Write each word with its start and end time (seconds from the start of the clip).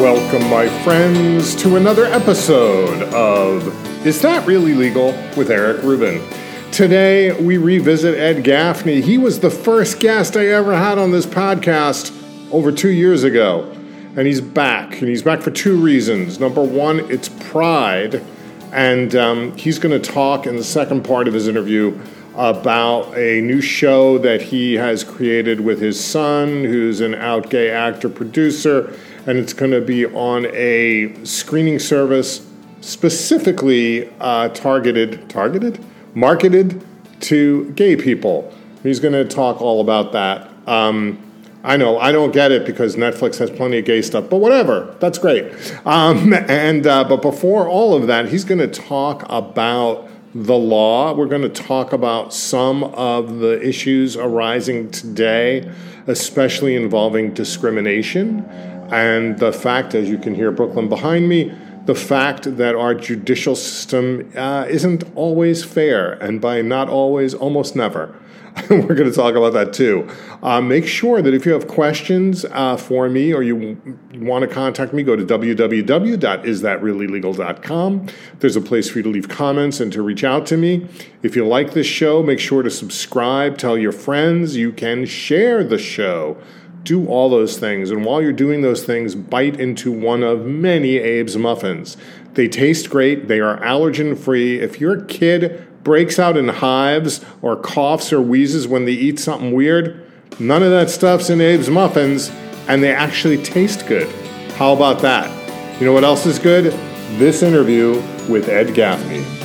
Welcome, 0.00 0.48
my 0.48 0.66
friends, 0.82 1.54
to 1.56 1.76
another 1.76 2.06
episode 2.06 3.02
of 3.12 4.06
Is 4.06 4.22
That 4.22 4.46
Really 4.46 4.72
Legal 4.72 5.08
with 5.36 5.50
Eric 5.50 5.82
Rubin. 5.82 6.26
Today, 6.72 7.38
we 7.38 7.58
revisit 7.58 8.18
Ed 8.18 8.42
Gaffney. 8.42 9.02
He 9.02 9.18
was 9.18 9.40
the 9.40 9.50
first 9.50 10.00
guest 10.00 10.38
I 10.38 10.46
ever 10.46 10.74
had 10.74 10.96
on 10.96 11.10
this 11.10 11.26
podcast 11.26 12.16
over 12.50 12.72
two 12.72 12.88
years 12.88 13.24
ago. 13.24 13.70
And 14.16 14.26
he's 14.26 14.40
back. 14.40 15.00
And 15.00 15.08
he's 15.10 15.22
back 15.22 15.42
for 15.42 15.50
two 15.50 15.76
reasons. 15.76 16.40
Number 16.40 16.62
one, 16.62 17.00
it's 17.10 17.28
pride. 17.28 18.24
And 18.72 19.14
um, 19.14 19.54
he's 19.58 19.78
going 19.78 20.00
to 20.00 20.10
talk 20.10 20.46
in 20.46 20.56
the 20.56 20.64
second 20.64 21.04
part 21.04 21.28
of 21.28 21.34
his 21.34 21.46
interview 21.46 22.00
about 22.36 23.14
a 23.18 23.42
new 23.42 23.60
show 23.60 24.16
that 24.16 24.40
he 24.40 24.74
has 24.74 25.04
created 25.04 25.60
with 25.60 25.78
his 25.78 26.02
son, 26.02 26.64
who's 26.64 27.02
an 27.02 27.14
out 27.16 27.50
gay 27.50 27.68
actor 27.68 28.08
producer 28.08 28.96
and 29.26 29.38
it's 29.38 29.52
going 29.52 29.70
to 29.70 29.80
be 29.80 30.06
on 30.06 30.46
a 30.46 31.14
screening 31.24 31.78
service 31.78 32.46
specifically 32.80 34.12
uh, 34.20 34.48
targeted, 34.48 35.28
targeted, 35.28 35.84
marketed 36.14 36.84
to 37.20 37.70
gay 37.72 37.96
people. 37.96 38.52
He's 38.82 39.00
going 39.00 39.12
to 39.12 39.24
talk 39.24 39.60
all 39.60 39.80
about 39.80 40.12
that. 40.12 40.50
Um, 40.66 41.18
I 41.62 41.76
know 41.76 41.98
I 41.98 42.10
don't 42.10 42.32
get 42.32 42.52
it 42.52 42.64
because 42.64 42.96
Netflix 42.96 43.36
has 43.38 43.50
plenty 43.50 43.78
of 43.78 43.84
gay 43.84 44.00
stuff, 44.00 44.30
but 44.30 44.38
whatever, 44.38 44.96
that's 44.98 45.18
great. 45.18 45.52
Um, 45.84 46.32
and 46.48 46.86
uh, 46.86 47.04
but 47.04 47.20
before 47.20 47.68
all 47.68 47.94
of 47.94 48.06
that, 48.06 48.28
he's 48.28 48.44
going 48.44 48.60
to 48.60 48.68
talk 48.68 49.24
about 49.28 50.08
the 50.34 50.56
law. 50.56 51.12
We're 51.12 51.26
going 51.26 51.42
to 51.42 51.48
talk 51.48 51.92
about 51.92 52.32
some 52.32 52.84
of 52.84 53.40
the 53.40 53.60
issues 53.60 54.16
arising 54.16 54.90
today, 54.90 55.70
especially 56.06 56.76
involving 56.76 57.34
discrimination 57.34 58.48
and 58.90 59.38
the 59.38 59.52
fact, 59.52 59.94
as 59.94 60.08
you 60.08 60.18
can 60.18 60.34
hear 60.34 60.50
Brooklyn 60.50 60.88
behind 60.88 61.28
me, 61.28 61.52
the 61.86 61.94
fact 61.94 62.56
that 62.56 62.74
our 62.74 62.94
judicial 62.94 63.56
system 63.56 64.30
uh, 64.36 64.66
isn't 64.68 65.04
always 65.14 65.64
fair, 65.64 66.12
and 66.12 66.40
by 66.40 66.62
not 66.62 66.88
always, 66.88 67.34
almost 67.34 67.74
never. 67.74 68.14
We're 68.70 68.94
going 68.94 69.08
to 69.08 69.14
talk 69.14 69.36
about 69.36 69.54
that 69.54 69.72
too. 69.72 70.06
Uh, 70.42 70.60
make 70.60 70.86
sure 70.86 71.22
that 71.22 71.32
if 71.32 71.46
you 71.46 71.52
have 71.52 71.66
questions 71.68 72.44
uh, 72.50 72.76
for 72.76 73.08
me 73.08 73.32
or 73.32 73.42
you, 73.42 73.80
you 74.12 74.20
want 74.20 74.42
to 74.42 74.48
contact 74.48 74.92
me, 74.92 75.04
go 75.04 75.16
to 75.16 75.24
www.isthatreallylegal.com. 75.24 78.06
There's 78.40 78.56
a 78.56 78.60
place 78.60 78.90
for 78.90 78.98
you 78.98 79.04
to 79.04 79.08
leave 79.08 79.28
comments 79.28 79.78
and 79.80 79.92
to 79.92 80.02
reach 80.02 80.24
out 80.24 80.46
to 80.46 80.56
me. 80.56 80.88
If 81.22 81.36
you 81.36 81.46
like 81.46 81.74
this 81.74 81.86
show, 81.86 82.20
make 82.22 82.40
sure 82.40 82.62
to 82.62 82.70
subscribe, 82.70 83.56
tell 83.56 83.78
your 83.78 83.92
friends. 83.92 84.56
You 84.56 84.72
can 84.72 85.06
share 85.06 85.62
the 85.62 85.78
show 85.78 86.36
do 86.84 87.06
all 87.06 87.28
those 87.28 87.58
things. 87.58 87.90
And 87.90 88.04
while 88.04 88.22
you're 88.22 88.32
doing 88.32 88.62
those 88.62 88.84
things, 88.84 89.14
bite 89.14 89.58
into 89.58 89.92
one 89.92 90.22
of 90.22 90.46
many 90.46 90.98
Abe's 90.98 91.36
muffins. 91.36 91.96
They 92.34 92.48
taste 92.48 92.90
great, 92.90 93.28
they 93.28 93.40
are 93.40 93.60
allergen 93.60 94.16
free. 94.16 94.60
If 94.60 94.80
your 94.80 95.02
kid 95.04 95.66
breaks 95.82 96.18
out 96.18 96.36
in 96.36 96.48
hives 96.48 97.24
or 97.42 97.56
coughs 97.56 98.12
or 98.12 98.20
wheezes 98.20 98.68
when 98.68 98.84
they 98.84 98.92
eat 98.92 99.18
something 99.18 99.52
weird, 99.52 100.10
none 100.38 100.62
of 100.62 100.70
that 100.70 100.90
stuff's 100.90 101.30
in 101.30 101.40
Abe's 101.40 101.70
muffins, 101.70 102.30
and 102.68 102.82
they 102.82 102.94
actually 102.94 103.42
taste 103.42 103.86
good. 103.86 104.08
How 104.52 104.72
about 104.72 105.00
that? 105.00 105.80
You 105.80 105.86
know 105.86 105.92
what 105.92 106.04
else 106.04 106.26
is 106.26 106.38
good? 106.38 106.72
This 107.18 107.42
interview 107.42 107.94
with 108.28 108.48
Ed 108.48 108.74
Gaffney. 108.74 109.39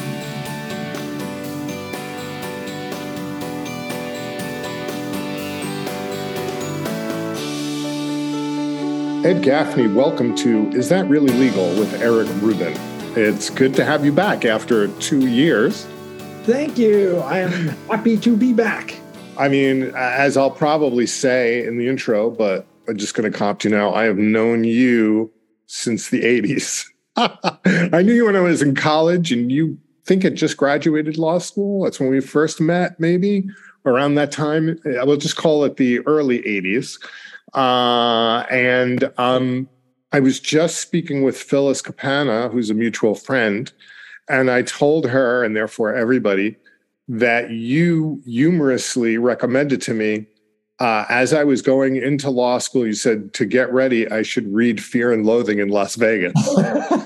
Ed 9.26 9.42
Gaffney, 9.42 9.88
welcome 9.88 10.36
to 10.36 10.70
Is 10.74 10.90
That 10.90 11.10
Really 11.10 11.34
Legal 11.34 11.70
with 11.80 12.00
Eric 12.00 12.28
Rubin. 12.44 12.76
It's 13.18 13.50
good 13.50 13.74
to 13.74 13.84
have 13.84 14.06
you 14.06 14.12
back 14.12 14.46
after 14.46 14.88
two 15.00 15.26
years. 15.26 15.86
Thank 16.44 16.78
you. 16.78 17.18
I 17.22 17.40
am 17.40 17.70
happy 17.90 18.18
to 18.18 18.38
be 18.38 18.54
back. 18.54 18.96
I 19.36 19.48
mean, 19.48 19.92
as 19.96 20.38
I'll 20.38 20.52
probably 20.52 21.08
say 21.08 21.66
in 21.66 21.80
the 21.80 21.88
intro, 21.88 22.30
but 22.30 22.68
I'm 22.88 22.98
just 22.98 23.16
going 23.16 23.32
to 23.32 23.36
comp 23.36 23.64
you 23.64 23.72
now. 23.72 23.96
I 23.96 24.04
have 24.04 24.20
known 24.20 24.64
you 24.64 25.34
since 25.66 26.10
the 26.10 26.22
80s. 26.22 26.86
I 27.16 28.04
knew 28.04 28.14
you 28.14 28.28
when 28.28 28.36
I 28.36 28.42
was 28.42 28.62
in 28.62 28.76
college, 28.76 29.32
and 29.32 29.52
you 29.52 29.76
think 30.04 30.24
it 30.24 30.36
just 30.36 30.56
graduated 30.56 31.18
law 31.18 31.40
school. 31.40 31.84
That's 31.84 32.00
when 32.00 32.12
we 32.12 32.20
first 32.22 32.62
met, 32.62 33.00
maybe 33.00 33.50
around 33.88 34.14
that 34.16 34.32
time. 34.32 34.80
I 34.86 35.04
will 35.04 35.18
just 35.18 35.36
call 35.36 35.64
it 35.64 35.78
the 35.78 36.02
early 36.02 36.44
80s. 36.44 37.00
Uh, 37.56 38.46
and 38.52 39.12
um, 39.18 39.68
I 40.12 40.20
was 40.20 40.40
just 40.40 40.80
speaking 40.80 41.24
with 41.24 41.38
Phyllis 41.38 41.82
Capana, 41.82 42.52
who's 42.52 42.70
a 42.70 42.74
mutual 42.74 43.16
friend, 43.16 43.72
and 44.30 44.52
I 44.52 44.62
told 44.62 45.08
her, 45.08 45.44
and 45.44 45.56
therefore 45.56 45.96
everybody, 45.96 46.58
that 47.08 47.52
you 47.52 48.22
humorously 48.26 49.18
recommended 49.18 49.82
to 49.84 49.94
me 49.94 50.26
uh, 50.80 51.06
as 51.10 51.34
I 51.34 51.44
was 51.44 51.62
going 51.62 51.96
into 51.96 52.30
law 52.30 52.58
school. 52.58 52.86
You 52.86 52.94
said 52.94 53.34
to 53.36 53.46
get 53.46 53.72
ready, 53.72 54.10
I 54.10 54.24
should 54.24 54.54
read 54.54 54.84
Fear 54.84 55.14
and 55.14 55.26
Loathing 55.26 55.60
in 55.60 55.70
Las 55.70 55.96
Vegas. 55.96 56.34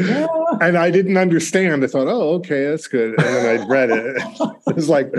and 0.60 0.76
I 0.76 0.90
didn't 0.90 1.16
understand. 1.16 1.84
I 1.84 1.86
thought, 1.86 2.08
oh, 2.08 2.34
okay, 2.34 2.66
that's 2.66 2.86
good. 2.86 3.18
And 3.18 3.18
then 3.18 3.60
I 3.60 3.66
read 3.66 3.90
it. 3.90 4.22
it 4.66 4.76
was 4.76 4.88
like, 4.88 5.12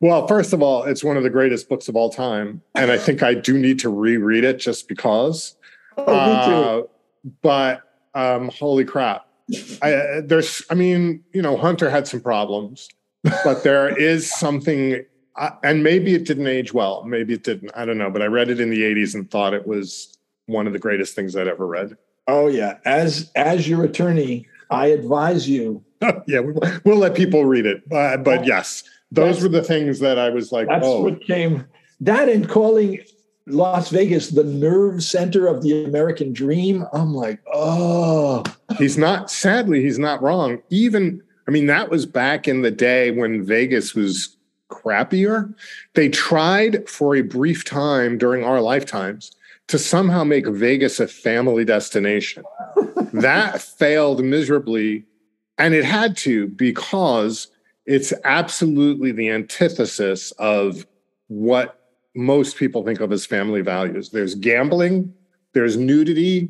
well, 0.00 0.26
first 0.26 0.52
of 0.52 0.62
all, 0.62 0.84
it's 0.84 1.04
one 1.04 1.16
of 1.16 1.22
the 1.22 1.30
greatest 1.30 1.68
books 1.68 1.88
of 1.88 1.96
all 1.96 2.10
time. 2.10 2.62
And 2.74 2.90
I 2.90 2.98
think 2.98 3.22
I 3.22 3.34
do 3.34 3.58
need 3.58 3.78
to 3.80 3.88
reread 3.88 4.44
it 4.44 4.58
just 4.58 4.88
because. 4.88 5.56
Oh. 5.98 6.04
Uh, 6.04 6.82
but 7.42 7.82
um, 8.14 8.48
holy 8.48 8.84
crap. 8.84 9.26
I, 9.82 10.20
there's, 10.24 10.62
I 10.70 10.74
mean, 10.74 11.24
you 11.32 11.42
know, 11.42 11.56
Hunter 11.56 11.90
had 11.90 12.06
some 12.06 12.20
problems, 12.20 12.88
but 13.44 13.64
there 13.64 13.88
is 13.98 14.30
something, 14.30 15.04
uh, 15.36 15.50
and 15.64 15.82
maybe 15.82 16.14
it 16.14 16.24
didn't 16.24 16.46
age 16.46 16.72
well. 16.72 17.02
Maybe 17.04 17.34
it 17.34 17.42
didn't. 17.42 17.72
I 17.74 17.84
don't 17.84 17.98
know. 17.98 18.10
But 18.10 18.22
I 18.22 18.26
read 18.26 18.48
it 18.48 18.60
in 18.60 18.70
the 18.70 18.82
80s 18.82 19.14
and 19.14 19.28
thought 19.28 19.52
it 19.52 19.66
was 19.66 20.16
one 20.46 20.66
of 20.66 20.72
the 20.72 20.78
greatest 20.78 21.14
things 21.14 21.34
I'd 21.34 21.48
ever 21.48 21.66
read. 21.66 21.96
Oh 22.30 22.46
yeah, 22.46 22.78
as 22.84 23.30
as 23.34 23.68
your 23.68 23.84
attorney, 23.84 24.46
I 24.70 24.86
advise 24.86 25.48
you. 25.48 25.84
yeah, 26.26 26.40
we'll 26.84 26.96
let 26.96 27.16
people 27.16 27.44
read 27.44 27.66
it, 27.66 27.82
uh, 27.92 28.16
but 28.18 28.46
yes, 28.46 28.84
those 29.10 29.42
were 29.42 29.48
the 29.48 29.64
things 29.64 29.98
that 29.98 30.18
I 30.18 30.30
was 30.30 30.52
like. 30.52 30.68
That's 30.68 30.86
oh. 30.86 31.02
what 31.02 31.20
came. 31.22 31.66
That 32.00 32.28
and 32.28 32.48
calling 32.48 33.00
Las 33.46 33.90
Vegas 33.90 34.30
the 34.30 34.44
nerve 34.44 35.02
center 35.02 35.48
of 35.48 35.62
the 35.62 35.84
American 35.84 36.32
dream. 36.32 36.86
I'm 36.92 37.14
like, 37.14 37.40
oh. 37.52 38.44
He's 38.78 38.96
not. 38.96 39.30
Sadly, 39.30 39.82
he's 39.82 39.98
not 39.98 40.22
wrong. 40.22 40.62
Even 40.70 41.22
I 41.48 41.50
mean, 41.50 41.66
that 41.66 41.90
was 41.90 42.06
back 42.06 42.46
in 42.46 42.62
the 42.62 42.70
day 42.70 43.10
when 43.10 43.44
Vegas 43.44 43.92
was 43.92 44.36
crappier. 44.70 45.52
They 45.94 46.08
tried 46.08 46.88
for 46.88 47.16
a 47.16 47.22
brief 47.22 47.64
time 47.64 48.18
during 48.18 48.44
our 48.44 48.60
lifetimes 48.60 49.32
to 49.70 49.78
somehow 49.78 50.24
make 50.24 50.48
Vegas 50.48 50.98
a 50.98 51.06
family 51.06 51.64
destination. 51.64 52.42
that 53.12 53.62
failed 53.62 54.24
miserably. 54.24 55.04
And 55.58 55.74
it 55.74 55.84
had 55.84 56.16
to 56.18 56.48
because 56.48 57.46
it's 57.86 58.12
absolutely 58.24 59.12
the 59.12 59.30
antithesis 59.30 60.32
of 60.32 60.86
what 61.28 61.86
most 62.16 62.56
people 62.56 62.84
think 62.84 62.98
of 62.98 63.12
as 63.12 63.24
family 63.24 63.60
values. 63.60 64.10
There's 64.10 64.34
gambling, 64.34 65.14
there's 65.52 65.76
nudity, 65.76 66.48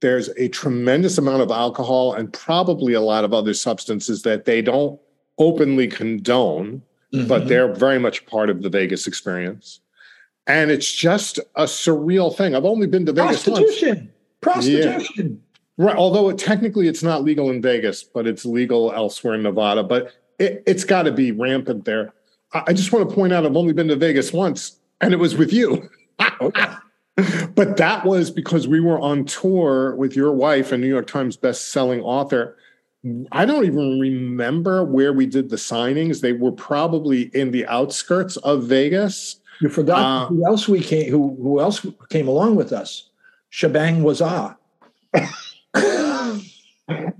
there's 0.00 0.30
a 0.38 0.48
tremendous 0.48 1.18
amount 1.18 1.42
of 1.42 1.50
alcohol, 1.50 2.14
and 2.14 2.32
probably 2.32 2.94
a 2.94 3.00
lot 3.02 3.24
of 3.24 3.34
other 3.34 3.52
substances 3.52 4.22
that 4.22 4.46
they 4.46 4.62
don't 4.62 4.98
openly 5.38 5.86
condone, 5.86 6.80
mm-hmm. 7.12 7.26
but 7.26 7.46
they're 7.46 7.74
very 7.74 7.98
much 7.98 8.24
part 8.24 8.48
of 8.48 8.62
the 8.62 8.70
Vegas 8.70 9.06
experience 9.06 9.80
and 10.46 10.70
it's 10.70 10.92
just 10.92 11.38
a 11.56 11.64
surreal 11.64 12.34
thing. 12.34 12.54
I've 12.54 12.64
only 12.64 12.86
been 12.86 13.06
to 13.06 13.12
Vegas 13.12 13.44
prostitution, 13.44 13.96
once. 13.96 14.10
prostitution. 14.40 15.40
Yeah. 15.76 15.86
Right. 15.86 15.96
Although 15.96 16.28
it, 16.28 16.38
technically 16.38 16.86
it's 16.86 17.02
not 17.02 17.24
legal 17.24 17.50
in 17.50 17.60
Vegas, 17.60 18.04
but 18.04 18.26
it's 18.26 18.44
legal 18.44 18.92
elsewhere 18.92 19.34
in 19.34 19.42
Nevada. 19.42 19.82
But 19.82 20.12
it, 20.38 20.62
has 20.66 20.84
got 20.84 21.02
to 21.04 21.12
be 21.12 21.32
rampant 21.32 21.84
there. 21.84 22.12
I, 22.52 22.64
I 22.68 22.72
just 22.72 22.92
want 22.92 23.08
to 23.08 23.14
point 23.14 23.32
out 23.32 23.44
I've 23.44 23.56
only 23.56 23.72
been 23.72 23.88
to 23.88 23.96
Vegas 23.96 24.32
once, 24.32 24.78
and 25.00 25.12
it 25.12 25.18
was 25.18 25.36
with 25.36 25.52
you. 25.52 25.88
but 26.18 27.76
that 27.76 28.02
was 28.04 28.30
because 28.30 28.68
we 28.68 28.80
were 28.80 29.00
on 29.00 29.24
tour 29.24 29.96
with 29.96 30.14
your 30.14 30.32
wife, 30.32 30.72
a 30.72 30.78
New 30.78 30.88
York 30.88 31.06
Times 31.06 31.36
best-selling 31.36 32.00
author. 32.00 32.56
I 33.32 33.44
don't 33.44 33.66
even 33.66 34.00
remember 34.00 34.84
where 34.84 35.12
we 35.12 35.26
did 35.26 35.50
the 35.50 35.56
signings. 35.56 36.20
They 36.20 36.32
were 36.32 36.52
probably 36.52 37.30
in 37.34 37.50
the 37.50 37.66
outskirts 37.66 38.36
of 38.38 38.64
Vegas 38.64 39.40
you 39.60 39.68
forgot 39.68 39.98
uh, 39.98 40.26
who 40.26 40.46
else 40.46 40.68
we 40.68 40.80
came 40.80 41.10
who 41.10 41.36
who 41.40 41.60
else 41.60 41.86
came 42.10 42.28
along 42.28 42.56
with 42.56 42.72
us? 42.72 43.10
Shebang 43.50 44.02
Wazah. 44.02 44.56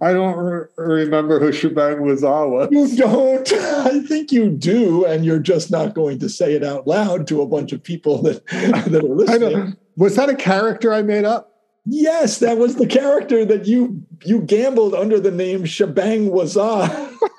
I 0.01 0.13
don't 0.13 0.37
re- 0.37 0.67
remember 0.77 1.41
who 1.41 1.53
Shebang 1.53 2.03
Wazah 2.03 2.49
was. 2.49 2.69
You 2.71 2.97
don't? 2.97 3.51
I 3.53 4.01
think 4.01 4.33
you 4.33 4.51
do, 4.51 5.07
and 5.07 5.25
you're 5.25 5.39
just 5.39 5.71
not 5.71 5.95
going 5.95 6.19
to 6.19 6.29
say 6.29 6.55
it 6.55 6.63
out 6.63 6.87
loud 6.87 7.27
to 7.29 7.41
a 7.41 7.47
bunch 7.47 7.73
of 7.73 7.83
people 7.83 8.21
that, 8.23 8.47
that 8.47 9.03
are 9.03 9.09
listening. 9.09 9.77
Was 9.97 10.17
that 10.17 10.29
a 10.29 10.35
character 10.35 10.93
I 10.93 11.03
made 11.03 11.25
up? 11.25 11.55
Yes, 11.87 12.39
that 12.39 12.59
was 12.59 12.77
the 12.77 12.87
character 12.87 13.45
that 13.45 13.67
you 13.67 14.03
you 14.25 14.41
gambled 14.41 14.95
under 14.95 15.21
the 15.21 15.31
name 15.31 15.65
Shebang 15.65 16.31
Wazah. 16.31 17.13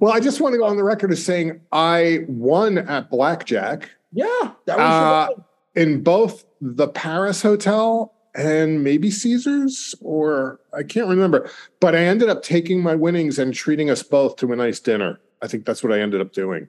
well, 0.00 0.12
I 0.12 0.20
just 0.20 0.40
want 0.40 0.54
to 0.54 0.58
go 0.58 0.64
on 0.64 0.76
the 0.76 0.84
record 0.84 1.12
as 1.12 1.24
saying 1.24 1.60
I 1.72 2.24
won 2.28 2.78
at 2.78 3.10
blackjack. 3.10 3.90
Yeah, 4.12 4.52
that 4.66 4.78
was 4.78 5.36
uh, 5.36 5.42
in 5.74 6.02
both 6.02 6.44
the 6.60 6.88
Paris 6.88 7.42
Hotel 7.42 8.12
and 8.34 8.84
maybe 8.84 9.10
Caesars, 9.10 9.94
or 10.00 10.60
I 10.72 10.82
can't 10.82 11.08
remember. 11.08 11.50
But 11.80 11.94
I 11.94 12.00
ended 12.00 12.28
up 12.28 12.42
taking 12.42 12.82
my 12.82 12.94
winnings 12.94 13.38
and 13.38 13.54
treating 13.54 13.90
us 13.90 14.02
both 14.02 14.36
to 14.36 14.52
a 14.52 14.56
nice 14.56 14.80
dinner. 14.80 15.20
I 15.42 15.46
think 15.46 15.64
that's 15.64 15.82
what 15.82 15.92
I 15.92 16.00
ended 16.00 16.20
up 16.20 16.32
doing. 16.32 16.68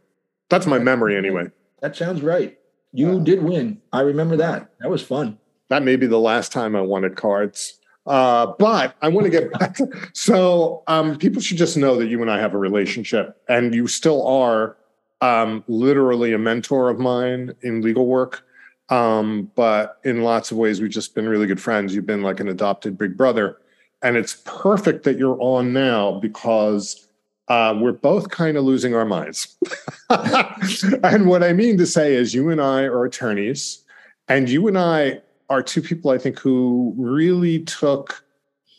That's 0.49 0.65
my 0.65 0.79
memory, 0.79 1.15
anyway. 1.15 1.45
That 1.81 1.95
sounds 1.95 2.21
right. 2.21 2.57
You 2.93 3.17
uh, 3.17 3.19
did 3.19 3.43
win. 3.43 3.81
I 3.93 4.01
remember 4.01 4.37
that. 4.37 4.71
That 4.79 4.89
was 4.89 5.01
fun. 5.01 5.37
That 5.69 5.83
may 5.83 5.95
be 5.95 6.07
the 6.07 6.19
last 6.19 6.51
time 6.51 6.75
I 6.75 6.81
wanted 6.81 7.15
cards. 7.15 7.79
Uh, 8.07 8.53
but 8.57 8.95
I 9.01 9.07
want 9.09 9.25
to 9.25 9.31
get 9.31 9.51
back. 9.59 9.75
To, 9.75 9.87
so 10.13 10.83
um, 10.87 11.17
people 11.17 11.41
should 11.41 11.57
just 11.57 11.77
know 11.77 11.95
that 11.97 12.07
you 12.07 12.21
and 12.21 12.31
I 12.31 12.39
have 12.39 12.53
a 12.53 12.57
relationship, 12.57 13.41
and 13.47 13.73
you 13.73 13.87
still 13.87 14.25
are 14.27 14.77
um, 15.21 15.63
literally 15.67 16.33
a 16.33 16.37
mentor 16.37 16.89
of 16.89 16.99
mine 16.99 17.53
in 17.61 17.81
legal 17.81 18.07
work. 18.07 18.43
Um, 18.89 19.49
but 19.55 19.99
in 20.03 20.21
lots 20.21 20.51
of 20.51 20.57
ways, 20.57 20.81
we've 20.81 20.91
just 20.91 21.15
been 21.15 21.29
really 21.29 21.47
good 21.47 21.61
friends. 21.61 21.95
You've 21.95 22.05
been 22.05 22.23
like 22.23 22.39
an 22.39 22.49
adopted 22.49 22.97
big 22.97 23.15
brother. 23.15 23.57
And 24.03 24.17
it's 24.17 24.41
perfect 24.45 25.03
that 25.03 25.17
you're 25.17 25.37
on 25.39 25.73
now 25.73 26.19
because 26.19 27.07
uh, 27.47 27.77
we're 27.79 27.91
both 27.91 28.29
kind 28.29 28.57
of 28.57 28.63
losing 28.63 28.95
our 28.95 29.05
minds. 29.05 29.57
and 30.09 31.27
what 31.27 31.43
I 31.43 31.53
mean 31.53 31.77
to 31.77 31.85
say 31.85 32.15
is, 32.15 32.33
you 32.33 32.49
and 32.49 32.59
I 32.59 32.83
are 32.83 33.05
attorneys, 33.05 33.83
and 34.27 34.49
you 34.49 34.67
and 34.67 34.77
I 34.77 35.21
are 35.51 35.61
two 35.61 35.81
people, 35.81 36.11
I 36.11 36.17
think, 36.17 36.39
who 36.39 36.95
really 36.97 37.59
took 37.63 38.23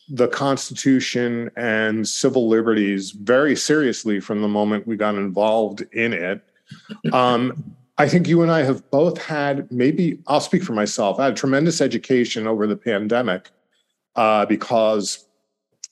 the 0.09 0.27
Constitution 0.27 1.51
and 1.55 2.09
civil 2.09 2.49
liberties 2.49 3.11
very 3.11 3.55
seriously 3.55 4.21
from 4.21 4.41
the 4.41 4.49
moment 4.49 4.87
we 4.87 4.97
got 4.97 5.17
involved 5.17 5.83
in 5.93 6.15
it. 6.15 6.43
Um, 7.13 7.77
I 7.99 8.09
think 8.09 8.27
you 8.27 8.41
and 8.41 8.51
I 8.51 8.63
have 8.63 8.91
both 8.91 9.19
had 9.23 9.71
maybe 9.71 10.19
I'll 10.27 10.41
speak 10.41 10.65
for 10.65 10.73
myself. 10.73 11.21
I 11.21 11.27
had 11.27 11.37
tremendous 11.37 11.83
education 11.83 12.47
over 12.47 12.67
the 12.67 12.77
pandemic 12.77 13.51
uh, 14.17 14.47
because 14.47 15.27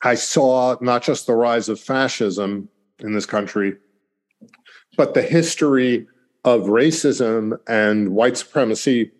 I 0.03 0.15
saw 0.15 0.77
not 0.81 1.03
just 1.03 1.27
the 1.27 1.35
rise 1.35 1.69
of 1.69 1.79
fascism 1.79 2.71
in 3.01 3.13
this 3.13 3.27
country, 3.27 3.77
but 4.97 5.13
the 5.13 5.23
history 5.23 6.07
of 6.47 6.63
racism 6.63 7.59
and 7.69 8.15
white 8.15 8.39
supremacy 8.39 9.13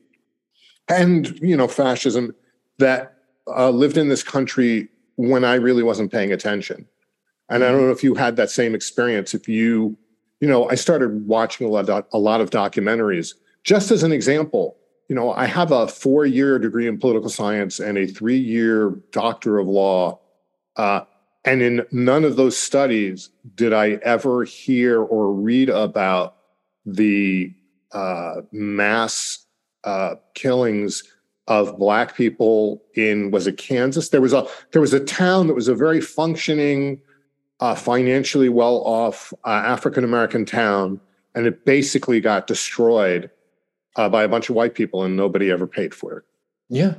and 0.89 1.39
you 1.41 1.57
know 1.57 1.69
fascism 1.69 2.35
that 2.79 3.15
uh, 3.47 3.71
lived 3.71 3.97
in 3.97 4.09
this 4.09 4.23
country 4.23 4.89
when 5.17 5.45
I 5.45 5.55
really 5.55 5.83
wasn't 5.83 6.11
paying 6.11 6.33
attention. 6.33 6.87
And 7.49 7.65
I 7.65 7.71
don't 7.71 7.83
know 7.83 7.91
if 7.91 8.05
you 8.05 8.15
had 8.15 8.37
that 8.37 8.51
same 8.51 8.75
experience. 8.75 9.35
If 9.35 9.49
you 9.49 9.99
you 10.41 10.49
know, 10.49 10.69
I 10.69 10.75
started 10.75 11.27
watching 11.27 11.67
a 11.67 11.71
lot, 11.71 11.89
of, 11.89 12.05
a 12.13 12.19
lot 12.19 12.41
of 12.41 12.51
documentaries. 12.51 13.35
Just 13.63 13.91
as 13.91 14.03
an 14.03 14.11
example, 14.11 14.77
you 15.09 15.15
know, 15.15 15.33
I 15.33 15.45
have 15.47 15.71
a 15.71 15.87
four 15.87 16.25
year 16.25 16.59
degree 16.59 16.87
in 16.87 16.99
political 16.99 17.29
science 17.29 17.79
and 17.79 17.99
a 17.99 18.07
three 18.07 18.39
year 18.39 18.99
doctor 19.13 19.59
of 19.59 19.67
law. 19.69 20.19
Uh, 20.77 21.03
and 21.45 21.63
in 21.63 21.87
none 21.91 22.25
of 22.25 22.37
those 22.37 22.57
studies 22.57 23.31
did 23.55 23.73
I 23.73 23.93
ever 24.03 24.45
hear 24.45 25.03
or 25.03 25.33
read 25.33 25.69
about 25.69 26.37
the 26.87 27.55
uh, 27.93 28.43
mass 28.53 29.40
uh, 29.85 30.17
killings 30.35 31.03
of 31.47 31.79
black 31.79 32.17
people 32.17 32.83
in 32.95 33.31
was 33.31 33.47
it 33.47 33.57
Kansas? 33.57 34.11
There 34.11 34.21
was 34.21 34.33
a 34.33 34.47
there 34.73 34.81
was 34.81 34.93
a 34.93 35.05
town 35.05 35.47
that 35.49 35.55
was 35.55 35.69
a 35.69 35.75
very 35.75 36.01
functioning 36.01 37.01
a 37.61 37.77
financially 37.77 38.49
well 38.49 38.77
off 38.85 39.33
uh, 39.45 39.51
African 39.51 40.05
American 40.05 40.45
town, 40.45 41.01
and 41.35 41.47
it 41.47 41.65
basically 41.65 42.21
got 42.21 42.47
destroyed 42.47 43.31
uh, 43.97 44.09
by 44.09 44.23
a 44.23 44.29
bunch 44.29 44.49
of 44.49 44.57
white 44.57 44.75
people, 44.75 45.05
and 45.05 45.17
nobody 45.17 45.51
ever 45.51 45.67
paid 45.67 45.95
for 45.95 46.19
it. 46.19 46.25
Yeah. 46.69 46.95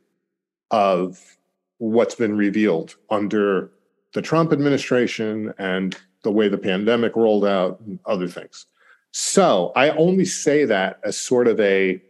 of 0.70 1.36
what's 1.78 2.14
been 2.14 2.36
revealed 2.36 2.94
under 3.10 3.70
the 4.14 4.22
Trump 4.22 4.52
administration 4.52 5.52
and 5.58 5.96
the 6.22 6.30
way 6.30 6.48
the 6.48 6.58
pandemic 6.58 7.16
rolled 7.16 7.44
out 7.44 7.80
and 7.80 7.98
other 8.06 8.28
things. 8.28 8.66
So 9.12 9.72
I 9.74 9.90
only 9.90 10.24
say 10.24 10.64
that 10.64 11.00
as 11.04 11.16
sort 11.16 11.48
of 11.48 11.58
a 11.60 12.00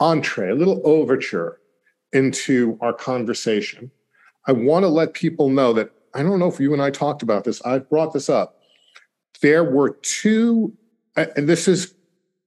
entree, 0.00 0.50
a 0.50 0.54
little 0.54 0.82
overture 0.84 1.58
into 2.12 2.78
our 2.80 2.92
conversation. 2.92 3.90
I 4.46 4.52
want 4.52 4.84
to 4.84 4.88
let 4.88 5.14
people 5.14 5.48
know 5.48 5.72
that 5.72 5.90
I 6.16 6.22
don't 6.22 6.38
know 6.38 6.48
if 6.48 6.58
you 6.58 6.72
and 6.72 6.80
I 6.80 6.90
talked 6.90 7.22
about 7.22 7.44
this. 7.44 7.60
I've 7.62 7.90
brought 7.90 8.14
this 8.14 8.30
up. 8.30 8.62
There 9.42 9.62
were 9.62 9.98
two, 10.00 10.72
and 11.14 11.46
this 11.46 11.68
is, 11.68 11.94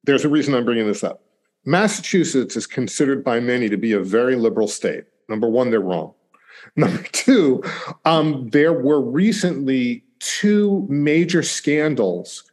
there's 0.05 0.25
a 0.25 0.29
reason 0.29 0.55
I'm 0.55 0.65
bringing 0.65 0.87
this 0.87 1.03
up. 1.03 1.21
Massachusetts 1.65 2.55
is 2.55 2.65
considered 2.65 3.23
by 3.23 3.39
many 3.39 3.69
to 3.69 3.77
be 3.77 3.91
a 3.91 3.99
very 3.99 4.35
liberal 4.35 4.67
state. 4.67 5.03
Number 5.27 5.47
one, 5.47 5.69
they're 5.69 5.81
wrong. 5.81 6.15
Number 6.75 7.03
two, 7.11 7.63
um, 8.05 8.49
there 8.49 8.73
were 8.73 9.01
recently 9.01 10.03
two 10.17 10.87
major 10.89 11.43
scandals 11.43 12.43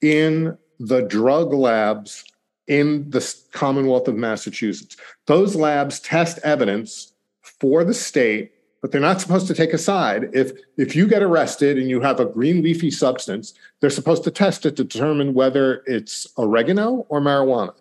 in 0.00 0.58
the 0.80 1.02
drug 1.02 1.52
labs 1.52 2.24
in 2.66 3.08
the 3.10 3.34
Commonwealth 3.52 4.08
of 4.08 4.16
Massachusetts. 4.16 4.96
Those 5.26 5.54
labs 5.54 6.00
test 6.00 6.40
evidence 6.42 7.12
for 7.42 7.84
the 7.84 7.94
state, 7.94 8.52
but 8.84 8.92
they're 8.92 9.00
not 9.00 9.18
supposed 9.18 9.46
to 9.46 9.54
take 9.54 9.72
a 9.72 9.78
side. 9.78 10.28
If 10.34 10.52
if 10.76 10.94
you 10.94 11.08
get 11.08 11.22
arrested 11.22 11.78
and 11.78 11.88
you 11.88 12.02
have 12.02 12.20
a 12.20 12.26
green 12.26 12.62
leafy 12.62 12.90
substance, 12.90 13.54
they're 13.80 13.88
supposed 13.88 14.24
to 14.24 14.30
test 14.30 14.66
it 14.66 14.76
to 14.76 14.84
determine 14.84 15.32
whether 15.32 15.82
it's 15.86 16.26
oregano 16.36 17.06
or 17.08 17.22
marijuana. 17.22 17.72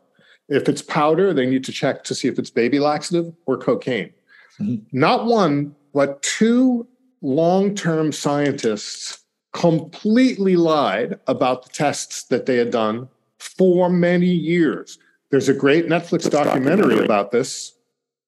If 0.48 0.70
it's 0.70 0.82
powder, 0.82 1.34
they 1.34 1.46
need 1.46 1.66
to 1.66 1.74
check 1.74 2.06
to 2.06 2.16
see 2.16 2.30
if 2.30 2.40
it's 2.40 2.50
baby 2.50 2.80
laxative 2.80 3.34
or 3.48 3.58
cocaine. 3.58 4.14
Mm-hmm. 4.62 4.98
Not 4.98 5.26
one, 5.26 5.76
but 5.94 6.22
two 6.22 6.88
long 7.22 7.76
term 7.76 8.14
scientists 8.14 9.26
completely 9.52 10.56
lied 10.56 11.20
about 11.28 11.64
the 11.64 11.70
tests 11.74 12.24
that 12.28 12.46
they 12.46 12.56
had 12.56 12.72
done 12.72 13.10
for 13.40 13.90
many 13.90 14.32
years. 14.32 15.00
There's 15.32 15.50
a 15.50 15.54
great 15.54 15.88
Netflix 15.90 16.32
documentary 16.32 17.04
about 17.04 17.32
this 17.32 17.74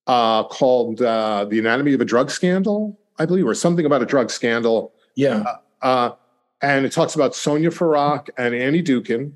uh, 0.08 0.44
called 0.44 1.02
uh, 1.02 1.46
The 1.46 1.60
Anatomy 1.60 1.94
of 1.94 2.02
a 2.02 2.06
Drug 2.06 2.30
Scandal, 2.30 3.00
I 3.18 3.26
believe, 3.26 3.48
or 3.48 3.56
something 3.56 3.86
about 3.86 4.02
a 4.02 4.06
drug 4.06 4.30
scandal. 4.30 4.94
Yeah. 5.16 5.44
Uh, 5.82 5.86
uh 5.86 6.16
and 6.62 6.86
it 6.86 6.92
talks 6.92 7.16
about 7.16 7.36
Sonia 7.36 7.70
Farak 7.70 8.30
and 8.38 8.56
Annie 8.56 8.82
Dookhan. 8.82 9.34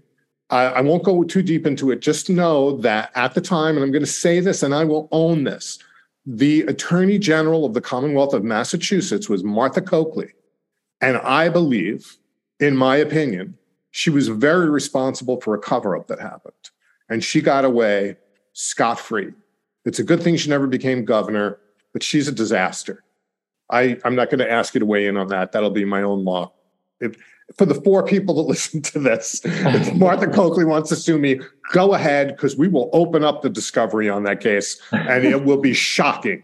I, 0.50 0.64
I 0.66 0.82
won't 0.82 1.04
go 1.04 1.24
too 1.24 1.44
deep 1.44 1.68
into 1.68 1.92
it. 1.92 2.00
Just 2.00 2.30
know 2.30 2.78
that 2.78 3.12
at 3.16 3.34
the 3.34 3.42
time, 3.42 3.76
and 3.76 3.84
I'm 3.84 3.92
going 3.92 4.04
to 4.04 4.10
say 4.10 4.40
this 4.40 4.64
and 4.64 4.74
I 4.74 4.84
will 4.84 5.08
own 5.12 5.44
this, 5.44 5.80
the 6.26 6.62
Attorney 6.62 7.20
General 7.20 7.66
of 7.66 7.74
the 7.74 7.82
Commonwealth 7.82 8.34
of 8.34 8.44
Massachusetts 8.44 9.30
was 9.30 9.44
Martha 9.44 9.82
Coakley. 9.82 10.34
And 11.02 11.18
I 11.18 11.50
believe, 11.50 12.18
in 12.60 12.76
my 12.76 12.98
opinion, 12.98 13.58
she 13.92 14.10
was 14.10 14.28
very 14.28 14.70
responsible 14.70 15.40
for 15.42 15.54
a 15.54 15.60
cover 15.60 15.96
up 15.96 16.08
that 16.08 16.20
happened. 16.20 16.54
And 17.10 17.24
she 17.24 17.42
got 17.42 17.66
away 17.66 18.18
scot 18.54 19.00
free. 19.00 19.34
It's 19.90 19.98
a 19.98 20.04
good 20.04 20.22
thing 20.22 20.36
she 20.36 20.52
never 20.52 20.68
became 20.68 21.04
governor, 21.04 21.58
but 21.94 22.04
she's 22.04 22.28
a 22.28 22.32
disaster. 22.32 23.04
I, 23.72 23.98
I'm 24.06 24.16
not 24.16 24.30
going 24.30 24.38
to 24.38 24.50
ask 24.50 24.76
you 24.76 24.80
to 24.80 24.86
weigh 24.86 25.08
in 25.08 25.18
on 25.18 25.30
that. 25.30 25.52
That'll 25.52 25.72
be 25.72 25.84
my 25.84 26.04
own 26.04 26.24
law. 26.24 26.54
If, 27.00 27.16
for 27.58 27.66
the 27.66 27.74
four 27.74 28.06
people 28.06 28.36
that 28.36 28.42
listen 28.48 28.84
to 28.84 29.00
this, 29.00 29.42
if 29.44 29.94
Martha 29.96 30.28
Coakley 30.28 30.64
wants 30.64 30.90
to 30.90 30.96
sue 30.96 31.18
me, 31.18 31.42
go 31.74 31.96
ahead 31.96 32.28
because 32.28 32.56
we 32.56 32.68
will 32.68 32.92
open 32.94 33.24
up 33.24 33.42
the 33.42 33.50
discovery 33.50 34.08
on 34.08 34.26
that 34.26 34.42
case 34.42 34.80
and 34.92 35.26
it 35.26 35.44
will 35.44 35.60
be 35.60 35.74
shocking. 35.74 36.44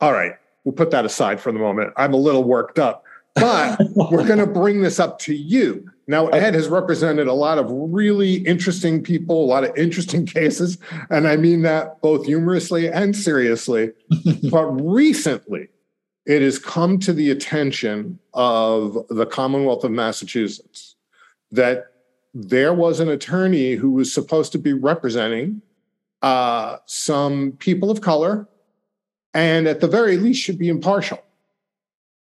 All 0.00 0.12
right, 0.12 0.32
we'll 0.64 0.74
put 0.74 0.90
that 0.90 1.04
aside 1.04 1.40
for 1.40 1.52
the 1.52 1.60
moment. 1.60 1.92
I'm 1.96 2.14
a 2.14 2.18
little 2.18 2.42
worked 2.42 2.80
up, 2.80 3.04
but 3.36 3.78
we're 3.94 4.26
going 4.26 4.40
to 4.40 4.46
bring 4.48 4.80
this 4.82 4.98
up 4.98 5.20
to 5.20 5.36
you. 5.36 5.88
Now, 6.08 6.28
Ed 6.28 6.54
has 6.54 6.68
represented 6.68 7.26
a 7.26 7.32
lot 7.32 7.58
of 7.58 7.66
really 7.70 8.34
interesting 8.34 9.02
people, 9.02 9.44
a 9.44 9.46
lot 9.46 9.64
of 9.64 9.76
interesting 9.76 10.24
cases, 10.38 10.78
and 11.10 11.26
I 11.26 11.36
mean 11.36 11.62
that 11.62 12.00
both 12.00 12.26
humorously 12.26 12.88
and 12.88 13.14
seriously. 13.14 13.92
but 14.50 14.66
recently, 14.66 15.68
it 16.26 16.42
has 16.42 16.58
come 16.58 16.98
to 17.00 17.12
the 17.12 17.30
attention 17.30 18.18
of 18.34 18.98
the 19.08 19.26
Commonwealth 19.26 19.84
of 19.84 19.90
Massachusetts 19.90 20.96
that 21.50 21.86
there 22.34 22.74
was 22.74 23.00
an 23.00 23.08
attorney 23.08 23.74
who 23.74 23.92
was 23.92 24.12
supposed 24.12 24.52
to 24.52 24.58
be 24.58 24.72
representing 24.72 25.62
uh, 26.22 26.76
some 26.86 27.52
people 27.58 27.90
of 27.90 28.00
color 28.00 28.48
and 29.32 29.68
at 29.68 29.80
the 29.80 29.86
very 29.86 30.16
least 30.16 30.42
should 30.42 30.58
be 30.58 30.68
impartial. 30.68 31.22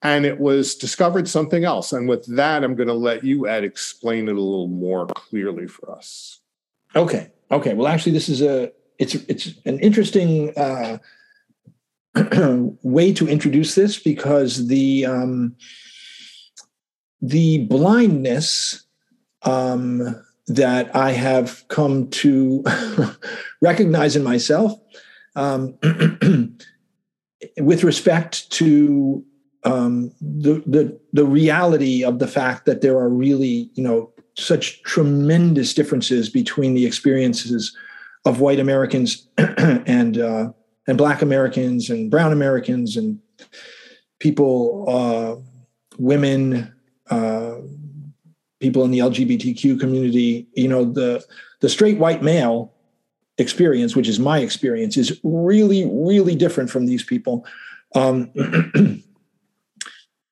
And 0.04 0.26
it 0.26 0.40
was 0.40 0.76
discovered 0.76 1.28
something 1.28 1.64
else. 1.64 1.92
And 1.92 2.08
with 2.08 2.26
that, 2.36 2.64
I'm 2.64 2.76
going 2.76 2.88
to 2.88 2.94
let 2.94 3.24
you, 3.24 3.48
Ed, 3.48 3.64
explain 3.64 4.28
it 4.28 4.36
a 4.36 4.42
little 4.42 4.68
more 4.68 5.08
clearly 5.08 5.68
for 5.68 5.92
us. 5.92 6.40
Okay. 6.96 7.32
Okay. 7.52 7.74
Well, 7.74 7.88
actually, 7.88 8.12
this 8.12 8.30
is 8.30 8.42
a 8.42 8.72
it's 9.00 9.16
it's 9.16 9.54
an 9.66 9.80
interesting 9.80 10.58
uh, 10.58 10.98
way 12.84 13.14
to 13.14 13.28
introduce 13.28 13.76
this 13.76 14.00
because 14.00 14.68
the 14.68 15.06
um, 15.06 15.56
the 17.22 17.66
blindness 17.66 18.84
um, 19.44 20.24
that 20.48 20.96
I 20.96 21.12
have 21.12 21.68
come 21.68 22.10
to 22.10 22.64
recognize 23.62 24.16
in 24.16 24.24
myself 24.24 24.80
um, 25.36 25.78
with 27.58 27.84
respect 27.84 28.50
to 28.54 29.24
um, 29.68 30.12
the, 30.22 30.64
the 30.66 31.00
the 31.14 31.26
reality 31.26 32.04
of 32.04 32.20
the 32.20 32.28
fact 32.28 32.66
that 32.66 32.82
there 32.82 32.98
are 32.98 33.10
really 33.10 33.70
you 33.74 33.84
know 33.84 34.12
such 34.36 34.82
tremendous 34.84 35.74
differences 35.74 36.30
between 36.30 36.74
the 36.74 36.86
experiences 36.86 37.76
of 38.26 38.40
white 38.40 38.60
Americans 38.60 39.28
and 39.38 40.18
uh, 40.18 40.50
and 40.88 40.98
Black 40.98 41.22
Americans 41.22 41.90
and 41.90 42.10
Brown 42.10 42.32
Americans 42.32 42.96
and 42.96 43.20
people, 44.20 44.86
uh, 44.88 45.36
women, 45.98 46.74
uh, 47.10 47.56
people 48.60 48.86
in 48.86 48.92
the 48.92 49.00
LGBTQ 49.00 49.80
community. 49.80 50.48
You 50.54 50.70
know, 50.70 50.86
the 50.86 51.26
the 51.60 51.70
straight 51.70 51.98
white 51.98 52.24
male 52.24 52.74
experience, 53.38 53.98
which 53.98 54.08
is 54.08 54.18
my 54.20 54.40
experience, 54.40 54.96
is 54.96 55.20
really, 55.24 55.90
really 55.92 56.36
different 56.36 56.70
from 56.70 56.86
these 56.86 57.04
people. 57.04 57.46
Um, 57.96 58.32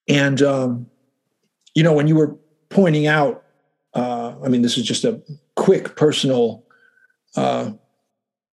and 0.08 0.42
um, 0.42 0.88
you 1.74 1.84
know, 1.84 1.94
when 1.94 2.08
you 2.08 2.16
were 2.16 2.36
pointing 2.70 3.08
out, 3.08 3.44
uh, 3.94 4.36
I 4.44 4.50
mean, 4.50 4.62
this 4.62 4.78
is 4.78 4.86
just 4.86 5.04
a 5.04 5.22
quick 5.56 5.96
personal 5.96 6.64
uh, 7.36 7.72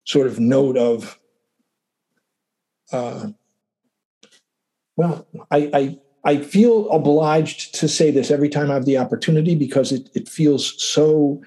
sort 0.04 0.26
of 0.26 0.38
note 0.40 0.76
of 0.76 1.18
uh, 2.92 3.28
well, 4.96 5.26
I, 5.50 5.70
I 5.72 5.98
I 6.24 6.36
feel 6.38 6.88
obliged 6.90 7.74
to 7.76 7.88
say 7.88 8.10
this 8.10 8.30
every 8.30 8.48
time 8.48 8.70
I 8.70 8.74
have 8.74 8.84
the 8.84 8.98
opportunity 8.98 9.54
because 9.54 9.92
it 9.92 10.10
it 10.14 10.28
feels 10.28 10.80
so 10.82 11.42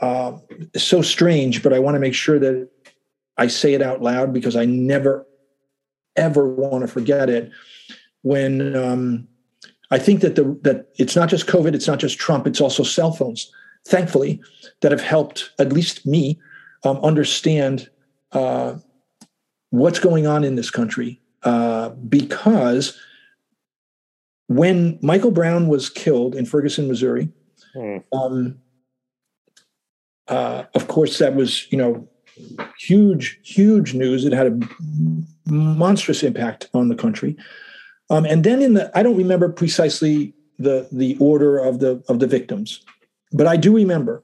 uh, 0.00 0.36
so 0.76 1.02
strange, 1.02 1.62
but 1.62 1.72
I 1.72 1.78
want 1.78 1.94
to 1.94 2.00
make 2.00 2.14
sure 2.14 2.38
that 2.38 2.68
I 3.36 3.46
say 3.46 3.74
it 3.74 3.82
out 3.82 4.02
loud 4.02 4.32
because 4.32 4.56
I 4.56 4.64
never 4.64 5.26
ever 6.16 6.46
want 6.48 6.82
to 6.82 6.88
forget 6.88 7.30
it. 7.30 7.50
When 8.22 8.76
um, 8.76 9.28
I 9.90 9.98
think 9.98 10.20
that 10.20 10.36
the 10.36 10.58
that 10.62 10.88
it's 10.98 11.16
not 11.16 11.28
just 11.28 11.46
COVID, 11.46 11.74
it's 11.74 11.86
not 11.86 11.98
just 11.98 12.18
Trump, 12.18 12.46
it's 12.46 12.60
also 12.60 12.82
cell 12.82 13.12
phones. 13.12 13.50
Thankfully, 13.86 14.40
that 14.82 14.92
have 14.92 15.00
helped 15.00 15.50
at 15.58 15.72
least 15.72 16.06
me 16.06 16.38
um, 16.84 16.98
understand 16.98 17.88
uh, 18.32 18.76
what's 19.70 19.98
going 19.98 20.26
on 20.26 20.44
in 20.44 20.54
this 20.54 20.70
country 20.70 21.20
uh, 21.42 21.90
because 21.90 22.98
when 24.46 24.98
Michael 25.00 25.30
Brown 25.30 25.68
was 25.68 25.88
killed 25.88 26.34
in 26.34 26.44
Ferguson, 26.44 26.88
Missouri, 26.88 27.30
hmm. 27.72 27.98
um, 28.12 28.58
uh, 30.28 30.64
of 30.74 30.88
course, 30.88 31.18
that 31.18 31.34
was 31.34 31.70
you 31.72 31.78
know 31.78 32.08
huge, 32.78 33.40
huge 33.42 33.94
news. 33.94 34.24
It 34.24 34.32
had 34.32 34.46
a 34.46 35.50
monstrous 35.50 36.22
impact 36.22 36.68
on 36.74 36.88
the 36.88 36.94
country. 36.94 37.36
Um, 38.10 38.26
and 38.26 38.44
then 38.44 38.60
in 38.60 38.74
the, 38.74 38.90
I 38.96 39.02
don't 39.02 39.16
remember 39.16 39.48
precisely 39.48 40.34
the 40.58 40.86
the 40.92 41.16
order 41.20 41.58
of 41.58 41.78
the 41.78 42.02
of 42.08 42.18
the 42.18 42.26
victims, 42.26 42.84
but 43.32 43.46
I 43.46 43.56
do 43.56 43.74
remember 43.74 44.22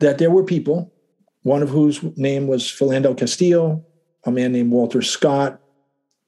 that 0.00 0.18
there 0.18 0.30
were 0.30 0.44
people, 0.44 0.92
one 1.42 1.62
of 1.62 1.70
whose 1.70 2.02
name 2.18 2.48
was 2.48 2.64
Philando 2.64 3.16
Castillo, 3.16 3.82
a 4.24 4.30
man 4.30 4.52
named 4.52 4.72
Walter 4.72 5.00
Scott 5.00 5.60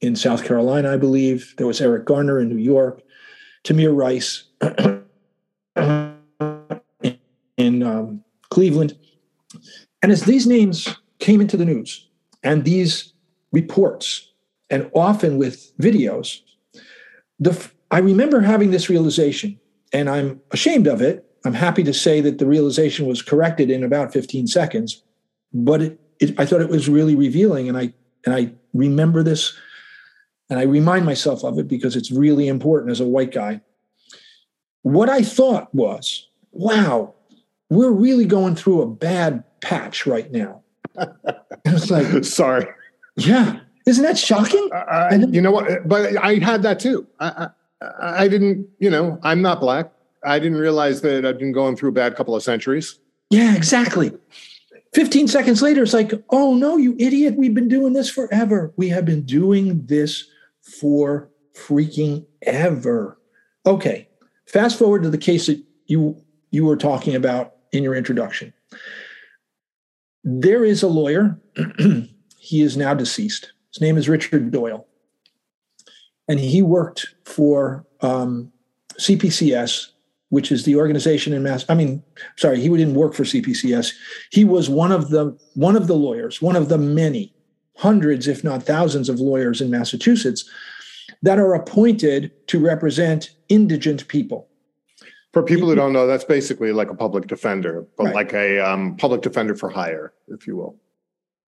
in 0.01 0.15
South 0.15 0.43
Carolina, 0.45 0.93
I 0.93 0.97
believe. 0.97 1.53
There 1.57 1.67
was 1.67 1.81
Eric 1.81 2.05
Garner 2.05 2.39
in 2.39 2.49
New 2.49 2.57
York, 2.57 3.03
Tamir 3.63 3.95
Rice 3.95 4.45
in 7.57 7.83
um, 7.83 8.23
Cleveland. 8.49 8.97
And 10.01 10.11
as 10.11 10.23
these 10.23 10.47
names 10.47 10.87
came 11.19 11.41
into 11.41 11.57
the 11.57 11.65
news 11.65 12.07
and 12.43 12.63
these 12.63 13.13
reports, 13.51 14.31
and 14.69 14.89
often 14.93 15.37
with 15.37 15.75
videos, 15.77 16.41
the, 17.39 17.69
I 17.91 17.99
remember 17.99 18.41
having 18.41 18.71
this 18.71 18.89
realization, 18.89 19.59
and 19.93 20.09
I'm 20.09 20.41
ashamed 20.51 20.87
of 20.87 21.01
it. 21.01 21.25
I'm 21.45 21.53
happy 21.53 21.83
to 21.83 21.93
say 21.93 22.19
that 22.21 22.39
the 22.39 22.45
realization 22.45 23.05
was 23.05 23.21
corrected 23.21 23.69
in 23.69 23.83
about 23.83 24.11
15 24.11 24.47
seconds, 24.47 25.03
but 25.53 25.81
it, 25.81 25.99
it, 26.19 26.39
I 26.39 26.45
thought 26.45 26.61
it 26.61 26.69
was 26.69 26.89
really 26.89 27.15
revealing, 27.15 27.69
and 27.69 27.77
I 27.77 27.93
and 28.25 28.35
I 28.35 28.51
remember 28.73 29.23
this, 29.23 29.57
and 30.49 30.59
I 30.59 30.63
remind 30.63 31.05
myself 31.05 31.43
of 31.43 31.57
it 31.57 31.67
because 31.67 31.95
it's 31.95 32.11
really 32.11 32.47
important 32.47 32.91
as 32.91 32.99
a 32.99 33.07
white 33.07 33.31
guy. 33.31 33.61
What 34.81 35.09
I 35.09 35.21
thought 35.21 35.73
was, 35.73 36.27
wow, 36.51 37.13
we're 37.69 37.91
really 37.91 38.25
going 38.25 38.55
through 38.55 38.81
a 38.81 38.87
bad 38.87 39.43
patch 39.61 40.05
right 40.05 40.31
now. 40.31 40.63
it's 41.65 41.91
like, 41.91 42.25
sorry, 42.25 42.67
yeah, 43.15 43.59
isn't 43.87 44.03
that 44.03 44.17
shocking? 44.17 44.69
I, 44.73 45.15
you 45.15 45.41
know 45.41 45.51
what? 45.51 45.87
But 45.87 46.17
I 46.17 46.35
had 46.35 46.61
that 46.63 46.79
too. 46.79 47.07
I, 47.19 47.49
I, 47.81 48.23
I 48.23 48.27
didn't, 48.27 48.67
you 48.79 48.89
know, 48.89 49.17
I'm 49.23 49.41
not 49.41 49.61
black. 49.61 49.91
I 50.23 50.39
didn't 50.39 50.57
realize 50.57 51.01
that 51.01 51.25
I'd 51.25 51.39
been 51.39 51.53
going 51.53 51.77
through 51.77 51.89
a 51.89 51.93
bad 51.93 52.15
couple 52.15 52.35
of 52.35 52.43
centuries. 52.43 52.99
Yeah, 53.29 53.55
exactly. 53.55 54.11
15 54.93 55.29
seconds 55.29 55.61
later, 55.61 55.83
it's 55.83 55.93
like, 55.93 56.11
oh 56.31 56.53
no, 56.53 56.75
you 56.75 56.95
idiot. 56.99 57.35
We've 57.37 57.53
been 57.53 57.69
doing 57.69 57.93
this 57.93 58.09
forever. 58.09 58.73
We 58.75 58.89
have 58.89 59.05
been 59.05 59.23
doing 59.23 59.85
this 59.85 60.25
for 60.61 61.29
freaking 61.55 62.25
ever. 62.41 63.17
Okay. 63.65 64.09
Fast 64.47 64.77
forward 64.77 65.03
to 65.03 65.09
the 65.09 65.17
case 65.17 65.47
that 65.47 65.63
you 65.85 66.21
you 66.51 66.65
were 66.65 66.77
talking 66.77 67.15
about 67.15 67.53
in 67.71 67.83
your 67.83 67.95
introduction. 67.95 68.53
There 70.23 70.65
is 70.65 70.83
a 70.83 70.87
lawyer. 70.87 71.39
he 72.39 72.61
is 72.61 72.75
now 72.75 72.93
deceased. 72.93 73.51
His 73.77 73.81
name 73.81 73.97
is 73.97 74.09
Richard 74.09 74.49
Doyle. 74.49 74.87
And 76.27 76.39
he 76.39 76.63
worked 76.63 77.05
for 77.25 77.85
um, 78.01 78.51
CPCS 78.99 79.91
which 80.29 80.51
is 80.51 80.65
the 80.65 80.75
organization 80.75 81.31
in 81.31 81.41
mass 81.41 81.63
i 81.69 81.73
mean 81.73 82.03
sorry 82.35 82.59
he 82.59 82.67
didn't 82.67 82.95
work 82.95 83.13
for 83.13 83.23
cpcs 83.23 83.93
he 84.29 84.43
was 84.43 84.69
one 84.69 84.91
of 84.91 85.09
the 85.09 85.37
one 85.53 85.77
of 85.77 85.87
the 85.87 85.95
lawyers 85.95 86.41
one 86.41 86.57
of 86.57 86.67
the 86.67 86.77
many 86.77 87.33
hundreds 87.77 88.27
if 88.27 88.43
not 88.43 88.61
thousands 88.61 89.07
of 89.07 89.21
lawyers 89.21 89.61
in 89.61 89.71
massachusetts 89.71 90.49
that 91.21 91.39
are 91.39 91.53
appointed 91.53 92.29
to 92.47 92.59
represent 92.59 93.31
indigent 93.47 94.05
people 94.09 94.49
for 95.31 95.43
people 95.43 95.69
who 95.69 95.75
don't 95.75 95.93
know 95.93 96.05
that's 96.05 96.25
basically 96.25 96.73
like 96.73 96.89
a 96.89 96.95
public 96.95 97.27
defender 97.27 97.85
but 97.97 98.07
right. 98.07 98.15
like 98.15 98.33
a 98.33 98.59
um, 98.59 98.97
public 98.97 99.21
defender 99.21 99.55
for 99.55 99.69
hire 99.69 100.11
if 100.27 100.45
you 100.45 100.57
will 100.57 100.75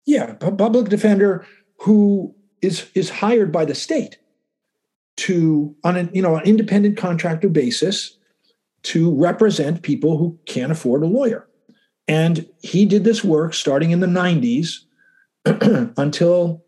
yeah 0.04 0.36
a 0.42 0.52
public 0.52 0.90
defender 0.90 1.46
who 1.78 2.34
is 2.60 2.90
is 2.94 3.10
hired 3.10 3.52
by 3.52 3.64
the 3.64 3.74
state 3.74 4.18
to 5.16 5.74
on 5.84 5.96
an 5.96 6.10
you 6.12 6.22
know 6.22 6.36
an 6.36 6.44
independent 6.44 6.96
contractor 6.96 7.48
basis 7.48 8.16
to 8.82 9.14
represent 9.14 9.82
people 9.82 10.16
who 10.16 10.38
can't 10.46 10.72
afford 10.72 11.02
a 11.02 11.06
lawyer. 11.06 11.46
And 12.06 12.48
he 12.62 12.86
did 12.86 13.04
this 13.04 13.22
work 13.22 13.52
starting 13.52 13.90
in 13.90 14.00
the 14.00 14.06
90s 14.06 14.84
until 15.98 16.64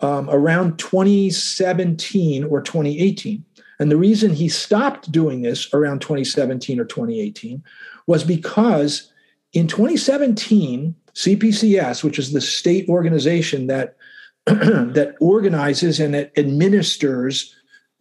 um, 0.00 0.28
around 0.30 0.78
2017 0.78 2.44
or 2.44 2.60
2018. 2.60 3.44
And 3.80 3.90
the 3.90 3.96
reason 3.96 4.34
he 4.34 4.48
stopped 4.48 5.10
doing 5.10 5.42
this 5.42 5.72
around 5.72 6.00
2017 6.00 6.78
or 6.78 6.84
2018 6.84 7.62
was 8.06 8.22
because 8.22 9.10
in 9.52 9.66
2017, 9.66 10.94
CPCS, 11.14 12.04
which 12.04 12.18
is 12.18 12.32
the 12.32 12.40
state 12.40 12.88
organization 12.88 13.66
that 13.66 13.96
that 14.46 15.14
organizes 15.20 16.00
and 16.00 16.14
that 16.14 16.32
administers 16.36 17.54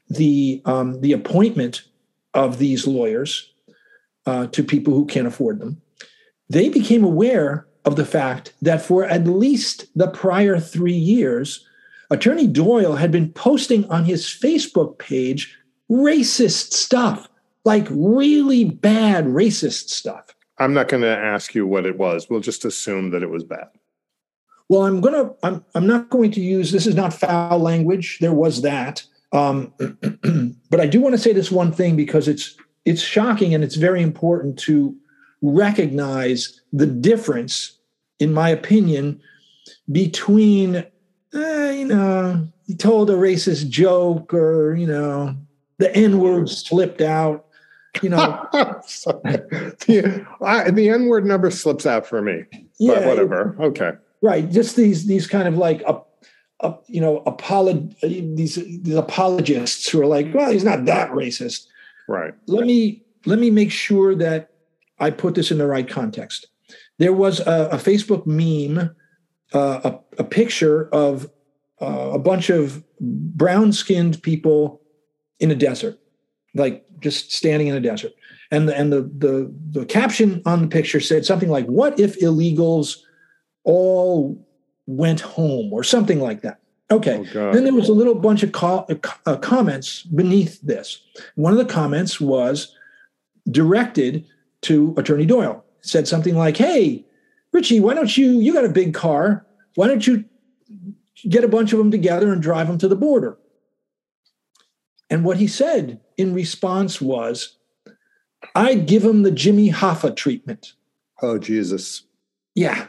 the 0.09 0.61
um, 0.65 0.99
the 1.01 1.13
appointment 1.13 1.83
of 2.33 2.57
these 2.57 2.87
lawyers 2.87 3.53
uh, 4.25 4.47
to 4.47 4.63
people 4.63 4.93
who 4.93 5.05
can't 5.05 5.27
afford 5.27 5.59
them, 5.59 5.81
they 6.49 6.69
became 6.69 7.03
aware 7.03 7.67
of 7.85 7.95
the 7.95 8.05
fact 8.05 8.53
that 8.61 8.81
for 8.81 9.05
at 9.05 9.25
least 9.25 9.87
the 9.95 10.07
prior 10.07 10.59
three 10.59 10.93
years, 10.93 11.65
Attorney 12.09 12.47
Doyle 12.47 12.95
had 12.95 13.11
been 13.11 13.31
posting 13.31 13.89
on 13.89 14.03
his 14.03 14.25
Facebook 14.25 14.99
page 14.99 15.57
racist 15.89 16.73
stuff, 16.73 17.29
like 17.65 17.87
really 17.89 18.65
bad 18.65 19.25
racist 19.25 19.89
stuff. 19.89 20.35
I'm 20.57 20.73
not 20.73 20.87
going 20.87 21.01
to 21.01 21.17
ask 21.17 21.55
you 21.55 21.65
what 21.65 21.85
it 21.85 21.97
was. 21.97 22.29
We'll 22.29 22.39
just 22.39 22.65
assume 22.65 23.11
that 23.11 23.23
it 23.23 23.29
was 23.29 23.43
bad. 23.43 23.69
Well, 24.71 24.83
I'm 24.83 25.01
going 25.01 25.13
to, 25.15 25.35
I'm, 25.43 25.65
I'm 25.75 25.85
not 25.85 26.09
going 26.09 26.31
to 26.31 26.39
use, 26.39 26.71
this 26.71 26.87
is 26.87 26.95
not 26.95 27.13
foul 27.13 27.59
language. 27.59 28.19
There 28.21 28.31
was 28.31 28.61
that. 28.61 29.03
Um, 29.33 29.73
but 30.69 30.79
I 30.79 30.87
do 30.87 31.01
want 31.01 31.13
to 31.13 31.19
say 31.19 31.33
this 31.33 31.51
one 31.51 31.73
thing 31.73 31.97
because 31.97 32.29
it's, 32.29 32.55
it's 32.85 33.01
shocking 33.01 33.53
and 33.53 33.65
it's 33.65 33.75
very 33.75 34.01
important 34.01 34.57
to 34.59 34.95
recognize 35.41 36.61
the 36.71 36.85
difference, 36.85 37.79
in 38.19 38.31
my 38.31 38.47
opinion, 38.47 39.19
between, 39.91 40.77
uh, 41.35 41.71
you 41.75 41.85
know, 41.87 42.47
he 42.65 42.73
told 42.73 43.09
a 43.09 43.15
racist 43.15 43.67
joke 43.67 44.33
or, 44.33 44.75
you 44.75 44.87
know, 44.87 45.35
the 45.79 45.93
N 45.93 46.21
word 46.21 46.47
slipped 46.47 47.01
out. 47.01 47.45
You 48.01 48.07
know, 48.07 48.47
the, 48.53 50.25
I, 50.41 50.71
the 50.71 50.87
N 50.87 51.07
word 51.07 51.25
never 51.25 51.51
slips 51.51 51.85
out 51.85 52.07
for 52.07 52.21
me. 52.21 52.45
Yeah, 52.79 52.99
but 52.99 53.07
whatever. 53.07 53.57
Okay. 53.59 53.91
Right. 54.21 54.49
Just 54.49 54.75
these 54.75 55.07
these 55.07 55.27
kind 55.27 55.47
of 55.47 55.57
like 55.57 55.81
a, 55.87 55.99
a 56.59 56.75
you 56.87 57.01
know 57.01 57.21
apolog 57.25 57.99
these 58.01 58.55
these 58.55 58.95
apologists 58.95 59.89
who 59.89 60.01
are 60.01 60.05
like, 60.05 60.33
well, 60.33 60.51
he's 60.51 60.63
not 60.63 60.85
that 60.85 61.11
racist. 61.11 61.65
Right. 62.07 62.33
Let 62.47 62.65
me 62.65 63.03
let 63.25 63.39
me 63.39 63.49
make 63.49 63.71
sure 63.71 64.15
that 64.15 64.51
I 64.99 65.09
put 65.09 65.35
this 65.35 65.51
in 65.51 65.57
the 65.57 65.67
right 65.67 65.87
context. 65.87 66.47
There 66.99 67.13
was 67.13 67.39
a, 67.39 67.69
a 67.71 67.77
Facebook 67.77 68.25
meme, 68.27 68.95
uh, 69.53 69.91
a, 69.91 69.99
a, 70.19 70.23
picture 70.23 70.87
of 70.89 71.29
uh, 71.81 72.11
a 72.13 72.19
bunch 72.19 72.49
of 72.49 72.83
brown 72.99 73.73
skinned 73.73 74.21
people 74.21 74.81
in 75.39 75.49
a 75.49 75.55
desert, 75.55 75.97
like 76.53 76.85
just 76.99 77.31
standing 77.31 77.67
in 77.67 77.75
a 77.75 77.79
desert. 77.79 78.11
And 78.51 78.69
the, 78.69 78.77
and 78.77 78.93
the, 78.93 79.01
the, 79.01 79.53
the 79.71 79.85
caption 79.85 80.41
on 80.45 80.61
the 80.61 80.67
picture 80.67 80.99
said 80.99 81.25
something 81.25 81.49
like, 81.49 81.65
What 81.65 81.99
if 81.99 82.19
illegals 82.19 82.97
all 83.63 84.45
went 84.87 85.21
home 85.21 85.71
or 85.71 85.83
something 85.83 86.19
like 86.19 86.41
that? 86.41 86.59
Okay. 86.89 87.25
Oh, 87.35 87.53
then 87.53 87.63
there 87.63 87.73
was 87.73 87.87
a 87.87 87.93
little 87.93 88.15
bunch 88.15 88.43
of 88.43 88.51
co- 88.51 88.85
uh, 89.25 89.37
comments 89.37 90.03
beneath 90.03 90.59
this. 90.61 91.01
One 91.35 91.53
of 91.53 91.57
the 91.59 91.71
comments 91.71 92.19
was 92.19 92.75
directed 93.49 94.25
to 94.63 94.93
Attorney 94.97 95.25
Doyle. 95.25 95.63
It 95.79 95.87
said 95.87 96.07
something 96.07 96.35
like, 96.35 96.57
Hey, 96.57 97.05
Richie, 97.53 97.79
why 97.79 97.93
don't 97.93 98.15
you, 98.17 98.39
you 98.39 98.53
got 98.53 98.65
a 98.65 98.69
big 98.69 98.93
car. 98.93 99.45
Why 99.75 99.87
don't 99.87 100.05
you 100.05 100.25
get 101.29 101.43
a 101.43 101.47
bunch 101.47 101.71
of 101.71 101.79
them 101.79 101.91
together 101.91 102.31
and 102.31 102.41
drive 102.41 102.67
them 102.67 102.77
to 102.79 102.87
the 102.87 102.95
border? 102.95 103.37
And 105.09 105.23
what 105.23 105.37
he 105.37 105.47
said 105.47 105.99
in 106.17 106.33
response 106.33 107.01
was, 107.01 107.57
I'd 108.55 108.85
give 108.85 109.03
him 109.03 109.23
the 109.23 109.31
Jimmy 109.31 109.69
Hoffa 109.69 110.15
treatment. 110.15 110.73
Oh, 111.21 111.37
Jesus. 111.37 112.03
Yeah. 112.55 112.87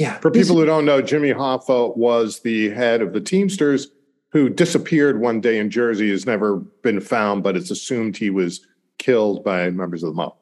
Yeah. 0.00 0.18
For 0.20 0.30
people 0.30 0.56
who 0.56 0.64
don't 0.64 0.86
know, 0.86 1.02
Jimmy 1.02 1.34
Hoffa 1.34 1.94
was 1.94 2.40
the 2.40 2.70
head 2.70 3.02
of 3.02 3.12
the 3.12 3.20
Teamsters 3.20 3.88
who 4.32 4.48
disappeared 4.48 5.20
one 5.20 5.42
day 5.42 5.58
in 5.58 5.68
Jersey, 5.68 6.08
has 6.10 6.24
never 6.24 6.56
been 6.56 7.02
found, 7.02 7.42
but 7.42 7.54
it's 7.54 7.70
assumed 7.70 8.16
he 8.16 8.30
was 8.30 8.66
killed 8.96 9.44
by 9.44 9.68
members 9.68 10.02
of 10.02 10.08
the 10.08 10.14
mob. 10.14 10.36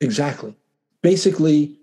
Exactly. 0.00 0.56
Basically, 1.02 1.78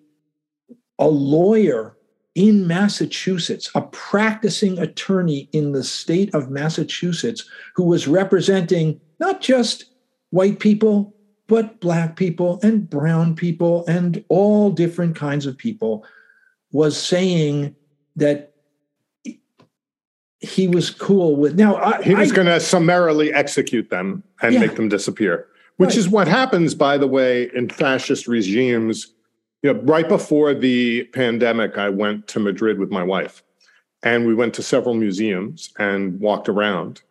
a 1.00 1.08
lawyer 1.08 1.96
in 2.36 2.68
Massachusetts, 2.68 3.72
a 3.74 3.84
practicing 3.84 4.78
attorney 4.80 5.48
in 5.54 5.72
the 5.72 5.84
state 5.84 6.34
of 6.36 6.50
Massachusetts 6.50 7.50
who 7.74 7.84
was 7.84 8.06
representing 8.06 9.00
not 9.22 9.40
just 9.40 9.86
white 10.32 10.60
people, 10.60 11.16
but 11.48 11.80
black 11.80 12.18
people 12.18 12.60
and 12.64 12.90
brown 12.90 13.34
people 13.34 13.86
and 13.88 14.26
all 14.28 14.72
different 14.72 15.16
kinds 15.16 15.46
of 15.46 15.58
people, 15.58 16.06
was 16.74 17.02
saying 17.02 17.74
that 18.18 18.54
he 20.40 20.68
was 20.68 20.90
cool 20.90 21.38
with. 21.38 21.58
Now, 21.58 21.78
I, 21.78 22.04
he 22.04 22.14
was 22.14 22.34
going 22.34 22.48
to 22.48 22.60
summarily 22.60 23.32
execute 23.34 23.90
them 23.90 24.24
and 24.42 24.54
yeah. 24.54 24.60
make 24.60 24.76
them 24.76 24.90
disappear, 24.90 25.48
which 25.78 25.92
right. 25.92 25.98
is 25.98 26.10
what 26.10 26.28
happens, 26.28 26.76
by 26.76 26.98
the 26.98 27.08
way, 27.08 27.50
in 27.56 27.70
fascist 27.70 28.28
regimes 28.28 29.14
you 29.64 29.74
know, 29.74 29.80
right 29.82 30.08
before 30.08 30.54
the 30.54 31.06
pandemic, 31.06 31.78
I 31.78 31.90
went 31.90 32.28
to 32.28 32.40
Madrid 32.40 32.78
with 32.80 32.92
my 32.92 33.02
wife, 33.02 33.42
and 34.04 34.28
we 34.28 34.36
went 34.36 34.54
to 34.56 34.62
several 34.62 34.94
museums 34.94 35.74
and 35.80 36.20
walked 36.20 36.50
around. 36.50 37.02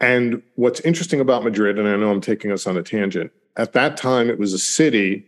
And 0.00 0.42
what's 0.56 0.80
interesting 0.80 1.20
about 1.20 1.44
Madrid, 1.44 1.78
and 1.78 1.88
I 1.88 1.96
know 1.96 2.10
I'm 2.10 2.20
taking 2.20 2.50
us 2.50 2.66
on 2.66 2.76
a 2.76 2.82
tangent, 2.82 3.30
at 3.56 3.72
that 3.74 3.96
time 3.96 4.28
it 4.28 4.40
was 4.40 4.52
a 4.52 4.58
city 4.58 5.24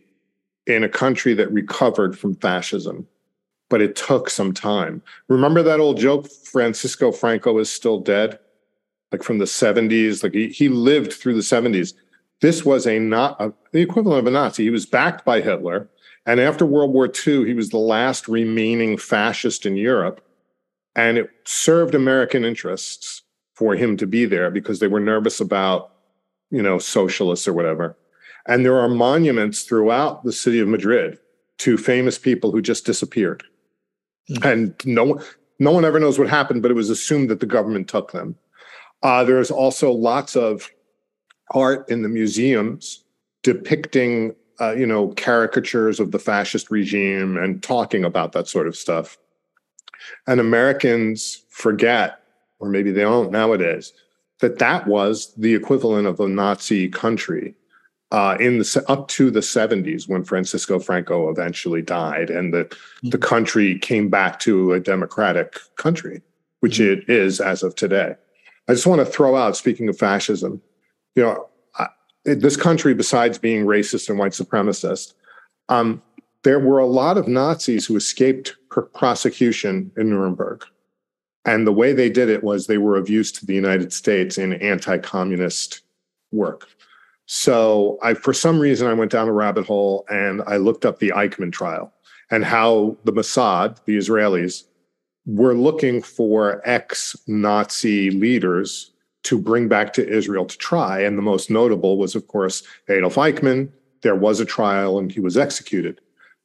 in 0.66 0.82
a 0.82 0.88
country 0.88 1.32
that 1.34 1.50
recovered 1.52 2.18
from 2.18 2.34
fascism, 2.34 3.06
but 3.68 3.82
it 3.82 3.96
took 3.96 4.30
some 4.30 4.52
time. 4.52 5.02
Remember 5.28 5.62
that 5.62 5.80
old 5.80 5.98
joke, 5.98 6.28
Francisco 6.30 7.12
Franco 7.12 7.58
is 7.58 7.70
still 7.70 8.00
dead? 8.00 8.38
Like 9.12 9.22
from 9.22 9.38
the 9.38 9.44
70s, 9.44 10.22
like 10.22 10.34
he, 10.34 10.48
he 10.48 10.68
lived 10.68 11.12
through 11.12 11.34
the 11.34 11.40
70s. 11.40 11.94
This 12.40 12.64
was 12.64 12.86
a 12.86 12.98
not 12.98 13.40
a, 13.40 13.52
the 13.72 13.80
equivalent 13.80 14.20
of 14.20 14.26
a 14.26 14.30
Nazi. 14.30 14.64
He 14.64 14.70
was 14.70 14.84
backed 14.84 15.24
by 15.24 15.40
Hitler 15.40 15.88
and 16.26 16.40
after 16.40 16.66
World 16.66 16.92
War 16.92 17.06
II, 17.06 17.46
he 17.46 17.54
was 17.54 17.70
the 17.70 17.78
last 17.78 18.26
remaining 18.26 18.98
fascist 18.98 19.64
in 19.64 19.76
Europe. 19.76 20.20
And 20.96 21.16
it 21.16 21.30
served 21.44 21.94
American 21.94 22.44
interests 22.44 23.22
for 23.54 23.76
him 23.76 23.96
to 23.98 24.06
be 24.06 24.24
there 24.26 24.50
because 24.50 24.80
they 24.80 24.88
were 24.88 25.00
nervous 25.00 25.40
about, 25.40 25.92
you 26.50 26.60
know, 26.60 26.78
socialists 26.78 27.46
or 27.46 27.52
whatever. 27.52 27.96
And 28.48 28.64
there 28.64 28.78
are 28.78 28.88
monuments 28.88 29.62
throughout 29.62 30.24
the 30.24 30.32
city 30.32 30.58
of 30.58 30.68
Madrid 30.68 31.18
to 31.58 31.78
famous 31.78 32.18
people 32.18 32.50
who 32.50 32.60
just 32.60 32.84
disappeared. 32.84 33.44
Mm-hmm. 34.30 34.46
And 34.46 34.74
no, 34.84 35.20
no 35.58 35.72
one 35.72 35.84
ever 35.84 36.00
knows 36.00 36.18
what 36.18 36.28
happened, 36.28 36.62
but 36.62 36.70
it 36.70 36.74
was 36.74 36.90
assumed 36.90 37.30
that 37.30 37.40
the 37.40 37.46
government 37.46 37.88
took 37.88 38.12
them. 38.12 38.36
Uh, 39.02 39.24
there's 39.24 39.50
also 39.50 39.92
lots 39.92 40.36
of 40.36 40.70
art 41.54 41.88
in 41.88 42.02
the 42.02 42.08
museums 42.08 43.04
depicting 43.42 44.34
uh, 44.60 44.72
you 44.72 44.86
know, 44.86 45.08
caricatures 45.16 46.00
of 46.00 46.12
the 46.12 46.18
fascist 46.18 46.70
regime 46.70 47.36
and 47.36 47.62
talking 47.62 48.04
about 48.04 48.32
that 48.32 48.48
sort 48.48 48.66
of 48.66 48.76
stuff. 48.76 49.18
And 50.26 50.40
Americans 50.40 51.44
forget, 51.50 52.20
or 52.58 52.68
maybe 52.68 52.90
they 52.90 53.02
don't 53.02 53.30
nowadays, 53.30 53.92
that 54.40 54.58
that 54.58 54.86
was 54.86 55.34
the 55.34 55.54
equivalent 55.54 56.06
of 56.06 56.20
a 56.20 56.28
Nazi 56.28 56.88
country 56.88 57.54
uh, 58.12 58.36
in 58.38 58.58
the 58.58 58.84
up 58.88 59.08
to 59.08 59.30
the 59.30 59.40
70s 59.40 60.08
when 60.08 60.24
Francisco 60.24 60.78
Franco 60.78 61.28
eventually 61.28 61.82
died, 61.82 62.30
and 62.30 62.54
the 62.54 62.64
mm-hmm. 62.64 63.08
the 63.10 63.18
country 63.18 63.78
came 63.78 64.08
back 64.08 64.38
to 64.40 64.72
a 64.72 64.80
democratic 64.80 65.58
country, 65.76 66.22
which 66.60 66.78
mm-hmm. 66.78 67.00
it 67.00 67.08
is 67.08 67.40
as 67.40 67.62
of 67.62 67.74
today. 67.74 68.14
I 68.68 68.72
just 68.72 68.86
want 68.86 69.00
to 69.00 69.06
throw 69.06 69.36
out, 69.36 69.56
speaking 69.56 69.88
of 69.88 69.98
fascism, 69.98 70.60
you 71.14 71.22
know, 71.22 71.48
this 72.24 72.56
country, 72.56 72.94
besides 72.94 73.38
being 73.38 73.64
racist 73.64 74.08
and 74.08 74.18
white 74.18 74.32
supremacist, 74.32 75.14
um, 75.68 76.02
there 76.42 76.58
were 76.60 76.78
a 76.78 76.86
lot 76.86 77.16
of 77.16 77.28
Nazis 77.28 77.86
who 77.86 77.96
escaped 77.96 78.56
pr- 78.68 78.80
prosecution 78.82 79.90
in 79.96 80.10
Nuremberg. 80.10 80.64
And 81.44 81.66
the 81.66 81.72
way 81.72 81.92
they 81.92 82.10
did 82.10 82.28
it 82.28 82.42
was 82.42 82.66
they 82.66 82.78
were 82.78 82.96
of 82.96 83.08
use 83.08 83.30
to 83.32 83.46
the 83.46 83.54
United 83.54 83.92
States 83.92 84.36
in 84.36 84.54
anti 84.54 84.98
communist 84.98 85.82
work. 86.32 86.68
So 87.26 87.98
I, 88.02 88.14
for 88.14 88.32
some 88.32 88.58
reason, 88.58 88.86
I 88.86 88.94
went 88.94 89.10
down 89.10 89.28
a 89.28 89.32
rabbit 89.32 89.66
hole 89.66 90.06
and 90.08 90.42
I 90.46 90.56
looked 90.56 90.86
up 90.86 91.00
the 91.00 91.10
Eichmann 91.10 91.52
trial 91.52 91.92
and 92.30 92.44
how 92.44 92.96
the 93.04 93.12
Mossad, 93.12 93.84
the 93.84 93.96
Israelis, 93.96 94.64
were 95.26 95.54
looking 95.54 96.00
for 96.02 96.62
ex 96.64 97.16
Nazi 97.26 98.10
leaders 98.10 98.92
to 99.24 99.38
bring 99.38 99.66
back 99.66 99.92
to 99.94 100.08
Israel 100.08 100.46
to 100.46 100.56
try. 100.56 101.00
And 101.00 101.18
the 101.18 101.22
most 101.22 101.50
notable 101.50 101.98
was, 101.98 102.14
of 102.14 102.28
course, 102.28 102.62
Adolf 102.88 103.16
Eichmann. 103.16 103.70
There 104.02 104.14
was 104.14 104.38
a 104.38 104.44
trial 104.44 104.98
and 104.98 105.10
he 105.10 105.18
was 105.18 105.36
executed. 105.36 106.00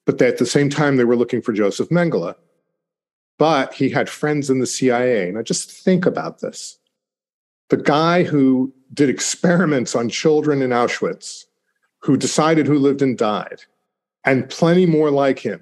But 0.08 0.20
at 0.20 0.40
the 0.40 0.48
same 0.48 0.70
time, 0.70 0.98
they 0.98 1.04
were 1.04 1.16
looking 1.16 1.44
for 1.44 1.54
Joseph 1.54 1.90
Mengele. 1.90 2.34
But 3.38 3.74
he 3.74 3.90
had 3.90 4.10
friends 4.10 4.50
in 4.50 4.60
the 4.60 4.66
CIA. 4.66 5.32
Now, 5.32 5.44
just 5.44 5.70
think 5.72 6.08
about 6.08 6.40
this. 6.40 6.80
The 7.70 7.78
guy 7.78 8.24
who 8.24 8.74
did 8.94 9.10
experiments 9.10 9.96
on 9.96 10.10
children 10.10 10.62
in 10.62 10.72
Auschwitz, 10.72 11.46
who 12.00 12.18
decided 12.18 12.68
who 12.68 12.78
lived 12.78 13.02
and 13.02 13.18
died, 13.18 13.62
and 14.26 14.50
plenty 14.50 14.86
more 14.86 15.12
like 15.12 15.40
him, 15.40 15.62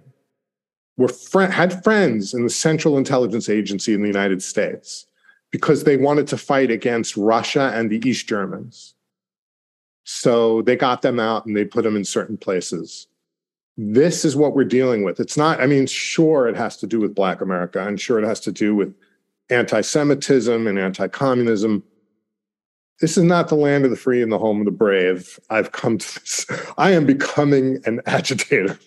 were 0.98 1.08
fr- 1.08 1.44
had 1.44 1.84
friends 1.84 2.34
in 2.34 2.44
the 2.44 2.50
Central 2.50 2.98
Intelligence 2.98 3.50
Agency 3.50 3.94
in 3.94 4.02
the 4.02 4.08
United 4.08 4.44
States 4.44 5.06
because 5.52 5.84
they 5.84 5.98
wanted 5.98 6.28
to 6.28 6.38
fight 6.38 6.72
against 6.72 7.18
Russia 7.18 7.72
and 7.74 7.90
the 7.90 8.02
East 8.08 8.28
Germans. 8.28 8.94
So 10.04 10.62
they 10.64 10.76
got 10.76 11.02
them 11.02 11.20
out 11.20 11.46
and 11.46 11.56
they 11.56 11.66
put 11.66 11.84
them 11.84 11.96
in 11.96 12.04
certain 12.04 12.38
places. 12.38 13.08
This 13.78 14.26
is 14.26 14.36
what 14.36 14.56
we're 14.56 14.66
dealing 14.66 15.04
with. 15.04 15.20
It's 15.20 15.38
not, 15.38 15.62
I 15.62 15.66
mean, 15.66 15.88
sure, 15.88 16.48
it 16.48 16.58
has 16.58 16.76
to 16.78 16.88
do 16.88 17.00
with 17.00 17.16
Black 17.16 17.42
America, 17.42 17.86
and 17.86 18.00
sure, 18.00 18.20
it 18.20 18.28
has 18.28 18.40
to 18.42 18.52
do 18.52 18.76
with 18.76 18.94
anti 19.50 19.82
Semitism 19.82 20.68
and 20.68 20.78
anti 20.78 21.08
communism. 21.08 21.84
This 23.02 23.18
is 23.18 23.24
not 23.24 23.48
the 23.48 23.56
land 23.56 23.86
of 23.86 23.92
the 23.92 23.98
free 23.98 24.22
and 24.22 24.32
the 24.32 24.38
home 24.38 24.60
of 24.60 24.66
the 24.66 24.72
brave. 24.72 25.40
I've 25.50 25.72
come 25.72 25.98
to 25.98 26.20
this. 26.20 26.46
I 26.78 26.92
am 26.92 27.06
becoming 27.06 27.80
an 27.86 28.02
agitator. 28.06 28.78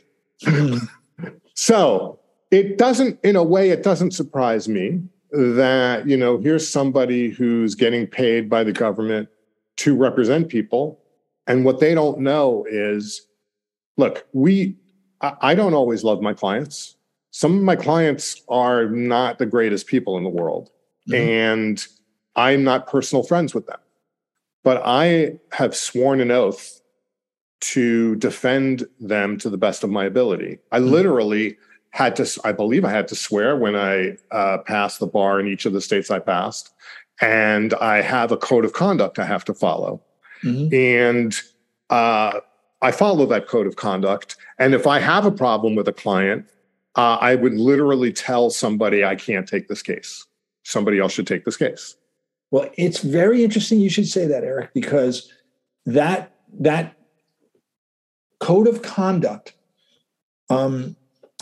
so 1.54 2.18
it 2.50 2.76
doesn't, 2.76 3.18
in 3.24 3.36
a 3.36 3.42
way, 3.42 3.70
it 3.70 3.82
doesn't 3.82 4.10
surprise 4.12 4.68
me 4.68 5.02
that 5.32 6.06
you 6.06 6.16
know 6.16 6.38
here's 6.38 6.68
somebody 6.68 7.30
who's 7.30 7.74
getting 7.74 8.06
paid 8.06 8.50
by 8.50 8.62
the 8.62 8.72
government 8.72 9.28
to 9.76 9.96
represent 9.96 10.48
people 10.48 11.00
and 11.46 11.64
what 11.64 11.80
they 11.80 11.94
don't 11.94 12.18
know 12.18 12.66
is 12.68 13.26
look 13.96 14.26
we 14.34 14.76
i 15.22 15.54
don't 15.54 15.72
always 15.72 16.04
love 16.04 16.20
my 16.20 16.34
clients 16.34 16.96
some 17.30 17.56
of 17.56 17.62
my 17.62 17.74
clients 17.74 18.42
are 18.50 18.86
not 18.90 19.38
the 19.38 19.46
greatest 19.46 19.86
people 19.86 20.18
in 20.18 20.24
the 20.24 20.30
world 20.30 20.68
mm-hmm. 21.08 21.14
and 21.14 21.86
i'm 22.36 22.62
not 22.62 22.86
personal 22.86 23.22
friends 23.22 23.54
with 23.54 23.66
them 23.66 23.80
but 24.62 24.80
i 24.84 25.32
have 25.52 25.74
sworn 25.74 26.20
an 26.20 26.30
oath 26.30 26.80
to 27.60 28.16
defend 28.16 28.84
them 28.98 29.38
to 29.38 29.48
the 29.48 29.56
best 29.56 29.84
of 29.84 29.90
my 29.90 30.04
ability 30.04 30.58
i 30.70 30.78
mm-hmm. 30.78 30.90
literally 30.90 31.56
had 31.92 32.16
to, 32.16 32.40
I 32.44 32.52
believe 32.52 32.84
I 32.84 32.90
had 32.90 33.06
to 33.08 33.14
swear 33.14 33.56
when 33.56 33.76
I 33.76 34.16
uh, 34.30 34.58
passed 34.58 34.98
the 34.98 35.06
bar 35.06 35.38
in 35.38 35.46
each 35.46 35.66
of 35.66 35.72
the 35.72 35.80
states 35.80 36.10
I 36.10 36.18
passed. 36.18 36.70
And 37.20 37.74
I 37.74 38.00
have 38.00 38.32
a 38.32 38.36
code 38.36 38.64
of 38.64 38.72
conduct 38.72 39.18
I 39.18 39.26
have 39.26 39.44
to 39.44 39.54
follow. 39.54 40.02
Mm-hmm. 40.42 40.74
And 40.74 41.40
uh, 41.90 42.40
I 42.80 42.90
follow 42.90 43.26
that 43.26 43.46
code 43.46 43.66
of 43.66 43.76
conduct. 43.76 44.36
And 44.58 44.74
if 44.74 44.86
I 44.86 44.98
have 44.98 45.26
a 45.26 45.30
problem 45.30 45.76
with 45.76 45.86
a 45.86 45.92
client, 45.92 46.46
uh, 46.96 47.18
I 47.20 47.34
would 47.34 47.54
literally 47.54 48.12
tell 48.12 48.50
somebody 48.50 49.04
I 49.04 49.14
can't 49.14 49.46
take 49.46 49.68
this 49.68 49.82
case. 49.82 50.26
Somebody 50.64 50.98
else 50.98 51.12
should 51.12 51.26
take 51.26 51.44
this 51.44 51.56
case. 51.56 51.96
Well, 52.52 52.68
it's 52.76 53.00
very 53.00 53.42
interesting 53.42 53.80
you 53.80 53.88
should 53.88 54.06
say 54.06 54.26
that, 54.26 54.44
Eric, 54.44 54.74
because 54.74 55.32
that 55.86 56.36
that 56.60 56.94
code 58.40 58.68
of 58.68 58.82
conduct 58.82 59.54
um, 60.50 60.94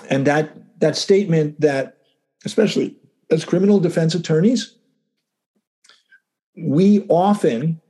and 0.08 0.26
that 0.26 0.56
that 0.80 0.96
statement 0.96 1.60
that 1.60 1.98
especially 2.44 2.96
as 3.30 3.44
criminal 3.44 3.80
defense 3.80 4.14
attorneys 4.14 4.76
we 6.56 7.04
often 7.08 7.80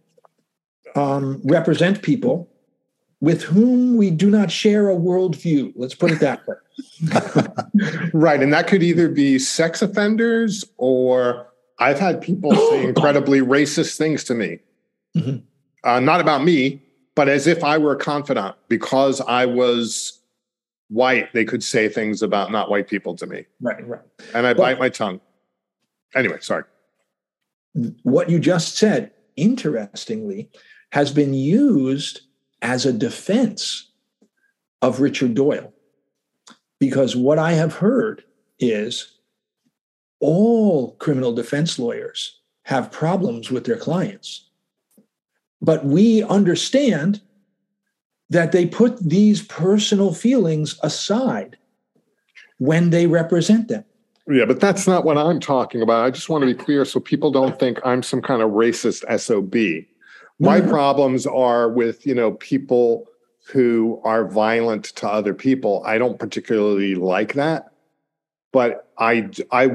um, 0.96 1.40
represent 1.44 2.02
people 2.02 2.48
with 3.20 3.42
whom 3.42 3.96
we 3.96 4.10
do 4.10 4.30
not 4.30 4.50
share 4.50 4.88
a 4.88 4.96
worldview. 4.96 5.72
Let's 5.76 5.94
put 5.94 6.10
it 6.10 6.20
that 6.20 6.40
way. 6.46 6.56
Right 8.12 8.42
and 8.42 8.52
that 8.52 8.66
could 8.66 8.82
either 8.82 9.08
be 9.08 9.38
sex 9.38 9.82
offenders 9.82 10.64
or 10.78 11.49
i've 11.80 11.98
had 11.98 12.20
people 12.20 12.54
say 12.54 12.84
incredibly 12.88 13.40
racist 13.40 13.96
things 13.96 14.24
to 14.24 14.34
me 14.34 14.58
mm-hmm. 15.16 15.38
uh, 15.88 16.00
not 16.00 16.20
about 16.20 16.44
me 16.44 16.80
but 17.14 17.28
as 17.28 17.46
if 17.46 17.64
i 17.64 17.76
were 17.76 17.92
a 17.92 17.98
confidant 17.98 18.54
because 18.68 19.20
i 19.22 19.44
was 19.44 20.20
white, 20.90 21.32
they 21.32 21.44
could 21.44 21.62
say 21.62 21.88
things 21.88 22.20
about 22.20 22.52
not 22.52 22.68
white 22.68 22.88
people 22.88 23.16
to 23.16 23.26
me. 23.26 23.46
Right, 23.60 23.86
right. 23.86 24.02
And 24.34 24.46
I 24.46 24.54
bite 24.54 24.78
my 24.78 24.88
tongue. 24.88 25.20
Anyway, 26.14 26.38
sorry. 26.40 26.64
What 28.02 28.28
you 28.28 28.40
just 28.40 28.76
said, 28.76 29.12
interestingly, 29.36 30.50
has 30.92 31.12
been 31.12 31.32
used 31.32 32.22
as 32.60 32.84
a 32.84 32.92
defense 32.92 33.90
of 34.82 35.00
Richard 35.00 35.34
Doyle. 35.34 35.72
Because 36.80 37.14
what 37.14 37.38
I 37.38 37.52
have 37.52 37.74
heard 37.74 38.24
is 38.58 39.16
all 40.20 40.92
criminal 40.96 41.32
defense 41.32 41.78
lawyers 41.78 42.40
have 42.64 42.92
problems 42.92 43.50
with 43.50 43.64
their 43.64 43.76
clients. 43.76 44.48
But 45.60 45.84
we 45.84 46.22
understand 46.22 47.20
that 48.28 48.52
they 48.52 48.66
put 48.66 48.98
these 49.00 49.42
personal 49.42 50.14
feelings 50.14 50.78
aside 50.82 51.58
when 52.58 52.90
they 52.90 53.06
represent 53.06 53.68
them. 53.68 53.84
Yeah, 54.28 54.44
but 54.44 54.60
that's 54.60 54.86
not 54.86 55.04
what 55.04 55.18
I'm 55.18 55.40
talking 55.40 55.82
about. 55.82 56.04
I 56.04 56.10
just 56.10 56.28
want 56.28 56.42
to 56.42 56.46
be 56.46 56.54
clear 56.54 56.84
so 56.84 57.00
people 57.00 57.32
don't 57.32 57.58
think 57.58 57.80
I'm 57.84 58.02
some 58.02 58.22
kind 58.22 58.42
of 58.42 58.50
racist 58.50 59.02
SOB. 59.18 59.86
My 60.38 60.60
mm-hmm. 60.60 60.70
problems 60.70 61.26
are 61.26 61.68
with, 61.68 62.06
you 62.06 62.14
know, 62.14 62.32
people 62.32 63.06
who 63.48 64.00
are 64.04 64.28
violent 64.28 64.84
to 64.84 65.08
other 65.08 65.34
people. 65.34 65.82
I 65.84 65.98
don't 65.98 66.18
particularly 66.18 66.94
like 66.94 67.32
that, 67.34 67.72
but 68.52 68.88
I 68.98 69.28
I 69.50 69.70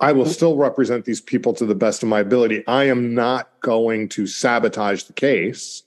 I 0.00 0.12
will 0.12 0.24
mm-hmm. 0.24 0.32
still 0.32 0.56
represent 0.56 1.04
these 1.04 1.20
people 1.20 1.52
to 1.54 1.66
the 1.66 1.74
best 1.74 2.02
of 2.02 2.08
my 2.08 2.20
ability. 2.20 2.64
I 2.66 2.84
am 2.84 3.14
not 3.14 3.48
going 3.60 4.08
to 4.10 4.26
sabotage 4.26 5.04
the 5.04 5.12
case 5.12 5.82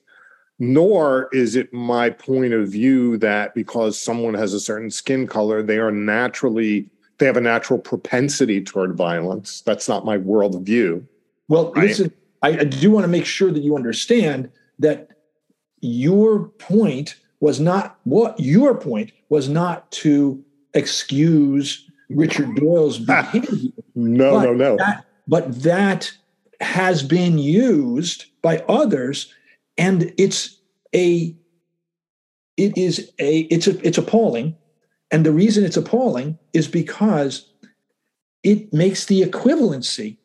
nor 0.62 1.28
is 1.32 1.56
it 1.56 1.72
my 1.72 2.08
point 2.08 2.52
of 2.52 2.68
view 2.68 3.16
that 3.18 3.52
because 3.52 4.00
someone 4.00 4.32
has 4.32 4.54
a 4.54 4.60
certain 4.60 4.92
skin 4.92 5.26
color, 5.26 5.60
they 5.60 5.78
are 5.78 5.90
naturally 5.90 6.88
they 7.18 7.26
have 7.26 7.36
a 7.36 7.40
natural 7.40 7.80
propensity 7.80 8.62
toward 8.62 8.94
violence. 8.94 9.60
That's 9.62 9.88
not 9.88 10.04
my 10.04 10.18
worldview. 10.18 11.04
Well, 11.48 11.72
right? 11.72 11.88
listen, 11.88 12.12
I, 12.42 12.60
I 12.60 12.64
do 12.64 12.92
want 12.92 13.02
to 13.02 13.08
make 13.08 13.26
sure 13.26 13.50
that 13.50 13.62
you 13.62 13.74
understand 13.74 14.50
that 14.78 15.08
your 15.80 16.44
point 16.44 17.16
was 17.40 17.58
not 17.58 17.98
what 18.04 18.38
your 18.38 18.76
point 18.76 19.10
was 19.30 19.48
not 19.48 19.90
to 19.92 20.44
excuse 20.74 21.90
Richard 22.14 22.56
Doyle's 22.56 22.98
behavior. 23.00 23.70
no, 23.94 24.40
no, 24.40 24.52
no. 24.52 24.76
That, 24.76 25.04
but 25.26 25.62
that 25.62 26.12
has 26.60 27.02
been 27.02 27.38
used 27.38 28.26
by 28.40 28.58
others 28.68 29.32
and 29.78 30.12
it's 30.18 30.60
a 30.94 31.34
it 32.56 32.76
is 32.76 33.10
a 33.18 33.40
it's 33.40 33.66
a 33.66 33.86
it's 33.86 33.98
appalling 33.98 34.54
and 35.10 35.26
the 35.26 35.32
reason 35.32 35.64
it's 35.64 35.76
appalling 35.76 36.38
is 36.52 36.68
because 36.68 37.48
it 38.42 38.72
makes 38.72 39.06
the 39.06 39.22
equivalency 39.22 40.18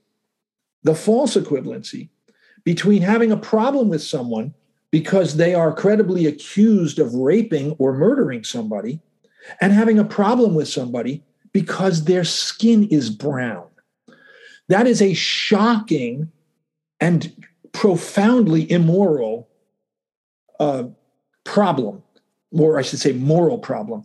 the 0.84 0.95
false 0.95 1.36
equivalency 1.36 2.10
between 2.63 3.02
having 3.02 3.32
a 3.32 3.38
problem 3.38 3.89
with 3.89 4.04
someone 4.04 4.54
because 4.91 5.38
they 5.38 5.54
are 5.54 5.73
credibly 5.73 6.26
accused 6.26 7.00
of 7.00 7.13
raping 7.13 7.71
or 7.73 7.93
murdering 7.93 8.43
somebody 8.43 9.00
and 9.62 9.73
having 9.73 10.00
a 10.00 10.04
problem 10.04 10.54
with 10.54 10.67
somebody 10.67 11.23
because 11.58 12.04
their 12.04 12.24
skin 12.24 12.88
is 12.89 13.10
brown. 13.10 13.65
That 14.67 14.86
is 14.86 15.02
a 15.02 15.15
shocking 15.15 16.32
and 17.00 17.34
profoundly 17.72 18.72
immoral 18.72 19.50
uh, 20.60 20.84
problem, 21.46 22.04
or 22.52 22.78
I 22.78 22.84
should 22.84 23.00
say, 23.00 23.12
moral 23.12 23.58
problem, 23.58 24.04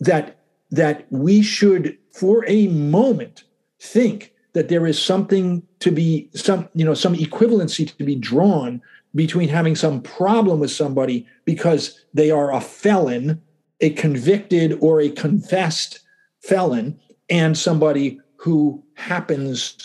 that 0.00 0.38
that 0.70 1.06
we 1.10 1.42
should, 1.42 1.98
for 2.12 2.46
a 2.48 2.68
moment, 2.68 3.44
think 3.78 4.32
that 4.54 4.70
there 4.70 4.86
is 4.86 4.98
something 4.98 5.62
to 5.80 5.90
be 5.90 6.30
some 6.34 6.66
you 6.72 6.86
know 6.86 6.94
some 6.94 7.14
equivalency 7.14 7.94
to 7.94 8.04
be 8.04 8.16
drawn 8.16 8.80
between 9.14 9.50
having 9.50 9.76
some 9.76 10.00
problem 10.00 10.60
with 10.60 10.70
somebody 10.70 11.26
because 11.44 12.06
they 12.14 12.30
are 12.30 12.54
a 12.54 12.60
felon, 12.62 13.42
a 13.82 13.90
convicted 13.90 14.78
or 14.80 15.02
a 15.02 15.10
confessed 15.10 16.00
felon, 16.46 16.98
and 17.28 17.56
somebody 17.56 18.20
who 18.36 18.82
happens 18.94 19.76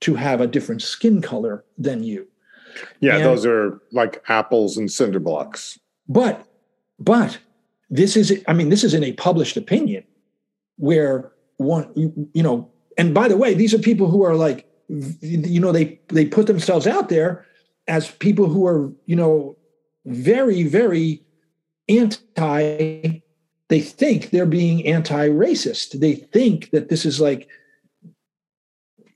to 0.00 0.14
have 0.14 0.40
a 0.40 0.46
different 0.46 0.82
skin 0.82 1.20
color 1.20 1.64
than 1.78 2.02
you. 2.02 2.26
Yeah, 3.00 3.16
and, 3.16 3.24
those 3.24 3.46
are 3.46 3.80
like 3.92 4.22
apples 4.28 4.76
and 4.76 4.90
cinder 4.90 5.20
blocks. 5.20 5.78
But, 6.08 6.46
but 6.98 7.38
this 7.90 8.16
is, 8.16 8.42
I 8.48 8.52
mean, 8.52 8.68
this 8.68 8.84
is 8.84 8.94
in 8.94 9.04
a 9.04 9.12
published 9.12 9.56
opinion 9.56 10.04
where 10.76 11.32
one, 11.56 11.90
you, 11.94 12.28
you 12.34 12.42
know, 12.42 12.70
and 12.98 13.14
by 13.14 13.28
the 13.28 13.36
way, 13.36 13.54
these 13.54 13.74
are 13.74 13.78
people 13.78 14.10
who 14.10 14.24
are 14.24 14.34
like, 14.34 14.68
you 14.88 15.60
know, 15.60 15.72
they 15.72 16.00
they 16.08 16.24
put 16.24 16.46
themselves 16.46 16.86
out 16.86 17.08
there 17.08 17.44
as 17.88 18.10
people 18.10 18.46
who 18.46 18.66
are, 18.66 18.92
you 19.06 19.16
know, 19.16 19.56
very, 20.04 20.62
very 20.62 21.22
anti. 21.88 23.22
They 23.68 23.80
think 23.80 24.30
they're 24.30 24.46
being 24.46 24.86
anti-racist. 24.86 25.98
They 25.98 26.14
think 26.14 26.70
that 26.70 26.88
this 26.88 27.04
is 27.04 27.20
like 27.20 27.48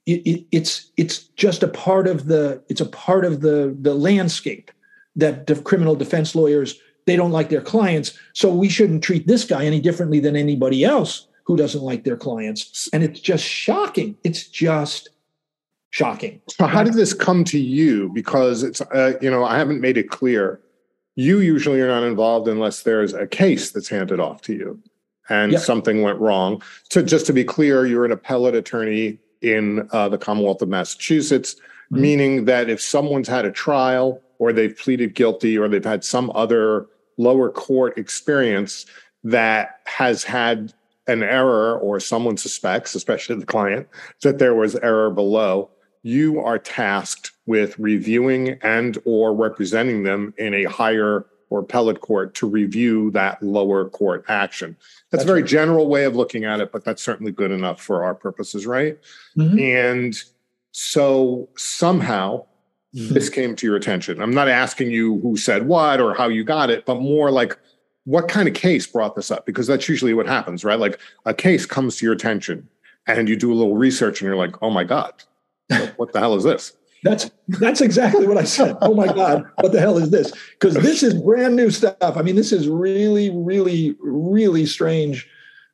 it, 0.06 0.26
it, 0.26 0.46
it's 0.50 0.90
it's 0.96 1.24
just 1.36 1.62
a 1.62 1.68
part 1.68 2.08
of 2.08 2.26
the 2.26 2.62
it's 2.68 2.80
a 2.80 2.86
part 2.86 3.24
of 3.24 3.42
the 3.42 3.76
the 3.80 3.94
landscape 3.94 4.70
that 5.16 5.46
the 5.46 5.54
criminal 5.56 5.94
defense 5.94 6.34
lawyers 6.34 6.78
they 7.06 7.16
don't 7.16 7.32
like 7.32 7.48
their 7.48 7.62
clients. 7.62 8.18
So 8.34 8.52
we 8.54 8.68
shouldn't 8.68 9.02
treat 9.02 9.26
this 9.26 9.44
guy 9.44 9.64
any 9.64 9.80
differently 9.80 10.20
than 10.20 10.36
anybody 10.36 10.84
else 10.84 11.26
who 11.44 11.56
doesn't 11.56 11.82
like 11.82 12.04
their 12.04 12.16
clients. 12.16 12.88
And 12.92 13.02
it's 13.02 13.20
just 13.20 13.44
shocking. 13.44 14.16
It's 14.22 14.46
just 14.46 15.08
shocking. 15.90 16.40
So 16.48 16.66
how 16.66 16.82
did 16.82 16.94
this 16.94 17.12
come 17.12 17.42
to 17.44 17.58
you? 17.58 18.10
Because 18.14 18.62
it's 18.62 18.80
uh, 18.80 19.14
you 19.20 19.30
know 19.30 19.44
i 19.44 19.56
haven't 19.58 19.80
made 19.80 19.96
it 19.96 20.10
clear 20.10 20.60
you 21.20 21.40
usually 21.40 21.80
are 21.80 21.88
not 21.88 22.02
involved 22.02 22.48
unless 22.48 22.83
there's 22.83 23.12
a 23.12 23.26
case 23.26 23.70
that's 23.70 23.88
handed 23.88 24.20
off 24.20 24.40
to 24.42 24.54
you 24.54 24.80
and 25.28 25.52
yep. 25.52 25.61
something 25.61 26.02
went 26.02 26.18
wrong 26.18 26.62
so 26.90 27.02
just 27.02 27.26
to 27.26 27.33
be 27.33 27.44
clear 27.44 27.87
you're 27.87 28.04
an 28.04 28.12
appellate 28.12 28.54
attorney 28.54 29.18
in 29.42 29.88
uh, 29.92 30.09
the 30.09 30.18
commonwealth 30.18 30.62
of 30.62 30.68
massachusetts 30.68 31.54
mm-hmm. 31.54 32.00
meaning 32.00 32.44
that 32.44 32.68
if 32.70 32.80
someone's 32.80 33.28
had 33.28 33.44
a 33.44 33.52
trial 33.52 34.20
or 34.38 34.52
they've 34.52 34.76
pleaded 34.76 35.14
guilty 35.14 35.56
or 35.56 35.68
they've 35.68 35.85
had 35.85 36.02
some 36.02 36.33
other 36.35 36.87
lower 37.18 37.50
court 37.50 37.96
experience 37.98 38.87
that 39.22 39.80
has 39.85 40.24
had 40.24 40.72
an 41.06 41.22
error 41.22 41.78
or 41.78 42.00
someone 42.00 42.37
suspects, 42.37 42.94
especially 42.94 43.37
the 43.37 43.46
client, 43.46 43.87
that 44.22 44.38
there 44.38 44.54
was 44.54 44.76
error 44.76 45.11
below, 45.11 45.70
you 46.02 46.40
are 46.40 46.59
tasked 46.59 47.33
with 47.50 47.76
reviewing 47.80 48.50
and 48.62 48.96
or 49.04 49.34
representing 49.34 50.04
them 50.04 50.32
in 50.38 50.54
a 50.54 50.62
higher 50.66 51.26
or 51.48 51.58
appellate 51.58 52.00
court 52.00 52.32
to 52.32 52.46
review 52.46 53.10
that 53.10 53.42
lower 53.42 53.88
court 53.88 54.24
action. 54.28 54.76
That's, 54.78 55.10
that's 55.10 55.24
a 55.24 55.26
very 55.26 55.42
right. 55.42 55.50
general 55.50 55.88
way 55.88 56.04
of 56.04 56.14
looking 56.14 56.44
at 56.44 56.60
it, 56.60 56.70
but 56.70 56.84
that's 56.84 57.02
certainly 57.02 57.32
good 57.32 57.50
enough 57.50 57.82
for 57.82 58.04
our 58.04 58.14
purposes, 58.14 58.68
right? 58.68 59.00
Mm-hmm. 59.36 59.58
And 59.58 60.14
so 60.70 61.48
somehow 61.56 62.44
mm-hmm. 62.94 63.14
this 63.14 63.28
came 63.28 63.56
to 63.56 63.66
your 63.66 63.74
attention? 63.74 64.22
I'm 64.22 64.32
not 64.32 64.46
asking 64.46 64.92
you 64.92 65.18
who 65.18 65.36
said 65.36 65.66
what 65.66 66.00
or 66.00 66.14
how 66.14 66.28
you 66.28 66.44
got 66.44 66.70
it, 66.70 66.86
but 66.86 67.00
more 67.00 67.32
like 67.32 67.58
what 68.04 68.28
kind 68.28 68.46
of 68.46 68.54
case 68.54 68.86
brought 68.86 69.16
this 69.16 69.32
up? 69.32 69.44
Because 69.44 69.66
that's 69.66 69.88
usually 69.88 70.14
what 70.14 70.28
happens, 70.28 70.64
right? 70.64 70.78
Like 70.78 71.00
a 71.26 71.34
case 71.34 71.66
comes 71.66 71.96
to 71.96 72.06
your 72.06 72.14
attention 72.14 72.68
and 73.08 73.28
you 73.28 73.34
do 73.34 73.52
a 73.52 73.56
little 73.56 73.76
research 73.76 74.20
and 74.20 74.28
you're 74.28 74.36
like, 74.36 74.54
oh 74.62 74.70
my 74.70 74.84
God, 74.84 75.14
what 75.96 76.12
the 76.12 76.20
hell 76.20 76.36
is 76.36 76.44
this? 76.44 76.76
That's 77.02 77.30
that's 77.48 77.80
exactly 77.80 78.26
what 78.26 78.36
I 78.36 78.44
said. 78.44 78.76
Oh 78.82 78.94
my 78.94 79.06
God, 79.06 79.46
what 79.60 79.72
the 79.72 79.80
hell 79.80 79.96
is 79.96 80.10
this? 80.10 80.32
Because 80.52 80.74
this 80.74 81.02
is 81.02 81.14
brand 81.14 81.56
new 81.56 81.70
stuff. 81.70 81.96
I 82.00 82.22
mean, 82.22 82.36
this 82.36 82.52
is 82.52 82.68
really, 82.68 83.30
really, 83.30 83.96
really 84.00 84.66
strange. 84.66 85.28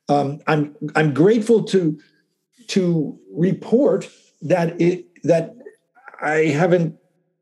Um, 0.07 0.39
I'm 0.47 0.75
I'm 0.95 1.13
grateful 1.13 1.63
to 1.65 1.99
to 2.67 3.19
report 3.31 4.09
that 4.43 4.79
it 4.79 5.05
that 5.23 5.55
I 6.21 6.45
haven't 6.45 6.97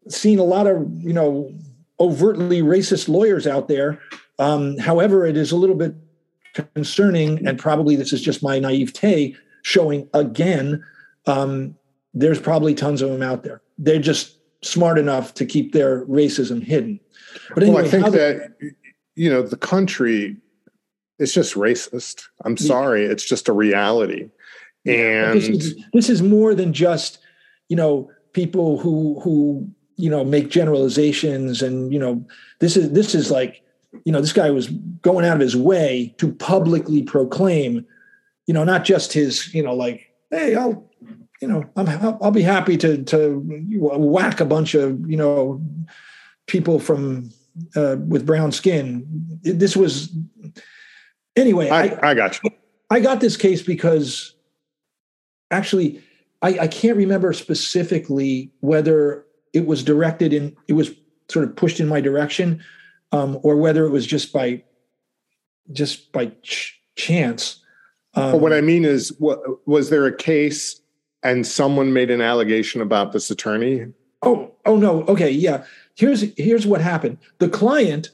seen 0.08 0.39
a 0.39 0.43
lot 0.43 0.65
of 0.65 0.88
you 1.04 1.13
know 1.13 1.52
overtly 2.00 2.62
racist 2.62 3.08
lawyers 3.08 3.45
out 3.45 3.67
there. 3.67 4.00
Um, 4.39 4.78
however, 4.80 5.26
it 5.26 5.38
is 5.38 5.52
a 5.52 5.56
little 5.56 5.76
bit 5.76 5.95
concerning, 6.74 7.45
and 7.48 7.60
probably 7.60 7.95
this 7.95 8.13
is 8.13 8.21
just 8.21 8.41
my 8.41 8.58
naivete 8.58 9.36
showing 9.62 10.10
again. 10.13 10.84
Um, 11.28 11.76
there's 12.13 12.39
probably 12.39 12.74
tons 12.74 13.02
of 13.02 13.12
them 13.12 13.21
out 13.21 13.43
there. 13.43 13.62
They're 13.78 14.00
just 14.00 14.38
smart 14.64 14.98
enough 14.98 15.34
to 15.36 15.46
keep 15.46 15.74
their 15.74 16.06
racism 16.06 16.64
hidden. 16.64 17.00
But 17.54 17.64
anyway, 17.64 17.84
well, 17.84 17.86
I 17.86 17.90
think 17.90 18.06
that 18.12 18.56
you 19.16 19.30
know 19.30 19.42
the 19.42 19.58
country 19.58 20.38
is 21.20 21.34
just 21.34 21.56
racist. 21.56 22.24
I'm 22.44 22.58
sorry, 22.58 23.06
yeah. 23.06 23.12
it's 23.12 23.28
just 23.28 23.48
a 23.48 23.54
reality. 23.54 24.30
And 24.86 25.42
this 25.42 25.50
is, 25.50 25.84
this 25.94 26.10
is 26.10 26.22
more 26.22 26.54
than 26.54 26.74
just 26.74 27.20
you 27.70 27.76
know 27.76 28.10
people 28.34 28.78
who 28.80 29.20
who 29.22 29.68
you 29.98 30.10
know 30.10 30.24
make 30.24 30.50
generalizations 30.50 31.62
and 31.62 31.92
you 31.94 32.00
know 32.00 32.26
this 32.60 32.78
is 32.78 32.92
this 32.92 33.16
is 33.16 33.32
like 33.32 33.64
you 34.04 34.12
know 34.12 34.22
this 34.22 34.34
guy 34.34 34.50
was 34.50 34.68
going 35.02 35.26
out 35.26 35.36
of 35.36 35.42
his 35.42 35.56
way 35.56 36.14
to 36.18 36.32
publicly 36.34 37.02
proclaim 37.02 37.86
you 38.46 38.54
know 38.54 38.64
not 38.64 38.84
just 38.84 39.14
his 39.14 39.54
you 39.54 39.64
know 39.64 39.74
like 39.74 40.12
hey 40.32 40.56
i'll 40.56 40.86
you 41.41 41.48
know 41.48 41.63
i'm 41.76 41.88
i'll 42.21 42.32
be 42.32 42.41
happy 42.41 42.78
to 42.78 43.04
to 43.04 43.41
whack 43.78 44.39
a 44.39 44.45
bunch 44.45 44.74
of 44.74 45.10
you 45.10 45.17
know 45.17 45.62
people 46.48 46.80
from 46.80 47.30
uh, 47.76 47.98
with 48.08 48.26
brown 48.26 48.52
skin. 48.52 49.06
This 49.41 49.76
was 49.76 50.15
anyway 51.36 51.69
I, 51.69 51.84
I, 51.84 52.12
I 52.12 52.13
got 52.13 52.41
you. 52.43 52.50
I 52.89 53.00
got 53.00 53.21
this 53.21 53.38
case 53.38 53.62
because 53.62 54.36
actually 55.52 56.02
I, 56.41 56.60
I 56.60 56.67
can't 56.67 56.98
remember 56.98 57.34
specifically 57.34 58.52
whether 58.60 59.26
it 59.54 59.65
was 59.65 59.84
directed 59.84 60.34
in 60.34 60.56
it 60.67 60.74
was 60.74 60.91
sort 61.30 61.45
of 61.45 61.56
pushed 61.56 61.80
in 61.80 61.88
my 61.88 62.02
direction 62.02 62.63
um, 63.12 63.39
or 63.41 63.56
whether 63.58 63.86
it 63.86 63.91
was 63.91 64.06
just 64.06 64.34
by 64.34 64.63
just 65.71 66.12
by 66.12 66.28
ch- 66.43 66.80
chance. 66.95 67.62
Um, 68.13 68.34
but 68.34 68.41
what 68.41 68.54
i 68.54 68.62
mean 68.62 68.86
is 68.86 69.13
what 69.19 69.67
was 69.67 69.89
there 69.89 70.06
a 70.06 70.15
case 70.15 70.80
and 71.26 71.46
someone 71.46 71.92
made 71.92 72.12
an 72.12 72.22
allegation 72.22 72.82
about 72.82 73.12
this 73.12 73.30
attorney? 73.30 73.88
Oh 74.22 74.54
oh 74.66 74.78
no. 74.78 75.04
Okay 75.04 75.32
yeah. 75.32 75.66
Here's 75.96 76.22
here's 76.38 76.66
what 76.66 76.80
happened. 76.80 77.18
The 77.40 77.50
client 77.50 78.12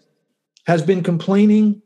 has 0.66 0.82
been 0.82 1.04
complaining. 1.04 1.82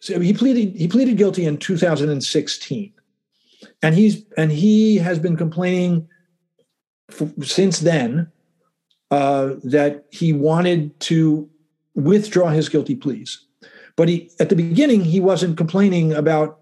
So 0.00 0.18
he 0.18 0.32
pleaded 0.32 0.74
he 0.74 0.88
pleaded 0.88 1.16
guilty 1.16 1.44
in 1.44 1.58
2016 1.58 2.92
and 3.82 3.94
he's 3.94 4.24
and 4.36 4.50
he 4.50 4.96
has 4.96 5.18
been 5.18 5.36
complaining 5.36 6.08
since 7.42 7.80
then 7.80 8.30
uh, 9.10 9.56
that 9.62 10.06
he 10.10 10.32
wanted 10.32 10.98
to 11.00 11.48
withdraw 11.94 12.48
his 12.48 12.68
guilty 12.70 12.96
pleas. 12.96 13.46
But 13.94 14.08
he, 14.08 14.30
at 14.40 14.48
the 14.48 14.56
beginning, 14.56 15.04
he 15.04 15.20
wasn't 15.20 15.58
complaining 15.58 16.14
about 16.14 16.60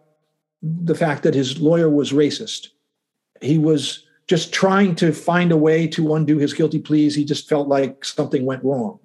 the 0.60 0.96
fact 0.96 1.22
that 1.22 1.34
his 1.34 1.60
lawyer 1.60 1.88
was 1.88 2.12
racist. 2.12 2.68
He 3.40 3.58
was 3.58 4.04
just 4.26 4.52
trying 4.52 4.94
to 4.96 5.12
find 5.12 5.50
a 5.50 5.56
way 5.56 5.86
to 5.88 6.14
undo 6.14 6.38
his 6.38 6.52
guilty 6.52 6.78
pleas. 6.78 7.14
He 7.14 7.24
just 7.24 7.48
felt 7.48 7.68
like 7.68 8.04
something 8.04 8.46
went 8.46 8.62
wrong. 8.64 8.98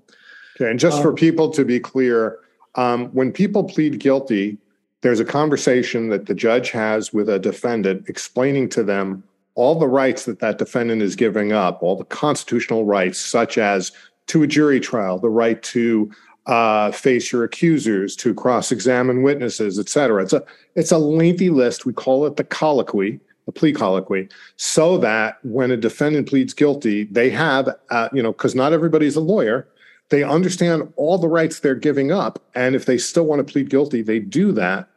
Okay, 0.56 0.70
and 0.70 0.80
just 0.80 0.98
um, 0.98 1.04
for 1.04 1.14
people 1.14 1.50
to 1.52 1.66
be 1.66 1.80
clear, 1.80 2.38
um, 2.76 3.08
when 3.08 3.32
people 3.32 3.64
plead 3.64 4.00
guilty, 4.00 4.58
there's 5.02 5.20
a 5.20 5.26
conversation 5.26 6.10
that 6.10 6.26
the 6.26 6.34
judge 6.34 6.72
has 6.72 7.14
with 7.14 7.30
a 7.30 7.40
defendant 7.40 8.08
explaining 8.08 8.70
to 8.70 8.84
them 8.84 9.24
all 9.56 9.80
the 9.80 9.88
rights 9.88 10.26
that 10.26 10.40
that 10.40 10.58
defendant 10.58 11.02
is 11.02 11.16
giving 11.16 11.54
up, 11.54 11.82
all 11.82 11.96
the 11.96 12.04
constitutional 12.06 12.86
rights, 12.86 13.18
such 13.18 13.58
as 13.58 13.92
to 14.28 14.44
a 14.44 14.48
jury 14.48 14.80
trial, 14.80 15.18
the 15.18 15.30
right 15.30 15.62
to 15.64 16.12
uh, 16.46 16.92
face 16.92 17.32
your 17.32 17.44
accusers, 17.44 18.16
to 18.16 18.34
cross-examine 18.34 19.24
witnesses, 19.24 19.80
et 19.80 19.90
cetera. 19.90 20.22
It's 20.24 20.34
a 20.34 20.44
it's 20.76 20.92
a 20.92 20.98
lengthy 20.98 21.50
list. 21.50 21.86
We 21.86 21.94
call 21.94 22.26
it 22.26 22.36
the 22.36 22.44
colloquy, 22.44 23.20
the 23.46 23.52
plea 23.52 23.74
colloquy, 23.74 24.28
so 24.58 24.98
that 24.98 25.38
when 25.44 25.72
a 25.72 25.78
defendant 25.78 26.28
pleads 26.28 26.54
guilty, 26.54 27.06
they 27.06 27.30
have, 27.30 27.70
uh, 27.90 28.10
you 28.12 28.24
know, 28.24 28.32
because 28.32 28.56
not 28.56 28.74
everybody's 28.74 29.16
a 29.16 29.22
lawyer. 29.22 29.68
They 30.10 30.24
understand 30.24 30.92
all 30.98 31.18
the 31.18 31.28
rights 31.28 31.60
they're 31.60 31.76
giving 31.76 32.12
up, 32.12 32.40
and 32.54 32.76
if 32.76 32.86
they 32.86 32.98
still 32.98 33.26
want 33.26 33.46
to 33.46 33.52
plead 33.52 33.70
guilty, 33.70 34.02
they 34.02 34.20
do 34.20 34.52
that 34.54 34.88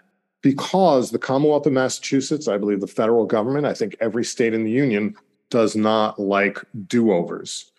because 0.43 1.11
the 1.11 1.19
Commonwealth 1.19 1.67
of 1.67 1.73
Massachusetts, 1.73 2.49
I 2.49 2.59
believe 2.59 2.81
the 2.81 2.87
federal 2.87 3.27
government, 3.27 3.67
I 3.67 3.75
think 3.75 3.97
every 4.01 4.25
state 4.25 4.55
in 4.55 4.65
the 4.65 4.71
union 4.71 5.17
does 5.51 5.75
not 5.75 6.19
like 6.19 6.59
do 6.87 7.13
overs. 7.13 7.73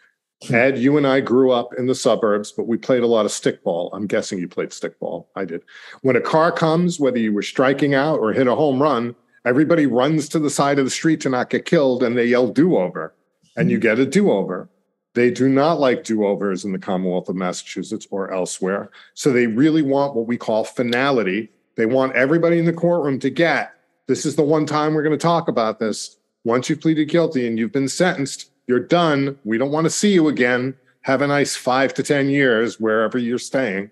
Ed, 0.49 0.77
you 0.77 0.97
and 0.97 1.05
I 1.05 1.19
grew 1.19 1.51
up 1.51 1.73
in 1.77 1.88
the 1.88 1.95
suburbs, 1.95 2.51
but 2.51 2.65
we 2.65 2.77
played 2.77 3.03
a 3.03 3.08
lot 3.08 3.25
of 3.25 3.32
stickball. 3.32 3.89
I'm 3.91 4.08
guessing 4.08 4.39
you 4.39 4.47
played 4.47 4.69
stickball. 4.69 5.25
I 5.36 5.45
did. 5.45 5.62
When 6.01 6.15
a 6.15 6.21
car 6.21 6.51
comes, 6.51 6.99
whether 6.99 7.19
you 7.19 7.34
were 7.34 7.41
striking 7.41 7.93
out 7.93 8.19
or 8.19 8.32
hit 8.32 8.47
a 8.47 8.55
home 8.55 8.82
run, 8.82 9.15
everybody 9.45 9.86
runs 9.86 10.30
to 10.30 10.39
the 10.39 10.49
side 10.49 10.80
of 10.80 10.86
the 10.86 10.91
street 10.91 11.21
to 11.21 11.30
not 11.30 11.49
get 11.49 11.65
killed 11.65 12.04
and 12.04 12.17
they 12.17 12.25
yell 12.25 12.47
do 12.47 12.78
over, 12.78 13.13
and 13.56 13.69
you 13.69 13.78
hmm. 13.78 13.82
get 13.82 13.99
a 13.99 14.06
do 14.06 14.32
over. 14.32 14.69
They 15.15 15.32
do 15.32 15.49
not 15.49 15.80
like 15.80 16.04
do 16.04 16.25
overs 16.25 16.63
in 16.63 16.71
the 16.71 16.80
Commonwealth 16.80 17.30
of 17.30 17.36
Massachusetts 17.36 18.08
or 18.12 18.32
elsewhere. 18.32 18.91
So 19.15 19.32
they 19.32 19.47
really 19.47 19.82
want 19.82 20.15
what 20.15 20.28
we 20.28 20.38
call 20.38 20.63
finality, 20.63 21.49
they 21.75 21.86
want 21.86 22.15
everybody 22.15 22.60
in 22.60 22.65
the 22.65 22.73
courtroom 22.73 23.19
to 23.19 23.30
get 23.30 23.73
this 24.10 24.25
is 24.25 24.36
the 24.36 24.43
one 24.43 24.65
time 24.65 24.95
we're 24.95 25.04
going 25.04 25.17
to 25.17 25.21
talk 25.21 25.47
about 25.47 25.78
this. 25.78 26.17
Once 26.43 26.67
you've 26.67 26.82
pleaded 26.82 27.10
guilty 27.10 27.45
and 27.45 27.60
you've 27.60 27.71
been 27.71 27.88
sentenced, 27.88 28.49
you're 28.65 28.80
done. 28.80 29.38
We 29.45 29.60
don't 29.60 29.71
want 29.71 29.86
to 29.86 29.91
see 29.91 30.12
you 30.12 30.28
again. 30.28 30.75
Have 31.02 31.21
a 31.21 31.28
nice 31.28 31.56
five 31.56 31.93
to 31.93 32.02
10 32.02 32.28
years 32.28 32.80
wherever 32.80 33.19
you're 33.19 33.38
staying. 33.38 33.91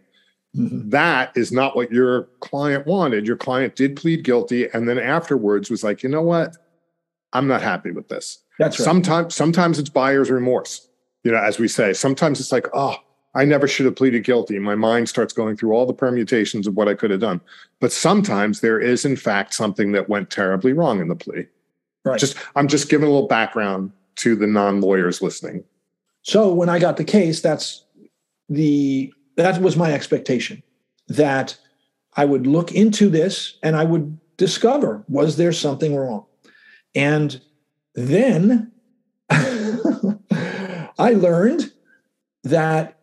Mm-hmm. 0.57 0.89
That 0.89 1.31
is 1.35 1.51
not 1.51 1.75
what 1.75 1.91
your 1.91 2.23
client 2.39 2.87
wanted. 2.87 3.27
Your 3.27 3.37
client 3.37 3.75
did 3.75 3.95
plead 3.95 4.23
guilty 4.23 4.67
and 4.73 4.89
then 4.89 4.97
afterwards 4.97 5.69
was 5.69 5.83
like, 5.83 6.03
you 6.03 6.09
know 6.09 6.21
what? 6.21 6.57
I'm 7.33 7.47
not 7.47 7.61
happy 7.61 7.91
with 7.91 8.07
this. 8.07 8.39
That's 8.57 8.79
right. 8.79 8.85
Sometimes, 8.85 9.35
sometimes 9.35 9.77
it's 9.77 9.89
buyer's 9.89 10.31
remorse. 10.31 10.87
You 11.23 11.31
know, 11.31 11.37
as 11.37 11.59
we 11.59 11.67
say, 11.67 11.93
sometimes 11.93 12.39
it's 12.39 12.51
like, 12.51 12.67
oh, 12.73 12.95
I 13.35 13.45
never 13.45 13.67
should 13.67 13.85
have 13.85 13.95
pleaded 13.95 14.23
guilty. 14.23 14.57
My 14.57 14.75
mind 14.75 15.09
starts 15.09 15.33
going 15.33 15.57
through 15.57 15.73
all 15.73 15.85
the 15.85 15.93
permutations 15.93 16.65
of 16.65 16.75
what 16.75 16.87
I 16.87 16.95
could 16.95 17.11
have 17.11 17.19
done. 17.19 17.39
But 17.79 17.91
sometimes 17.91 18.61
there 18.61 18.79
is, 18.79 19.05
in 19.05 19.15
fact, 19.15 19.53
something 19.53 19.91
that 19.91 20.09
went 20.09 20.31
terribly 20.31 20.73
wrong 20.73 21.01
in 21.01 21.07
the 21.07 21.15
plea. 21.15 21.45
Right. 22.03 22.19
Just, 22.19 22.35
I'm 22.55 22.67
just 22.67 22.89
giving 22.89 23.07
a 23.07 23.11
little 23.11 23.27
background 23.27 23.91
to 24.15 24.35
the 24.35 24.47
non-lawyers 24.47 25.21
listening. 25.21 25.63
So 26.23 26.51
when 26.51 26.69
I 26.69 26.79
got 26.79 26.97
the 26.97 27.03
case, 27.03 27.41
that's 27.41 27.83
the 28.49 29.13
that 29.37 29.61
was 29.61 29.77
my 29.77 29.93
expectation 29.93 30.63
that 31.07 31.57
I 32.15 32.25
would 32.25 32.45
look 32.47 32.73
into 32.73 33.09
this 33.09 33.57
and 33.63 33.75
I 33.75 33.85
would 33.85 34.19
discover 34.35 35.05
was 35.07 35.37
there 35.37 35.53
something 35.53 35.95
wrong. 35.95 36.25
And 36.93 37.39
then 37.93 38.71
I 39.29 41.13
learned 41.13 41.71
that 42.43 42.99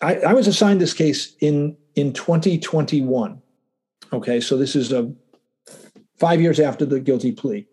I, 0.00 0.16
I, 0.16 0.32
was 0.32 0.46
assigned 0.46 0.80
this 0.80 0.94
case 0.94 1.34
in 1.40 1.76
in 1.94 2.12
2021. 2.12 3.40
Okay, 4.12 4.40
so 4.40 4.56
this 4.56 4.76
is 4.76 4.92
a 4.92 5.12
five 6.18 6.40
years 6.40 6.60
after 6.60 6.84
the 6.84 7.00
guilty 7.00 7.32
plea, 7.32 7.66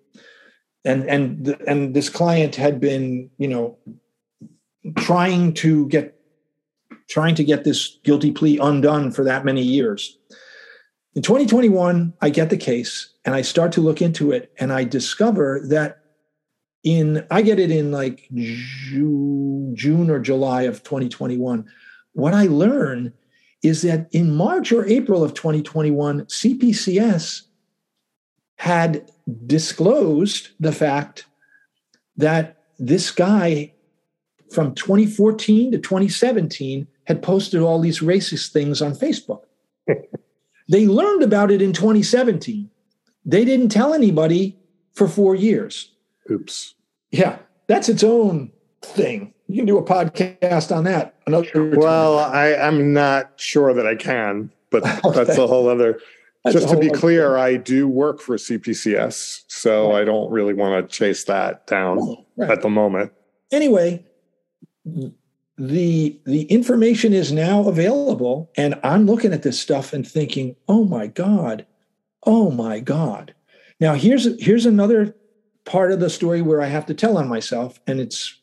and 0.86 1.04
and 1.10 1.58
and 1.67 1.93
this 1.93 2.10
client 2.10 2.56
had 2.56 2.80
been 2.80 3.30
you 3.38 3.48
know 3.48 3.78
trying 4.95 5.54
to 5.56 5.88
get 5.88 6.18
trying 7.10 7.36
to 7.36 7.43
get 7.43 7.63
this 7.63 7.98
guilty 8.04 8.32
plea 8.32 8.58
undone 8.62 9.12
for 9.12 9.24
that 9.24 9.43
many 9.43 9.63
years. 9.63 10.17
In 11.15 11.24
2021, 11.24 12.13
I 12.22 12.30
get 12.30 12.50
the 12.50 12.58
case 12.58 13.13
and 13.26 13.36
I 13.36 13.41
start 13.41 13.72
to 13.74 13.82
look 13.82 14.02
into 14.02 14.32
it 14.32 14.54
and 14.60 14.72
I 14.72 14.84
discover 14.84 15.62
that 15.69 15.98
in 16.84 17.26
I 17.30 17.41
get 17.41 17.60
it 17.60 17.72
in 17.72 17.91
like 17.91 18.30
June, 18.34 19.76
June 19.76 20.10
or 20.10 20.19
July 20.19 20.62
of 20.63 20.84
2021. 20.84 21.65
What 22.13 22.34
I 22.34 22.45
learn 22.45 23.13
is 23.63 23.82
that 23.82 24.08
in 24.12 24.36
March 24.36 24.72
or 24.72 24.86
April 24.86 25.24
of 25.24 25.34
2021, 25.34 26.22
CPCS 26.26 27.41
had 28.56 29.10
disclosed 29.45 30.50
the 30.60 30.72
fact 30.72 31.26
that 32.15 32.63
this 32.78 33.12
guy 33.12 33.74
from 34.52 34.74
2014 34.76 35.72
to 35.72 35.78
2017 35.78 36.88
had 37.10 37.24
posted 37.24 37.62
all 37.62 37.80
these 37.80 38.00
racist 38.00 38.52
things 38.52 38.84
on 38.84 38.93
Facebook. 38.93 39.41
they 40.69 40.88
learned 40.88 41.24
about 41.24 41.50
it 41.50 41.60
in 41.60 41.74
2017. 41.74 42.69
They 43.26 43.43
didn't 43.43 43.69
tell 43.69 43.95
anybody 43.95 44.58
for 44.93 45.08
four 45.08 45.34
years. 45.34 45.91
Oops. 46.30 46.76
Yeah, 47.10 47.39
that's 47.67 47.89
its 47.89 48.04
own 48.04 48.52
thing. 48.84 49.34
You 49.48 49.56
can 49.56 49.65
do 49.65 49.80
a 49.80 49.84
podcast 49.84 50.74
on 50.74 50.84
that. 50.84 51.15
Another 51.26 51.72
well, 51.76 52.19
I, 52.19 52.54
I'm 52.54 52.93
not 52.93 53.32
sure 53.38 53.74
that 53.74 53.88
I 53.88 53.95
can, 53.95 54.52
but 54.69 54.84
that's 55.13 55.38
a 55.38 55.48
whole 55.48 55.67
other. 55.67 56.00
That's 56.43 56.54
just 56.54 56.69
to 56.69 56.78
be 56.78 56.91
clear, 56.91 57.30
thing. 57.30 57.41
I 57.41 57.56
do 57.58 57.88
work 57.88 58.22
for 58.22 58.38
CPCS, 58.38 59.45
so 59.48 59.91
right. 59.91 60.02
I 60.02 60.06
don't 60.06 60.32
really 60.32 60.54
want 60.54 60.88
to 60.88 60.95
chase 60.95 61.24
that 61.24 61.65
down 61.65 62.17
right. 62.38 62.52
at 62.52 62.62
the 62.62 62.69
moment. 62.69 63.12
Anyway, 63.52 64.06
the 65.60 66.17
the 66.24 66.43
information 66.43 67.12
is 67.12 67.34
now 67.34 67.67
available, 67.67 68.50
and 68.56 68.80
I'm 68.82 69.06
looking 69.06 69.34
at 69.34 69.43
this 69.43 69.60
stuff 69.60 69.91
and 69.91 70.08
thinking, 70.08 70.56
"Oh 70.69 70.86
my 70.86 71.08
god, 71.08 71.65
oh 72.24 72.50
my 72.50 72.80
god." 72.80 73.36
Now 73.82 73.93
here's 73.93 74.41
here's 74.41 74.65
another 74.65 75.15
part 75.65 75.91
of 75.91 76.00
the 76.00 76.10
story 76.10 76.41
where 76.41 76.62
I 76.62 76.67
have 76.67 76.86
to 76.86 76.93
tell 76.93 77.17
on 77.17 77.28
myself, 77.28 77.78
and 77.86 78.00
it's 78.00 78.39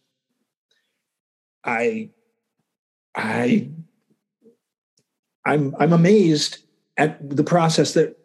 I 1.64 2.10
I 3.14 3.70
I'm 5.46 5.74
I'm 5.78 5.94
amazed 5.94 6.58
at 6.98 7.30
the 7.30 7.44
process 7.44 7.94
that 7.94 8.18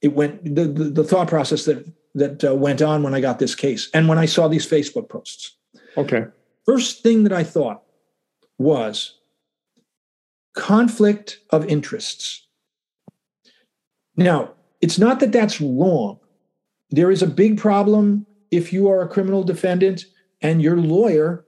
it 0.00 0.14
went 0.14 0.42
the 0.44 0.64
the, 0.64 0.84
the 0.84 1.04
thought 1.04 1.28
process 1.28 1.66
that 1.66 1.86
that 2.14 2.42
uh, 2.42 2.54
went 2.54 2.80
on 2.80 3.02
when 3.02 3.14
I 3.14 3.20
got 3.20 3.38
this 3.38 3.54
case 3.54 3.90
and 3.92 4.08
when 4.08 4.16
I 4.16 4.24
saw 4.24 4.48
these 4.48 4.66
Facebook 4.66 5.10
posts. 5.10 5.56
Okay. 5.98 6.24
First 6.64 7.02
thing 7.02 7.24
that 7.24 7.34
I 7.34 7.44
thought 7.44 7.82
was 8.60 9.18
conflict 10.54 11.38
of 11.48 11.64
interests. 11.66 12.46
Now, 14.16 14.52
it's 14.82 14.98
not 14.98 15.20
that 15.20 15.32
that's 15.32 15.60
wrong. 15.60 16.18
There 16.90 17.10
is 17.10 17.22
a 17.22 17.26
big 17.26 17.58
problem 17.58 18.26
if 18.50 18.72
you 18.72 18.88
are 18.90 19.00
a 19.00 19.08
criminal 19.08 19.42
defendant 19.42 20.04
and 20.42 20.60
your 20.60 20.76
lawyer 20.76 21.44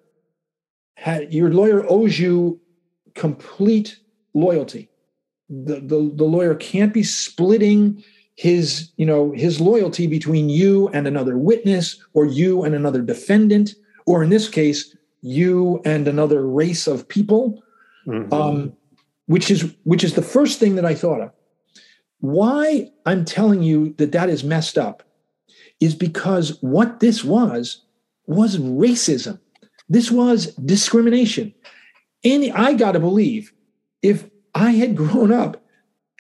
your 1.31 1.53
lawyer 1.53 1.85
owes 1.91 2.19
you 2.19 2.61
complete 3.15 3.99
loyalty 4.35 4.89
the, 5.49 5.81
the, 5.81 6.13
the 6.15 6.25
lawyer 6.25 6.55
can't 6.55 6.95
be 6.95 7.03
splitting 7.03 8.03
his 8.37 8.93
you 8.97 9.05
know 9.05 9.33
his 9.33 9.61
loyalty 9.61 10.07
between 10.07 10.49
you 10.49 10.89
and 10.89 11.07
another 11.07 11.37
witness 11.37 12.01
or 12.13 12.25
you 12.25 12.63
and 12.63 12.75
another 12.75 13.03
defendant 13.03 13.75
or 14.07 14.23
in 14.23 14.31
this 14.31 14.49
case 14.49 14.95
you 15.23 15.81
and 15.85 16.07
another 16.07 16.47
race 16.47 16.87
of 16.87 17.09
people 17.09 17.63
mm-hmm. 18.07 18.33
um, 18.33 18.73
which 19.27 19.51
is 19.51 19.75
which 19.85 20.05
is 20.05 20.15
the 20.15 20.23
first 20.23 20.59
thing 20.59 20.75
that 20.77 20.85
i 20.85 20.95
thought 20.95 21.21
of 21.21 21.31
why 22.21 22.91
i'm 23.07 23.25
telling 23.25 23.63
you 23.63 23.95
that 23.99 24.13
that 24.13 24.29
is 24.29 24.45
messed 24.45 24.77
up 24.77 25.03
is 25.83 25.95
because 25.97 26.59
what 26.61 27.01
this 27.01 27.25
was 27.25 27.83
was 28.27 28.57
racism. 28.59 29.41
This 29.89 30.11
was 30.11 30.55
discrimination. 30.55 31.53
And 32.25 32.53
I 32.53 32.75
got 32.75 32.93
to 32.93 33.01
believe 33.01 33.53
if 34.01 34.31
I 34.55 34.73
had 34.73 34.97
grown 34.97 35.33
up 35.33 35.63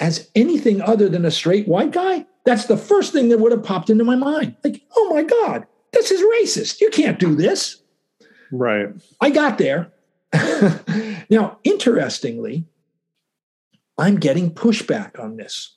as 0.00 0.30
anything 0.34 0.82
other 0.82 1.08
than 1.08 1.24
a 1.24 1.30
straight 1.30 1.68
white 1.68 1.92
guy, 1.92 2.26
that's 2.44 2.66
the 2.66 2.76
first 2.76 3.12
thing 3.12 3.28
that 3.28 3.38
would 3.38 3.52
have 3.52 3.62
popped 3.62 3.88
into 3.88 4.04
my 4.04 4.16
mind. 4.16 4.56
Like, 4.64 4.82
oh 4.96 5.14
my 5.14 5.22
God, 5.22 5.66
this 5.92 6.10
is 6.10 6.20
racist. 6.42 6.80
You 6.80 6.90
can't 6.90 7.20
do 7.20 7.36
this. 7.36 7.81
Right. 8.52 8.90
I 9.20 9.30
got 9.30 9.58
there. 9.58 9.90
now, 11.30 11.58
interestingly, 11.64 12.64
I'm 13.98 14.16
getting 14.16 14.50
pushback 14.50 15.18
on 15.18 15.36
this. 15.36 15.76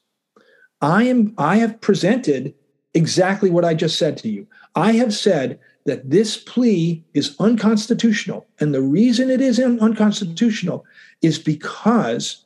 I 0.82 1.04
am 1.04 1.34
I 1.38 1.58
have 1.58 1.82
presented 1.82 2.54
exactly 2.94 3.50
what 3.50 3.66
I 3.66 3.74
just 3.74 3.98
said 3.98 4.18
to 4.18 4.30
you. 4.30 4.48
I 4.76 4.94
have 4.94 5.14
said 5.14 5.60
that 5.86 6.10
this 6.10 6.38
plea 6.38 7.04
is 7.14 7.36
unconstitutional. 7.40 8.46
And 8.60 8.74
the 8.74 8.82
reason 8.82 9.30
it 9.30 9.42
is 9.42 9.60
unconstitutional 9.60 10.86
is 11.22 11.40
because 11.40 12.46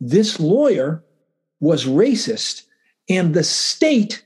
this 0.00 0.40
lawyer 0.40 1.02
was 1.60 1.86
racist 1.86 2.62
and 3.08 3.34
the 3.34 3.44
state 3.44 4.24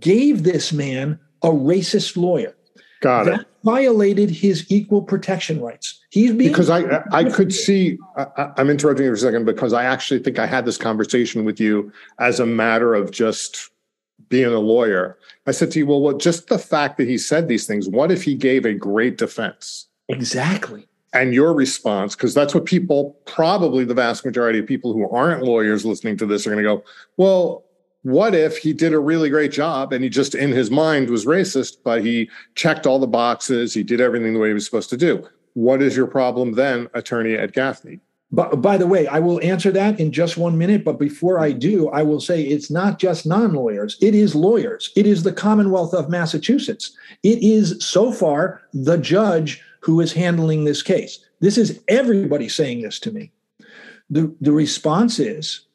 gave 0.00 0.42
this 0.42 0.72
man 0.72 1.20
a 1.42 1.48
racist 1.48 2.16
lawyer. 2.16 2.54
Got 3.00 3.24
that 3.26 3.40
it. 3.40 3.46
Violated 3.64 4.30
his 4.30 4.70
equal 4.70 5.02
protection 5.02 5.60
rights. 5.60 6.00
He's 6.10 6.32
being 6.32 6.50
because 6.50 6.70
I 6.70 7.02
I 7.12 7.24
could 7.24 7.52
see. 7.52 7.98
I, 8.16 8.52
I'm 8.56 8.70
interrupting 8.70 9.04
you 9.04 9.10
for 9.10 9.14
a 9.14 9.18
second 9.18 9.44
because 9.44 9.72
I 9.72 9.84
actually 9.84 10.20
think 10.20 10.38
I 10.38 10.46
had 10.46 10.64
this 10.64 10.78
conversation 10.78 11.44
with 11.44 11.60
you 11.60 11.92
as 12.18 12.40
a 12.40 12.46
matter 12.46 12.94
of 12.94 13.10
just 13.10 13.70
being 14.28 14.52
a 14.52 14.58
lawyer, 14.58 15.18
I 15.46 15.52
said 15.52 15.70
to 15.72 15.78
you, 15.78 15.86
well, 15.86 16.00
well, 16.00 16.16
just 16.16 16.48
the 16.48 16.58
fact 16.58 16.98
that 16.98 17.08
he 17.08 17.18
said 17.18 17.48
these 17.48 17.66
things, 17.66 17.88
what 17.88 18.10
if 18.10 18.22
he 18.22 18.34
gave 18.34 18.64
a 18.64 18.74
great 18.74 19.18
defense? 19.18 19.86
Exactly. 20.08 20.86
And 21.14 21.32
your 21.32 21.54
response, 21.54 22.14
because 22.14 22.34
that's 22.34 22.54
what 22.54 22.66
people, 22.66 23.18
probably 23.24 23.84
the 23.84 23.94
vast 23.94 24.26
majority 24.26 24.58
of 24.58 24.66
people 24.66 24.92
who 24.92 25.08
aren't 25.08 25.42
lawyers 25.42 25.86
listening 25.86 26.18
to 26.18 26.26
this 26.26 26.46
are 26.46 26.50
going 26.50 26.62
to 26.62 26.68
go, 26.68 26.84
well, 27.16 27.64
what 28.08 28.34
if 28.34 28.56
he 28.56 28.72
did 28.72 28.94
a 28.94 28.98
really 28.98 29.28
great 29.28 29.52
job 29.52 29.92
and 29.92 30.02
he 30.02 30.08
just 30.08 30.34
in 30.34 30.50
his 30.50 30.70
mind 30.70 31.10
was 31.10 31.26
racist, 31.26 31.76
but 31.84 32.02
he 32.02 32.30
checked 32.54 32.86
all 32.86 32.98
the 32.98 33.06
boxes, 33.06 33.74
he 33.74 33.82
did 33.82 34.00
everything 34.00 34.32
the 34.32 34.40
way 34.40 34.48
he 34.48 34.54
was 34.54 34.64
supposed 34.64 34.88
to 34.88 34.96
do? 34.96 35.28
What 35.52 35.82
is 35.82 35.94
your 35.94 36.06
problem 36.06 36.52
then, 36.52 36.88
attorney 36.94 37.34
Ed 37.34 37.52
Gaffney? 37.52 38.00
But 38.32 38.62
by 38.62 38.78
the 38.78 38.86
way, 38.86 39.06
I 39.06 39.18
will 39.18 39.42
answer 39.42 39.70
that 39.72 40.00
in 40.00 40.10
just 40.10 40.38
one 40.38 40.56
minute. 40.56 40.84
But 40.84 40.98
before 40.98 41.38
I 41.38 41.52
do, 41.52 41.90
I 41.90 42.02
will 42.02 42.20
say 42.20 42.42
it's 42.42 42.70
not 42.70 42.98
just 42.98 43.26
non 43.26 43.52
lawyers, 43.52 43.98
it 44.00 44.14
is 44.14 44.34
lawyers. 44.34 44.90
It 44.96 45.06
is 45.06 45.22
the 45.22 45.32
Commonwealth 45.32 45.92
of 45.92 46.08
Massachusetts. 46.08 46.96
It 47.22 47.42
is 47.42 47.76
so 47.84 48.10
far 48.10 48.62
the 48.72 48.96
judge 48.96 49.62
who 49.80 50.00
is 50.00 50.14
handling 50.14 50.64
this 50.64 50.82
case. 50.82 51.18
This 51.40 51.58
is 51.58 51.82
everybody 51.88 52.48
saying 52.48 52.80
this 52.80 52.98
to 53.00 53.12
me. 53.12 53.32
The, 54.08 54.34
the 54.40 54.52
response 54.52 55.18
is 55.18 55.67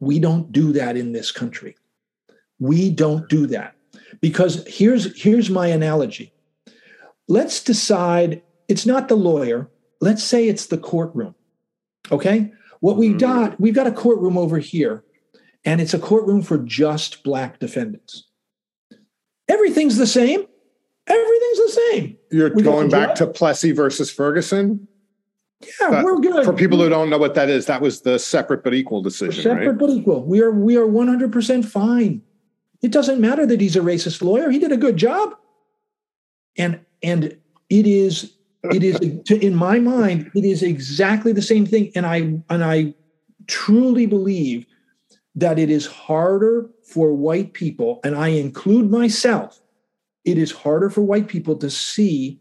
we 0.00 0.18
don't 0.18 0.52
do 0.52 0.72
that 0.72 0.96
in 0.96 1.12
this 1.12 1.30
country. 1.32 1.76
We 2.58 2.90
don't 2.90 3.28
do 3.28 3.46
that. 3.48 3.74
Because 4.20 4.64
here's, 4.66 5.20
here's 5.20 5.50
my 5.50 5.68
analogy. 5.68 6.32
Let's 7.28 7.62
decide 7.62 8.42
it's 8.68 8.86
not 8.86 9.08
the 9.08 9.16
lawyer, 9.16 9.70
let's 10.00 10.22
say 10.22 10.48
it's 10.48 10.66
the 10.66 10.78
courtroom 10.78 11.34
Okay. 12.10 12.52
What 12.80 12.96
we've 12.96 13.16
mm-hmm. 13.16 13.18
got, 13.18 13.60
we've 13.60 13.74
got 13.74 13.86
a 13.86 13.92
courtroom 13.92 14.38
over 14.38 14.58
here, 14.58 15.04
and 15.64 15.80
it's 15.80 15.94
a 15.94 15.98
courtroom 15.98 16.42
for 16.42 16.58
just 16.58 17.22
black 17.22 17.58
defendants. 17.58 18.24
Everything's 19.48 19.96
the 19.96 20.06
same. 20.06 20.44
Everything's 21.06 21.58
the 21.58 21.80
same. 21.90 22.16
You're 22.30 22.54
We 22.54 22.62
going 22.62 22.90
back 22.90 23.14
to 23.16 23.26
Plessy 23.26 23.72
versus 23.72 24.10
Ferguson. 24.10 24.86
Yeah, 25.60 25.90
That- 25.90 26.04
we're 26.04 26.20
good. 26.20 26.44
For 26.44 26.52
people 26.52 26.78
who 26.78 26.88
don't 26.88 27.10
know 27.10 27.18
what 27.18 27.34
that 27.34 27.48
is, 27.48 27.66
that 27.66 27.80
was 27.80 28.02
the 28.02 28.18
separate 28.18 28.62
but 28.62 28.74
equal 28.74 29.02
decision, 29.02 29.42
separate 29.42 29.68
right? 29.70 29.78
but 29.78 29.90
equal. 29.90 30.22
We 30.24 30.40
are 30.40 30.52
we 30.52 30.76
are 30.76 30.86
100% 30.86 31.64
fine. 31.64 32.22
It 32.82 32.92
doesn't 32.92 33.20
matter 33.20 33.44
that 33.44 33.60
he's 33.60 33.74
a 33.74 33.80
racist 33.80 34.22
lawyer. 34.22 34.50
He 34.50 34.58
did 34.60 34.70
a 34.70 34.76
good 34.76 34.96
job. 34.96 35.34
And 36.56 36.80
and 37.02 37.24
it 37.70 37.86
is 37.86 38.34
it 38.72 38.82
is 38.84 38.98
to- 39.26 39.44
in 39.44 39.54
my 39.54 39.78
mind 39.80 40.30
it 40.34 40.44
is 40.44 40.62
exactly 40.62 41.32
the 41.32 41.42
same 41.42 41.66
thing 41.66 41.90
and 41.96 42.06
I 42.06 42.18
and 42.50 42.64
I 42.64 42.94
truly 43.46 44.06
believe 44.06 44.64
that 45.34 45.58
it 45.58 45.70
is 45.70 45.86
harder 45.86 46.70
for 46.84 47.14
white 47.14 47.52
people 47.52 48.00
and 48.04 48.16
I 48.16 48.28
include 48.28 48.90
myself 48.90 49.60
it 50.24 50.36
is 50.38 50.50
harder 50.50 50.90
for 50.90 51.02
white 51.02 51.28
people 51.28 51.56
to 51.56 51.70
see 51.70 52.40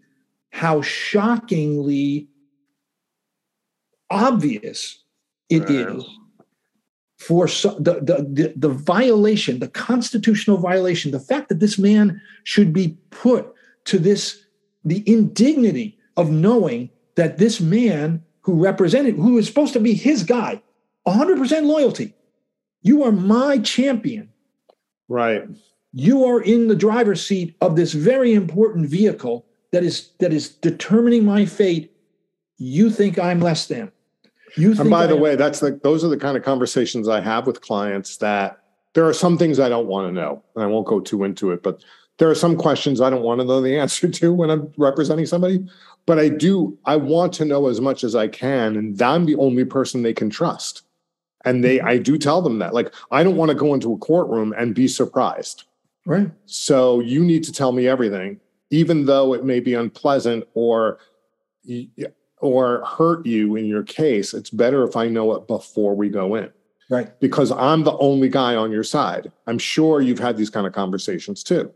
how 0.51 0.81
shockingly 0.81 2.27
obvious 4.09 5.03
it 5.49 5.69
is 5.69 5.95
Right. 5.95 6.05
for 7.17 7.47
so, 7.47 7.77
the, 7.79 7.95
the, 7.95 8.27
the, 8.29 8.53
the 8.55 8.69
violation, 8.69 9.59
the 9.59 9.69
constitutional 9.69 10.57
violation, 10.57 11.11
the 11.11 11.19
fact 11.19 11.49
that 11.49 11.59
this 11.59 11.77
man 11.77 12.21
should 12.43 12.73
be 12.73 12.97
put 13.09 13.53
to 13.85 13.97
this, 13.97 14.45
the 14.83 15.03
indignity 15.09 15.97
of 16.15 16.29
knowing 16.29 16.89
that 17.15 17.37
this 17.37 17.59
man 17.59 18.23
who 18.41 18.63
represented, 18.63 19.15
who 19.15 19.37
is 19.37 19.47
supposed 19.47 19.73
to 19.73 19.79
be 19.79 19.93
his 19.93 20.23
guy, 20.23 20.61
100% 21.07 21.63
loyalty, 21.63 22.13
you 22.81 23.03
are 23.03 23.11
my 23.11 23.57
champion. 23.59 24.29
Right. 25.09 25.43
You 25.93 26.25
are 26.25 26.41
in 26.41 26.67
the 26.67 26.75
driver's 26.75 27.25
seat 27.25 27.55
of 27.61 27.75
this 27.75 27.93
very 27.93 28.33
important 28.33 28.87
vehicle 28.87 29.45
that 29.71 29.83
is 29.83 30.11
that 30.19 30.33
is 30.33 30.49
determining 30.49 31.25
my 31.25 31.45
fate. 31.45 31.91
You 32.57 32.89
think 32.89 33.17
I'm 33.19 33.39
less 33.39 33.67
than. 33.67 33.91
You 34.57 34.71
And 34.79 34.89
by 34.89 35.07
the 35.07 35.15
I- 35.15 35.19
way, 35.19 35.35
that's 35.35 35.61
like 35.61 35.83
those 35.83 36.03
are 36.03 36.09
the 36.09 36.17
kind 36.17 36.35
of 36.35 36.43
conversations 36.43 37.07
I 37.07 37.21
have 37.21 37.47
with 37.47 37.61
clients 37.61 38.17
that 38.17 38.59
there 38.93 39.07
are 39.07 39.13
some 39.13 39.37
things 39.37 39.59
I 39.59 39.69
don't 39.69 39.87
want 39.87 40.07
to 40.07 40.11
know, 40.11 40.43
and 40.55 40.63
I 40.63 40.67
won't 40.67 40.87
go 40.87 40.99
too 40.99 41.23
into 41.23 41.51
it, 41.51 41.61
but 41.61 41.83
there 42.17 42.29
are 42.29 42.35
some 42.35 42.57
questions 42.57 42.99
I 42.99 43.09
don't 43.09 43.21
want 43.21 43.39
to 43.41 43.45
know 43.45 43.61
the 43.61 43.77
answer 43.79 44.07
to 44.07 44.33
when 44.33 44.49
I'm 44.49 44.71
representing 44.77 45.25
somebody. 45.25 45.65
But 46.05 46.19
I 46.19 46.29
do, 46.29 46.77
I 46.85 46.95
want 46.95 47.33
to 47.33 47.45
know 47.45 47.67
as 47.67 47.81
much 47.81 48.03
as 48.03 48.15
I 48.15 48.27
can, 48.29 48.75
and 48.77 48.99
I'm 49.01 49.25
the 49.25 49.35
only 49.35 49.65
person 49.65 50.01
they 50.01 50.13
can 50.13 50.29
trust. 50.29 50.83
And 51.45 51.63
they, 51.63 51.77
mm-hmm. 51.77 51.87
I 51.87 51.97
do 51.97 52.17
tell 52.17 52.41
them 52.41 52.59
that. 52.59 52.73
Like, 52.73 52.93
I 53.11 53.23
don't 53.23 53.35
want 53.35 53.49
to 53.49 53.55
go 53.55 53.73
into 53.73 53.93
a 53.93 53.97
courtroom 53.97 54.53
and 54.57 54.73
be 54.73 54.87
surprised. 54.87 55.65
right. 56.05 56.31
So 56.45 57.01
you 57.01 57.23
need 57.23 57.43
to 57.43 57.51
tell 57.51 57.73
me 57.73 57.87
everything, 57.87 58.39
even 58.69 59.05
though 59.05 59.33
it 59.33 59.43
may 59.43 59.59
be 59.59 59.73
unpleasant 59.73 60.47
or 60.53 60.99
or 62.39 62.83
hurt 62.85 63.25
you 63.25 63.55
in 63.55 63.65
your 63.65 63.83
case. 63.83 64.33
It's 64.33 64.49
better 64.49 64.83
if 64.83 64.95
I 64.95 65.07
know 65.07 65.33
it 65.35 65.47
before 65.47 65.95
we 65.95 66.09
go 66.09 66.35
in 66.35 66.49
Right. 66.89 67.19
because 67.19 67.51
I'm 67.51 67.83
the 67.83 67.97
only 67.97 68.29
guy 68.29 68.55
on 68.55 68.71
your 68.71 68.83
side. 68.83 69.31
I'm 69.47 69.57
sure 69.57 70.01
you've 70.01 70.19
had 70.19 70.37
these 70.37 70.49
kind 70.49 70.67
of 70.67 70.73
conversations 70.73 71.43
too. 71.43 71.71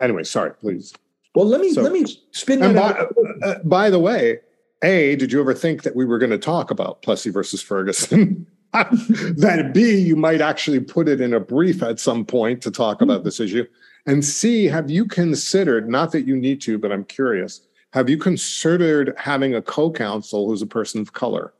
Anyway, 0.00 0.24
sorry, 0.24 0.52
please. 0.54 0.92
Well, 1.34 1.46
let 1.46 1.60
me 1.60 1.72
So- 1.72 1.82
let 1.82 1.92
me 1.92 2.04
spin 2.32 2.60
that 2.60 2.74
by, 2.74 2.80
out. 3.00 3.14
uh, 3.42 3.58
by 3.64 3.90
the 3.90 3.98
way, 4.00 4.40
A, 4.82 5.14
did 5.16 5.30
you 5.32 5.40
ever 5.40 5.54
think 5.54 5.82
that 5.84 5.94
we 5.94 6.04
were 6.04 6.18
going 6.18 6.30
to 6.30 6.38
talk 6.38 6.70
about 6.70 7.02
Plessy 7.02 7.30
versus 7.30 7.62
Ferguson? 7.62 8.46
that 8.72 9.70
B, 9.74 9.96
you 9.98 10.16
might 10.16 10.40
actually 10.40 10.80
put 10.80 11.08
it 11.08 11.20
in 11.20 11.34
a 11.34 11.40
brief 11.40 11.82
at 11.82 12.00
some 12.00 12.24
point 12.24 12.62
to 12.62 12.70
talk 12.70 13.02
about 13.02 13.24
this 13.24 13.40
issue. 13.40 13.64
And 14.06 14.24
C, 14.24 14.64
have 14.66 14.90
you 14.90 15.04
considered, 15.04 15.88
not 15.88 16.12
that 16.12 16.22
you 16.26 16.34
need 16.36 16.60
to, 16.62 16.78
but 16.78 16.90
I'm 16.90 17.04
curious, 17.04 17.60
have 17.92 18.08
you 18.08 18.18
considered 18.18 19.14
having 19.16 19.54
a 19.54 19.62
co 19.62 19.90
counsel 19.90 20.48
who's 20.48 20.62
a 20.62 20.66
person 20.66 21.00
of 21.00 21.12
color? 21.12 21.52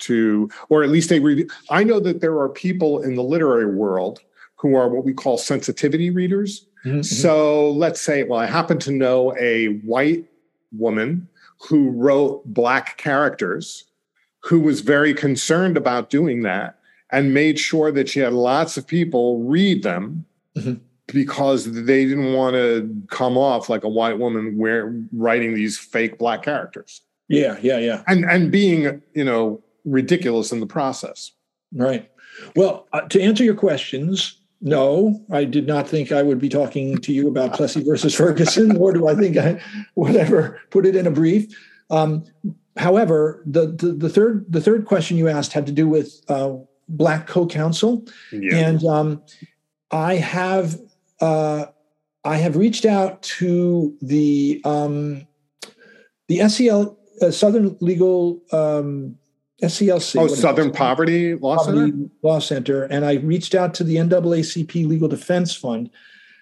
To, 0.00 0.50
or 0.68 0.82
at 0.82 0.90
least 0.90 1.12
a 1.12 1.20
review. 1.20 1.48
I 1.70 1.84
know 1.84 2.00
that 2.00 2.20
there 2.20 2.36
are 2.40 2.48
people 2.48 3.02
in 3.02 3.14
the 3.14 3.22
literary 3.22 3.66
world 3.72 4.18
who 4.56 4.74
are 4.74 4.88
what 4.88 5.04
we 5.04 5.12
call 5.12 5.38
sensitivity 5.38 6.10
readers. 6.10 6.66
Mhm. 6.84 7.04
So 7.04 7.70
let's 7.70 8.00
say, 8.00 8.24
well, 8.24 8.40
I 8.40 8.46
happen 8.46 8.80
to 8.80 8.90
know 8.90 9.32
a 9.38 9.74
white 9.80 10.28
woman 10.76 11.28
who 11.68 11.90
wrote 11.90 12.44
black 12.46 12.96
characters 12.96 13.84
who 14.40 14.58
was 14.58 14.80
very 14.80 15.14
concerned 15.14 15.76
about 15.76 16.10
doing 16.10 16.42
that 16.42 16.80
and 17.10 17.32
made 17.32 17.60
sure 17.60 17.92
that 17.92 18.08
she 18.08 18.18
had 18.18 18.32
lots 18.32 18.76
of 18.76 18.86
people 18.88 19.44
read 19.44 19.84
them 19.84 20.24
Mhm. 20.56 20.80
Because 21.12 21.84
they 21.84 22.04
didn't 22.04 22.32
want 22.32 22.54
to 22.54 22.94
come 23.10 23.36
off 23.38 23.68
like 23.68 23.84
a 23.84 23.88
white 23.88 24.18
woman 24.18 24.56
where 24.56 24.94
writing 25.12 25.54
these 25.54 25.78
fake 25.78 26.18
black 26.18 26.42
characters 26.42 27.02
Yeah, 27.28 27.58
yeah, 27.62 27.78
yeah. 27.78 28.02
and 28.06 28.24
and 28.24 28.50
being 28.50 29.02
you 29.14 29.24
know 29.24 29.62
ridiculous 29.84 30.52
in 30.52 30.60
the 30.60 30.66
process 30.66 31.32
Right. 31.74 32.10
Well, 32.56 32.86
uh, 32.92 33.02
to 33.02 33.20
answer 33.20 33.44
your 33.44 33.54
questions, 33.54 34.38
no, 34.60 35.24
I 35.30 35.44
did 35.44 35.66
not 35.66 35.88
think 35.88 36.12
I 36.12 36.22
would 36.22 36.38
be 36.38 36.48
talking 36.48 36.98
to 36.98 37.12
you 37.12 37.28
about 37.28 37.54
Plessy 37.54 37.82
versus 37.86 38.14
Ferguson, 38.14 38.68
nor 38.68 38.92
do 38.92 39.08
I 39.08 39.14
think 39.14 39.36
I 39.36 39.60
would 39.96 40.16
ever 40.16 40.60
put 40.70 40.86
it 40.86 40.94
in 40.96 41.06
a 41.06 41.10
brief. 41.10 41.54
Um, 41.90 42.24
however, 42.76 43.42
the, 43.46 43.66
the 43.68 43.92
the 43.92 44.08
third 44.08 44.46
the 44.50 44.60
third 44.60 44.86
question 44.86 45.16
you 45.16 45.28
asked 45.28 45.52
had 45.52 45.66
to 45.66 45.72
do 45.72 45.88
with 45.88 46.20
uh, 46.28 46.54
black 46.88 47.26
co-counsel, 47.26 48.04
yeah 48.30 48.56
and 48.56 48.84
um, 48.84 49.22
I 49.90 50.16
have 50.16 50.78
uh, 51.22 51.66
I 52.24 52.36
have 52.36 52.56
reached 52.56 52.84
out 52.84 53.22
to 53.22 53.96
the 54.02 54.60
um, 54.64 55.26
the 56.28 56.46
SEL 56.48 56.98
uh, 57.22 57.30
Southern 57.30 57.76
Legal 57.80 58.42
um, 58.52 59.16
SCLC. 59.62 60.16
oh 60.16 60.22
what 60.22 60.30
is 60.32 60.38
it? 60.38 60.42
southern 60.42 60.72
poverty 60.72 61.34
law 61.36 61.56
center 61.58 61.90
Law 62.22 62.40
Center, 62.40 62.84
and 62.84 63.04
I 63.04 63.14
reached 63.14 63.54
out 63.54 63.72
to 63.74 63.84
the 63.84 63.96
NAACP 63.96 64.86
Legal 64.86 65.08
Defense 65.08 65.54
Fund. 65.54 65.90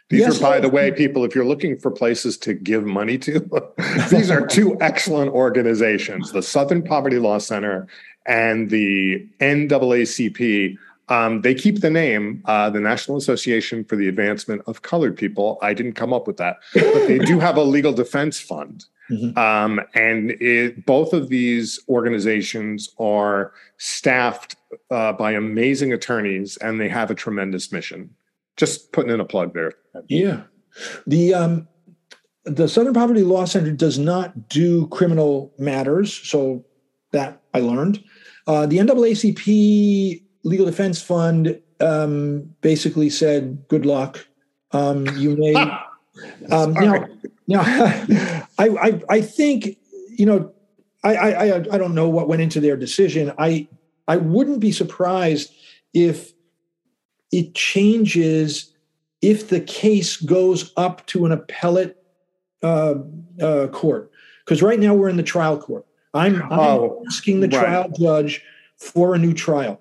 These 0.08 0.20
Yes, 0.20 0.38
are, 0.38 0.42
by 0.42 0.60
the 0.60 0.68
way, 0.68 0.90
people, 0.90 1.24
if 1.24 1.36
you're 1.36 1.46
looking 1.46 1.78
for 1.78 1.90
places 1.90 2.36
to 2.38 2.54
give 2.54 2.84
money 2.84 3.16
to, 3.18 3.48
these 4.10 4.28
are 4.28 4.44
two 4.44 4.76
excellent 4.80 5.30
organizations 5.30 6.32
the 6.32 6.42
Southern 6.42 6.82
Poverty 6.82 7.18
Law 7.18 7.38
Center 7.38 7.86
and 8.26 8.70
the 8.70 9.24
NAACP. 9.40 10.76
Um, 11.10 11.42
they 11.42 11.54
keep 11.54 11.80
the 11.80 11.90
name, 11.90 12.42
uh, 12.44 12.70
the 12.70 12.80
National 12.80 13.16
Association 13.16 13.84
for 13.84 13.96
the 13.96 14.08
Advancement 14.08 14.62
of 14.66 14.82
Colored 14.82 15.16
People. 15.16 15.58
I 15.60 15.74
didn't 15.74 15.94
come 15.94 16.12
up 16.12 16.26
with 16.26 16.36
that, 16.36 16.58
but 16.72 17.08
they 17.08 17.18
do 17.18 17.40
have 17.40 17.56
a 17.56 17.62
legal 17.62 17.92
defense 17.92 18.40
fund. 18.40 18.84
Mhm. 19.10 19.36
Um, 19.36 19.80
and 19.94 20.30
it, 20.40 20.86
both 20.86 21.12
of 21.12 21.28
these 21.28 21.80
organizations 21.88 22.94
are 22.98 23.52
staffed 23.76 24.54
uh, 24.90 25.12
by 25.12 25.32
amazing 25.32 25.92
attorneys, 25.92 26.56
and 26.58 26.80
they 26.80 26.88
have 26.88 27.10
a 27.10 27.14
tremendous 27.14 27.72
mission. 27.72 28.10
Just 28.56 28.92
putting 28.92 29.10
in 29.12 29.18
a 29.18 29.24
plug 29.24 29.52
there. 29.52 29.72
Yeah, 30.08 30.42
the 31.06 31.34
um, 31.34 31.68
the 32.44 32.68
Southern 32.68 32.94
Poverty 32.94 33.22
Law 33.22 33.46
Center 33.46 33.72
does 33.72 33.98
not 33.98 34.48
do 34.48 34.86
criminal 34.88 35.52
matters, 35.58 36.12
so 36.12 36.64
that 37.10 37.42
I 37.52 37.60
learned. 37.60 38.04
Uh, 38.46 38.66
the 38.66 38.78
NAACP 38.78 40.22
Legal 40.42 40.66
Defense 40.66 41.00
Fund 41.02 41.60
um, 41.80 42.54
basically 42.60 43.10
said, 43.10 43.64
"Good 43.68 43.86
luck. 43.86 44.26
Um, 44.72 45.06
you 45.18 45.36
may." 45.36 45.54
Um, 46.50 46.74
now, 46.74 47.06
now, 47.46 47.60
I, 48.58 48.68
I, 48.68 49.00
I 49.08 49.20
think 49.22 49.78
you 50.20 50.26
know, 50.26 50.52
I, 51.02 51.14
I, 51.16 51.30
I, 51.30 51.56
I 51.56 51.78
don't 51.78 51.94
know 51.94 52.08
what 52.08 52.28
went 52.28 52.42
into 52.42 52.60
their 52.60 52.76
decision. 52.76 53.32
I, 53.38 53.66
I 54.06 54.18
wouldn't 54.18 54.60
be 54.60 54.70
surprised 54.70 55.50
if 55.94 56.32
it 57.32 57.54
changes 57.54 58.74
if 59.22 59.48
the 59.48 59.60
case 59.60 60.18
goes 60.18 60.74
up 60.76 61.06
to 61.06 61.24
an 61.24 61.32
appellate 61.32 61.96
uh, 62.62 62.96
uh, 63.40 63.68
court. 63.68 64.10
Because 64.44 64.62
right 64.62 64.78
now 64.78 64.92
we're 64.92 65.08
in 65.08 65.16
the 65.16 65.22
trial 65.22 65.58
court. 65.58 65.86
I'm, 66.12 66.42
I'm 66.42 66.58
Oh, 66.58 67.02
asking 67.06 67.40
the 67.40 67.48
right. 67.48 67.64
trial 67.64 67.90
judge 67.98 68.42
for 68.76 69.14
a 69.14 69.18
new 69.18 69.32
trial. 69.32 69.80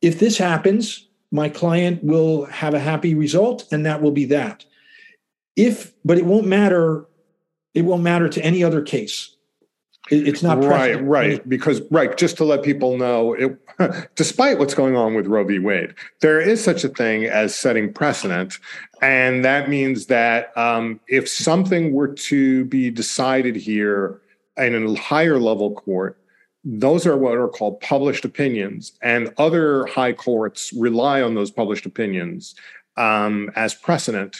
If 0.00 0.18
this 0.18 0.38
happens, 0.38 1.06
my 1.30 1.48
client 1.48 2.02
will 2.02 2.44
have 2.46 2.74
a 2.74 2.78
happy 2.78 3.14
result, 3.14 3.66
and 3.72 3.84
that 3.86 4.00
will 4.00 4.12
be 4.12 4.24
that. 4.26 4.64
If, 5.56 5.92
but 6.04 6.18
it 6.18 6.24
won't 6.24 6.46
matter. 6.46 7.06
It 7.74 7.82
won't 7.82 8.02
matter 8.02 8.28
to 8.28 8.44
any 8.44 8.62
other 8.62 8.80
case. 8.82 9.34
It- 10.10 10.26
it's 10.26 10.42
not 10.42 10.62
right, 10.64 11.02
right. 11.04 11.46
Because 11.48 11.82
right, 11.90 12.16
just 12.16 12.36
to 12.38 12.44
let 12.44 12.62
people 12.62 12.96
know, 12.96 13.34
it, 13.34 13.58
despite 14.14 14.58
what's 14.58 14.74
going 14.74 14.96
on 14.96 15.14
with 15.14 15.26
Roe 15.26 15.44
v. 15.44 15.58
Wade, 15.58 15.94
there 16.20 16.40
is 16.40 16.62
such 16.62 16.84
a 16.84 16.88
thing 16.88 17.24
as 17.24 17.54
setting 17.54 17.92
precedent, 17.92 18.58
and 19.02 19.44
that 19.44 19.68
means 19.68 20.06
that 20.06 20.56
um, 20.56 21.00
if 21.08 21.28
something 21.28 21.92
were 21.92 22.08
to 22.08 22.64
be 22.66 22.90
decided 22.90 23.54
here 23.56 24.20
in 24.56 24.74
a 24.74 24.94
higher 24.94 25.38
level 25.38 25.74
court, 25.74 26.16
those 26.64 27.06
are 27.06 27.16
what 27.16 27.36
are 27.36 27.48
called 27.48 27.80
published 27.80 28.24
opinions, 28.24 28.92
and 29.02 29.32
other 29.38 29.86
high 29.86 30.12
courts 30.12 30.72
rely 30.72 31.22
on 31.22 31.34
those 31.34 31.50
published 31.50 31.86
opinions 31.86 32.54
um, 32.96 33.50
as 33.56 33.74
precedent 33.74 34.36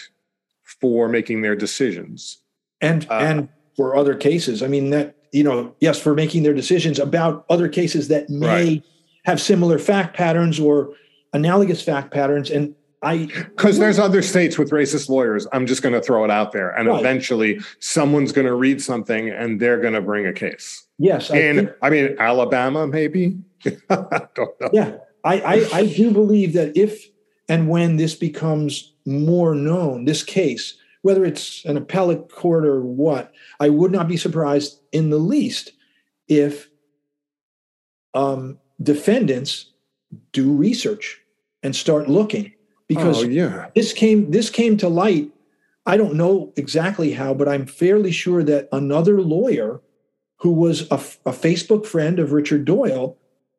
for 0.81 1.09
making 1.09 1.43
their 1.43 1.57
decisions. 1.57 2.39
And 2.81 3.07
uh, 3.11 3.15
and 3.15 3.49
for 3.77 3.97
other 3.97 4.15
cases, 4.15 4.63
I 4.63 4.69
mean 4.69 4.91
that 4.91 5.15
you 5.33 5.45
know, 5.45 5.75
yes, 5.81 6.01
for 6.01 6.15
making 6.15 6.43
their 6.43 6.55
decisions 6.55 6.99
about 6.99 7.45
other 7.51 7.69
cases 7.69 8.09
that 8.09 8.29
may 8.31 8.47
right. 8.47 8.85
have 9.25 9.41
similar 9.41 9.79
fact 9.79 10.17
patterns 10.17 10.59
or 10.59 10.95
analogous 11.33 11.83
fact 11.83 12.13
patterns. 12.13 12.51
And 12.51 12.75
I 13.03 13.27
because 13.27 13.79
there's 13.79 13.99
other 13.99 14.23
states 14.23 14.59
with 14.59 14.71
racist 14.71 15.09
lawyers. 15.09 15.47
I'm 15.53 15.67
just 15.67 15.83
going 15.83 15.95
to 15.95 16.01
throw 16.01 16.25
it 16.25 16.31
out 16.31 16.53
there, 16.53 16.71
and 16.71 16.89
right. 16.89 16.99
eventually 16.99 17.61
someone's 17.79 18.33
going 18.33 18.47
to 18.47 18.55
read 18.55 18.83
something 18.83 19.29
and 19.29 19.61
they're 19.61 19.81
going 19.81 19.95
to 19.95 20.01
bring 20.01 20.27
a 20.27 20.33
case. 20.33 20.85
Yes, 20.99 21.31
and 21.31 21.73
I, 21.81 21.87
I 21.87 21.91
mean 21.91 22.17
Alabama, 22.19 22.87
maybe. 22.87 23.39
I 23.91 24.27
yeah, 24.73 24.97
I, 25.25 25.41
I 25.41 25.69
I 25.73 25.87
do 25.87 26.11
believe 26.11 26.53
that 26.55 26.77
if 26.77 27.09
and 27.49 27.69
when 27.69 27.97
this 27.97 28.15
becomes 28.15 28.93
more 29.07 29.55
known, 29.55 30.05
this 30.05 30.23
case, 30.23 30.77
whether 31.03 31.25
it's 31.25 31.65
an 31.65 31.77
appellate 31.77 32.31
court 32.31 32.67
or 32.67 32.83
what, 32.83 33.33
I 33.61 33.69
would 33.69 33.93
not 33.93 34.09
be 34.09 34.17
surprised 34.17 34.81
in 34.93 35.11
the 35.11 35.19
least 35.19 35.73
if 36.27 36.69
um, 38.15 38.59
defendants 38.83 39.73
do 40.33 40.53
research 40.53 41.21
and 41.63 41.75
start 41.75 42.09
looking 42.09 42.53
because 42.87 43.25
oh, 43.25 43.27
yeah. 43.27 43.69
this 43.75 43.93
came 43.93 44.31
this 44.31 44.51
came 44.51 44.77
to 44.79 44.89
light. 44.89 45.31
I 45.87 45.97
don't 45.97 46.15
know 46.15 46.53
exactly 46.57 47.13
how, 47.13 47.33
but 47.33 47.49
I'm 47.49 47.67
fairly 47.67 48.11
sure 48.13 48.43
that 48.43 48.69
another 48.73 49.23
lawyer 49.23 49.81
who 50.39 50.53
was 50.53 50.83
a, 50.91 50.97
a 51.27 51.33
Facebook 51.33 51.87
friend 51.87 52.19
of 52.19 52.33
Richard 52.33 52.65
Doyle 52.65 53.17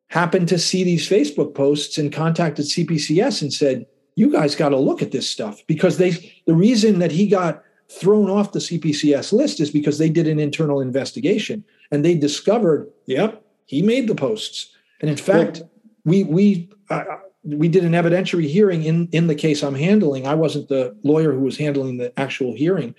happened 0.08 0.48
to 0.48 0.58
see 0.58 0.82
these 0.82 1.08
Facebook 1.08 1.54
posts 1.54 1.98
and 1.98 2.12
contacted 2.12 2.66
CPCS 2.66 3.42
and 3.42 3.52
said, 3.52 3.86
"You 4.16 4.32
guys 4.32 4.54
got 4.54 4.70
to 4.70 4.76
look 4.76 5.02
at 5.02 5.12
this 5.12 5.28
stuff 5.28 5.62
because 5.66 5.98
they 5.98 6.10
the 6.46 6.54
reason 6.54 6.98
that 6.98 7.12
he 7.12 7.26
got 7.26 7.62
thrown 7.90 8.30
off 8.30 8.52
the 8.52 8.60
CPCS 8.60 9.32
list 9.32 9.58
is 9.60 9.70
because 9.70 9.98
they 9.98 10.08
did 10.08 10.28
an 10.28 10.38
internal 10.38 10.80
investigation 10.80 11.64
and 11.90 12.04
they 12.04 12.14
discovered, 12.14 12.88
yep, 13.06 13.44
he 13.66 13.82
made 13.82 14.06
the 14.06 14.14
posts. 14.14 14.68
And 15.00 15.10
in 15.10 15.16
fact, 15.16 15.62
we 16.04 16.24
we 16.24 16.70
uh, 16.88 17.04
we 17.42 17.68
did 17.68 17.84
an 17.84 17.92
evidentiary 17.92 18.48
hearing 18.48 18.84
in 18.84 19.08
in 19.12 19.26
the 19.26 19.34
case 19.34 19.62
I'm 19.62 19.74
handling. 19.74 20.26
I 20.26 20.34
wasn't 20.34 20.68
the 20.68 20.96
lawyer 21.02 21.32
who 21.32 21.40
was 21.40 21.56
handling 21.56 21.96
the 21.96 22.18
actual 22.18 22.54
hearing, 22.54 22.94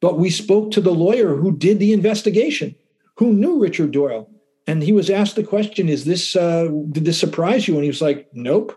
but 0.00 0.18
we 0.18 0.30
spoke 0.30 0.70
to 0.72 0.80
the 0.80 0.92
lawyer 0.92 1.36
who 1.36 1.56
did 1.56 1.78
the 1.78 1.92
investigation, 1.92 2.74
who 3.16 3.32
knew 3.32 3.60
Richard 3.60 3.90
Doyle, 3.90 4.30
and 4.66 4.82
he 4.82 4.92
was 4.92 5.10
asked 5.10 5.36
the 5.36 5.44
question: 5.44 5.88
"Is 5.88 6.04
this 6.04 6.36
uh, 6.36 6.68
did 6.90 7.04
this 7.04 7.18
surprise 7.18 7.68
you?" 7.68 7.74
And 7.74 7.84
he 7.84 7.90
was 7.90 8.02
like, 8.02 8.28
"Nope, 8.32 8.76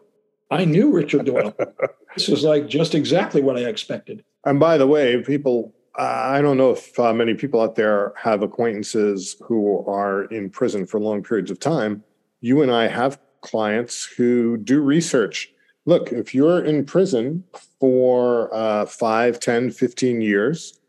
I 0.51 0.65
knew 0.65 0.91
Richard 0.91 1.25
Doyle. 1.25 1.55
this 2.15 2.29
is 2.29 2.43
like 2.43 2.67
just 2.67 2.95
exactly 2.95 3.41
what 3.41 3.57
I 3.57 3.61
expected." 3.61 4.23
And 4.45 4.59
by 4.59 4.77
the 4.77 4.87
way, 4.87 5.21
people. 5.23 5.73
I 5.95 6.41
don't 6.41 6.57
know 6.57 6.71
if 6.71 6.99
uh, 6.99 7.13
many 7.13 7.35
people 7.35 7.61
out 7.61 7.75
there 7.75 8.13
have 8.17 8.41
acquaintances 8.41 9.35
who 9.43 9.85
are 9.87 10.23
in 10.23 10.49
prison 10.49 10.87
for 10.87 10.99
long 10.99 11.21
periods 11.21 11.51
of 11.51 11.59
time. 11.59 12.03
You 12.41 12.63
and 12.63 12.71
I 12.71 12.87
have 12.87 13.19
clients 13.41 14.03
who 14.03 14.57
do 14.57 14.81
research. 14.81 15.53
Look, 15.85 16.11
if 16.11 16.33
you're 16.33 16.63
in 16.63 16.85
prison 16.85 17.43
for 17.79 18.53
uh, 18.55 18.85
5, 18.87 19.39
10, 19.39 19.69
15 19.69 20.21
years, 20.21 20.79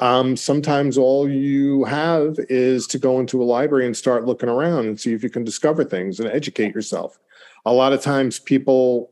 um, 0.00 0.34
sometimes 0.36 0.96
all 0.96 1.28
you 1.28 1.84
have 1.84 2.36
is 2.48 2.86
to 2.88 2.98
go 2.98 3.20
into 3.20 3.42
a 3.42 3.44
library 3.44 3.84
and 3.86 3.96
start 3.96 4.24
looking 4.24 4.48
around 4.48 4.86
and 4.86 4.98
see 4.98 5.12
if 5.12 5.22
you 5.22 5.28
can 5.28 5.44
discover 5.44 5.84
things 5.84 6.18
and 6.18 6.28
educate 6.30 6.74
yourself. 6.74 7.18
A 7.66 7.72
lot 7.72 7.92
of 7.92 8.00
times 8.00 8.38
people 8.38 9.10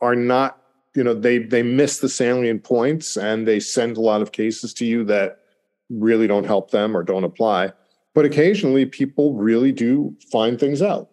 are 0.00 0.16
not, 0.16 0.62
you 0.94 1.04
know, 1.04 1.12
they 1.12 1.38
they 1.38 1.62
miss 1.62 1.98
the 1.98 2.08
salient 2.08 2.64
points 2.64 3.18
and 3.18 3.46
they 3.46 3.60
send 3.60 3.98
a 3.98 4.00
lot 4.00 4.22
of 4.22 4.32
cases 4.32 4.72
to 4.74 4.86
you 4.86 5.04
that 5.04 5.40
really 5.90 6.26
don't 6.26 6.46
help 6.46 6.70
them 6.70 6.96
or 6.96 7.02
don't 7.02 7.24
apply. 7.24 7.72
But 8.14 8.24
occasionally 8.24 8.86
people 8.86 9.34
really 9.34 9.72
do 9.72 10.16
find 10.32 10.58
things 10.58 10.80
out. 10.80 11.10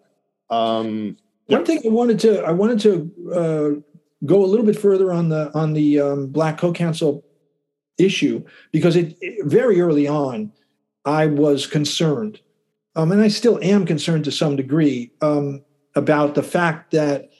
Um, 0.49 1.17
one 1.47 1.65
thing 1.65 1.81
I 1.85 1.89
wanted 1.89 2.19
to 2.21 2.43
I 2.43 2.51
wanted 2.51 2.79
to 2.79 3.31
uh, 3.33 4.25
go 4.25 4.43
a 4.43 4.47
little 4.47 4.65
bit 4.65 4.79
further 4.79 5.11
on 5.11 5.27
the 5.27 5.51
on 5.53 5.73
the 5.73 5.99
um, 5.99 6.27
Black 6.27 6.57
Co-Counsel 6.57 7.25
issue 7.97 8.43
because 8.71 8.95
it, 8.95 9.17
it, 9.21 9.45
very 9.45 9.81
early 9.81 10.07
on 10.07 10.51
I 11.05 11.27
was 11.27 11.65
concerned, 11.65 12.41
um, 12.95 13.11
and 13.11 13.21
I 13.21 13.29
still 13.29 13.59
am 13.61 13.85
concerned 13.85 14.25
to 14.25 14.31
some 14.31 14.55
degree 14.55 15.11
um, 15.21 15.63
about 15.95 16.35
the 16.35 16.43
fact 16.43 16.91
that 16.91 17.31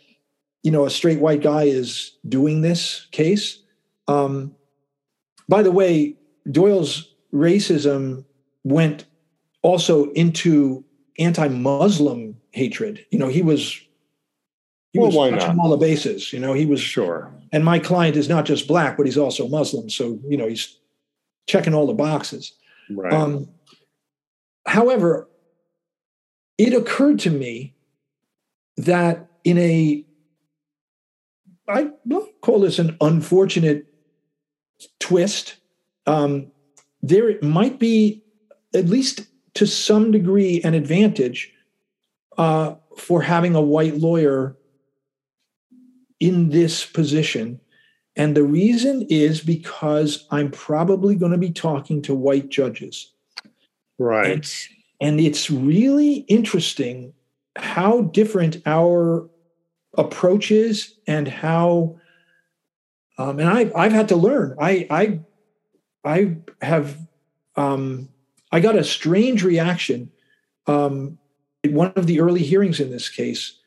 you 0.63 0.71
know 0.71 0.85
a 0.85 0.89
straight 0.89 1.19
white 1.19 1.41
guy 1.41 1.63
is 1.63 2.17
doing 2.27 2.61
this 2.61 3.07
case. 3.11 3.59
Um, 4.07 4.55
by 5.49 5.63
the 5.63 5.71
way, 5.71 6.15
Doyle's 6.49 7.13
racism 7.33 8.25
went 8.63 9.05
also 9.61 10.11
into 10.11 10.83
anti-Muslim 11.19 12.37
hatred. 12.51 13.05
You 13.11 13.19
know, 13.19 13.27
he 13.27 13.41
was 13.41 13.81
he 14.93 14.99
well, 14.99 15.11
was 15.11 15.31
not? 15.31 15.57
all 15.59 15.69
the 15.69 15.77
bases. 15.77 16.31
You 16.31 16.39
know, 16.39 16.53
he 16.53 16.65
was 16.65 16.79
sure. 16.79 17.31
And 17.51 17.63
my 17.63 17.79
client 17.79 18.17
is 18.17 18.27
not 18.27 18.45
just 18.45 18.67
black, 18.67 18.97
but 18.97 19.05
he's 19.05 19.17
also 19.17 19.47
Muslim. 19.47 19.89
So 19.89 20.19
you 20.27 20.37
know, 20.37 20.47
he's 20.47 20.77
checking 21.47 21.73
all 21.73 21.87
the 21.87 21.93
boxes. 21.93 22.53
Right. 22.89 23.13
Um, 23.13 23.49
however, 24.65 25.27
it 26.57 26.73
occurred 26.73 27.19
to 27.19 27.29
me 27.29 27.75
that 28.77 29.27
in 29.43 29.57
a 29.57 30.05
I 31.67 31.89
call 32.41 32.61
this 32.61 32.79
an 32.79 32.95
unfortunate 33.01 33.87
twist. 34.99 35.57
Um, 36.05 36.51
there 37.01 37.37
might 37.41 37.79
be, 37.79 38.23
at 38.73 38.85
least 38.85 39.27
to 39.55 39.67
some 39.67 40.11
degree, 40.11 40.61
an 40.63 40.73
advantage 40.73 41.51
uh, 42.37 42.75
for 42.97 43.21
having 43.21 43.55
a 43.55 43.61
white 43.61 43.97
lawyer 43.97 44.55
in 46.19 46.49
this 46.49 46.85
position. 46.85 47.59
And 48.15 48.35
the 48.35 48.43
reason 48.43 49.05
is 49.09 49.41
because 49.41 50.25
I'm 50.31 50.49
probably 50.51 51.15
going 51.15 51.31
to 51.31 51.37
be 51.37 51.51
talking 51.51 52.01
to 52.03 52.15
white 52.15 52.49
judges. 52.49 53.13
Right. 53.99 54.31
And, 54.31 54.53
and 54.99 55.19
it's 55.19 55.51
really 55.51 56.25
interesting 56.27 57.13
how 57.55 58.01
different 58.01 58.61
our 58.65 59.29
approach 59.97 60.51
is 60.51 60.95
and 61.07 61.27
how 61.27 61.99
um, 63.19 63.39
and 63.39 63.49
I, 63.49 63.71
I've 63.75 63.93
had 63.93 64.09
to 64.09 64.15
learn. 64.15 64.55
I 64.61 64.87
I 64.91 65.19
I 66.05 66.37
have 66.61 66.99
um, 67.55 68.09
I 68.51 68.59
got 68.59 68.75
a 68.75 68.83
strange 68.83 69.43
reaction 69.43 70.11
um, 70.67 71.17
one 71.65 71.93
of 71.95 72.07
the 72.07 72.19
early 72.19 72.43
hearings 72.43 72.79
in 72.79 72.91
this 72.91 73.09
case. 73.09 73.59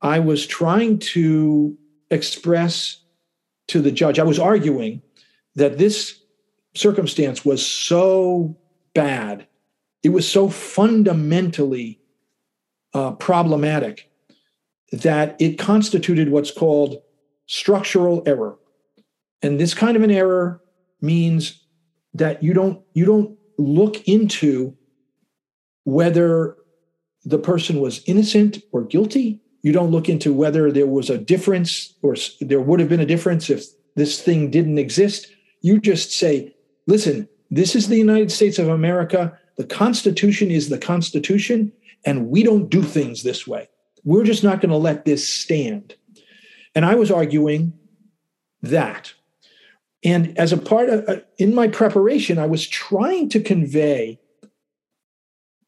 I 0.00 0.18
was 0.18 0.46
trying 0.46 0.98
to 1.00 1.76
express 2.10 2.98
to 3.68 3.80
the 3.80 3.90
judge, 3.90 4.18
I 4.18 4.24
was 4.24 4.38
arguing 4.38 5.02
that 5.54 5.78
this 5.78 6.20
circumstance 6.74 7.44
was 7.44 7.64
so 7.64 8.56
bad, 8.94 9.46
it 10.02 10.10
was 10.10 10.28
so 10.30 10.48
fundamentally 10.48 12.00
uh, 12.94 13.12
problematic 13.12 14.10
that 14.92 15.36
it 15.40 15.58
constituted 15.58 16.30
what's 16.30 16.50
called 16.50 17.02
structural 17.46 18.22
error. 18.26 18.56
And 19.42 19.60
this 19.60 19.74
kind 19.74 19.96
of 19.96 20.02
an 20.02 20.10
error 20.10 20.62
means 21.00 21.62
that 22.14 22.42
you 22.42 22.54
don't 22.54 22.82
you 22.94 23.04
don't 23.04 23.36
look 23.58 24.06
into 24.08 24.76
whether 25.84 26.56
the 27.24 27.38
person 27.38 27.80
was 27.80 28.02
innocent 28.06 28.58
or 28.72 28.82
guilty 28.82 29.40
you 29.66 29.72
don't 29.72 29.90
look 29.90 30.08
into 30.08 30.32
whether 30.32 30.70
there 30.70 30.86
was 30.86 31.10
a 31.10 31.18
difference 31.18 31.92
or 32.00 32.14
there 32.40 32.60
would 32.60 32.78
have 32.78 32.88
been 32.88 33.00
a 33.00 33.04
difference 33.04 33.50
if 33.50 33.64
this 33.96 34.22
thing 34.22 34.48
didn't 34.48 34.78
exist. 34.78 35.26
You 35.60 35.80
just 35.80 36.12
say, 36.12 36.54
listen, 36.86 37.28
this 37.50 37.74
is 37.74 37.88
the 37.88 37.96
United 37.96 38.30
States 38.30 38.60
of 38.60 38.68
America. 38.68 39.36
The 39.56 39.66
Constitution 39.66 40.52
is 40.52 40.68
the 40.68 40.78
Constitution, 40.78 41.72
and 42.04 42.28
we 42.28 42.44
don't 42.44 42.68
do 42.68 42.80
things 42.80 43.24
this 43.24 43.44
way. 43.44 43.68
We're 44.04 44.22
just 44.22 44.44
not 44.44 44.60
going 44.60 44.70
to 44.70 44.76
let 44.76 45.04
this 45.04 45.26
stand. 45.26 45.96
And 46.76 46.84
I 46.84 46.94
was 46.94 47.10
arguing 47.10 47.72
that. 48.62 49.14
And 50.04 50.38
as 50.38 50.52
a 50.52 50.58
part 50.58 50.90
of, 50.90 51.08
uh, 51.08 51.16
in 51.38 51.56
my 51.56 51.66
preparation, 51.66 52.38
I 52.38 52.46
was 52.46 52.68
trying 52.68 53.30
to 53.30 53.40
convey 53.40 54.20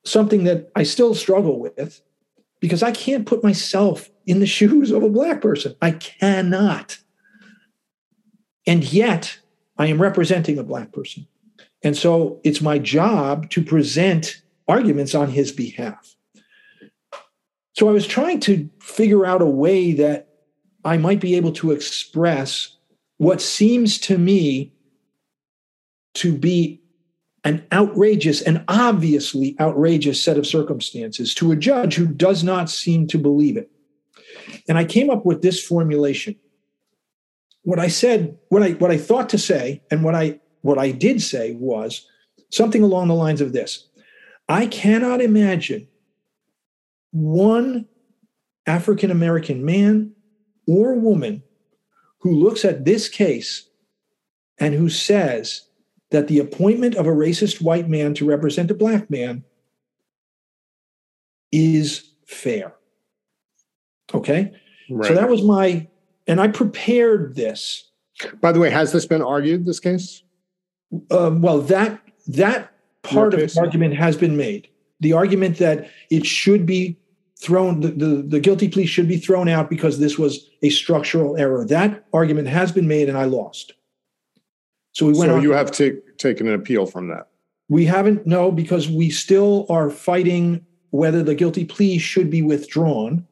something 0.05 0.45
that 0.45 0.71
I 0.77 0.85
still 0.85 1.17
struggle 1.17 1.59
with, 1.59 2.01
because 2.61 2.83
I 2.83 2.93
can't 2.93 3.27
put 3.27 3.43
myself 3.43 4.11
in 4.27 4.41
the 4.41 4.47
shoes 4.59 4.91
of 4.91 5.03
a 5.03 5.11
black 5.11 5.41
person. 5.41 5.75
I 5.81 5.93
cannot. 5.93 6.99
And 8.67 8.85
yet, 8.85 9.39
I 9.79 9.87
am 9.87 10.03
representing 10.03 10.59
a 10.59 10.65
black 10.65 10.93
person. 10.93 11.27
And 11.83 11.97
so 11.97 12.41
it's 12.45 12.61
my 12.61 12.79
job 12.79 13.49
to 13.51 13.63
present 13.63 14.43
arguments 14.67 15.15
on 15.15 15.31
his 15.31 15.53
behalf. 15.53 16.17
So 17.75 17.89
I 17.89 17.93
was 17.93 18.07
trying 18.07 18.41
to 18.41 18.69
figure 18.81 19.25
out 19.25 19.41
a 19.41 19.47
way 19.47 19.93
that 19.93 20.29
I 20.85 20.97
might 20.97 21.21
be 21.21 21.37
able 21.37 21.53
to 21.53 21.71
express 21.71 22.77
what 23.19 23.41
seems 23.41 23.99
to 23.99 24.19
me 24.19 24.73
to 26.15 26.37
be 26.37 26.83
an 27.45 27.67
outrageous 27.73 28.43
and 28.43 28.65
obviously 28.69 29.57
outrageous 29.61 30.23
set 30.23 30.39
of 30.39 30.47
circumstances 30.47 31.35
to 31.35 31.53
a 31.53 31.57
judge 31.57 31.95
who 31.95 32.07
does 32.07 32.43
not 32.43 32.69
seem 32.69 33.07
to 33.07 33.19
believe 33.19 33.57
it. 33.57 33.71
And 34.69 34.77
I 34.77 34.85
came 34.85 35.11
up 35.11 35.25
with 35.25 35.43
this 35.43 35.65
formulation. 35.65 36.37
What 37.63 37.79
I 37.79 37.89
said, 37.89 38.37
what 38.49 38.63
I 38.63 38.73
what 38.73 38.91
I 38.91 38.97
thought 38.97 39.29
to 39.31 39.39
say, 39.39 39.83
and 39.91 40.03
what 40.03 40.15
I 40.15 40.41
what 40.63 40.79
I 40.79 40.91
did 40.91 41.23
say 41.23 41.53
was 41.53 42.07
something 42.51 42.83
along 42.83 43.09
the 43.09 43.15
lines 43.15 43.41
of 43.41 43.53
this. 43.53 43.87
I 44.49 44.67
cannot 44.67 45.21
imagine 45.21 45.87
one 47.11 47.87
African 48.67 49.11
American 49.11 49.65
man 49.65 50.13
or 50.67 50.95
woman 50.95 51.43
who 52.21 52.33
looks 52.33 52.65
at 52.65 52.85
this 52.85 53.09
case 53.09 53.69
and 54.59 54.75
who 54.75 54.89
says 54.89 55.68
that 56.11 56.29
the 56.29 56.39
appointment 56.39 56.95
of 56.95 57.07
a 57.07 57.11
racist 57.11 57.61
white 57.61 57.89
man 57.89 58.15
to 58.15 58.25
represent 58.27 58.71
a 58.71 58.75
black 58.75 59.11
man 59.11 59.45
is 61.53 62.11
fair. 62.27 62.75
Okay? 64.15 64.53
Right. 64.91 65.09
So 65.09 65.15
that 65.15 65.29
was 65.29 65.43
my, 65.43 65.87
and 66.27 66.41
I 66.41 66.49
prepared 66.49 67.35
this. 67.35 67.91
By 68.41 68.53
the 68.53 68.61
way, 68.61 68.71
has 68.71 68.93
this 68.93 69.07
been 69.07 69.23
argued, 69.23 69.67
this 69.67 69.81
case? 69.81 70.23
Um, 71.11 71.43
well, 71.43 71.61
that 71.63 72.01
that 72.29 72.73
part 73.03 73.35
of 73.35 73.41
the 73.41 73.61
argument 73.61 73.95
has 73.95 74.17
been 74.17 74.37
made. 74.37 74.69
The 75.01 75.13
argument 75.13 75.59
that 75.59 75.91
it 76.11 76.27
should 76.27 76.67
be 76.67 76.97
thrown, 77.41 77.81
the, 77.81 77.89
the, 77.89 78.23
the 78.23 78.41
guilty 78.41 78.69
plea 78.69 78.87
should 78.87 79.09
be 79.09 79.19
thrown 79.19 79.49
out 79.49 79.71
because 79.71 79.99
this 79.99 80.19
was 80.19 80.49
a 80.63 80.71
structural 80.71 81.37
error. 81.37 81.65
That 81.65 82.05
argument 82.13 82.49
has 82.49 82.73
been 82.73 82.89
made, 82.89 83.09
and 83.09 83.17
I 83.17 83.25
lost. 83.25 83.75
So 84.99 85.07
we 85.07 85.13
went. 85.13 85.31
So 85.31 85.37
on. 85.37 85.43
you 85.43 85.53
have 85.53 85.71
to, 85.73 86.03
taken 86.17 86.49
an 86.49 86.55
appeal 86.55 86.85
from 86.85 87.07
that. 87.07 87.29
We 87.69 87.85
haven't, 87.85 88.27
no, 88.27 88.51
because 88.51 88.89
we 88.89 89.11
still 89.11 89.65
are 89.71 89.91
fighting 89.91 90.67
whether 90.91 91.23
the 91.23 91.37
guilty 91.37 91.65
plea 91.65 91.99
should 91.99 92.31
be 92.31 92.43
withdrawn. 92.43 93.25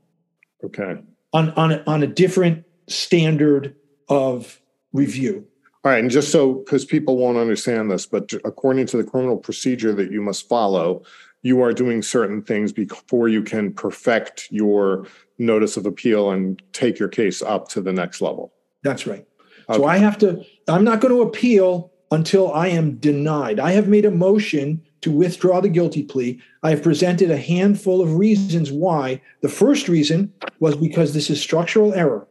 Okay. 0.63 1.03
On 1.33 1.51
on 1.51 1.73
a, 1.73 1.83
on 1.89 2.05
a 2.05 2.07
different 2.07 2.65
standard 2.87 3.75
of 4.09 4.61
review. 4.93 5.45
All 5.85 5.91
right, 5.91 5.99
and 5.99 6.09
just 6.09 6.31
so 6.31 6.55
because 6.55 6.85
people 6.85 7.17
won't 7.17 7.37
understand 7.37 7.91
this, 7.91 8.07
but 8.07 8.33
according 8.45 8.87
to 8.87 8.97
the 8.97 9.05
criminal 9.05 9.37
procedure 9.37 9.93
that 9.93 10.13
you 10.13 10.23
must 10.23 10.49
follow, 10.49 11.03
you 11.43 11.61
are 11.63 11.73
doing 11.73 12.01
certain 12.01 12.43
things 12.43 12.73
before 12.73 13.27
you 13.27 13.43
can 13.43 13.73
perfect 13.73 14.47
your 14.53 15.09
notice 15.39 15.77
of 15.77 15.85
appeal 15.85 16.31
and 16.31 16.63
take 16.73 16.97
your 17.01 17.09
case 17.09 17.43
up 17.43 17.67
to 17.71 17.81
the 17.81 17.93
next 17.93 18.21
level. 18.21 18.53
That's 18.85 19.05
right. 19.05 19.27
Okay. 19.69 19.79
So 19.79 19.85
I 19.87 19.99
have 19.99 20.19
to, 20.19 20.45
I'm 20.69 20.85
not 20.85 21.01
going 21.01 21.15
to 21.15 21.23
appeal 21.23 21.93
until 22.11 22.53
I 22.53 22.69
am 22.69 22.97
denied. 22.97 23.59
I 23.59 23.73
have 23.73 23.89
made 23.89 24.05
a 24.05 24.11
motion 24.11 24.83
to 25.01 25.11
withdraw 25.11 25.61
the 25.61 25.69
guilty 25.69 26.03
plea. 26.03 26.41
I 26.63 26.71
have 26.71 26.83
presented 26.83 27.31
a 27.31 27.37
handful 27.37 28.01
of 28.01 28.15
reasons 28.17 28.71
why. 28.71 29.21
The 29.43 29.49
first 29.49 29.89
reason 29.89 30.33
was 30.61 30.77
because 30.77 31.15
this 31.15 31.31
is 31.31 31.41
structural 31.41 31.95
error. 31.95 32.27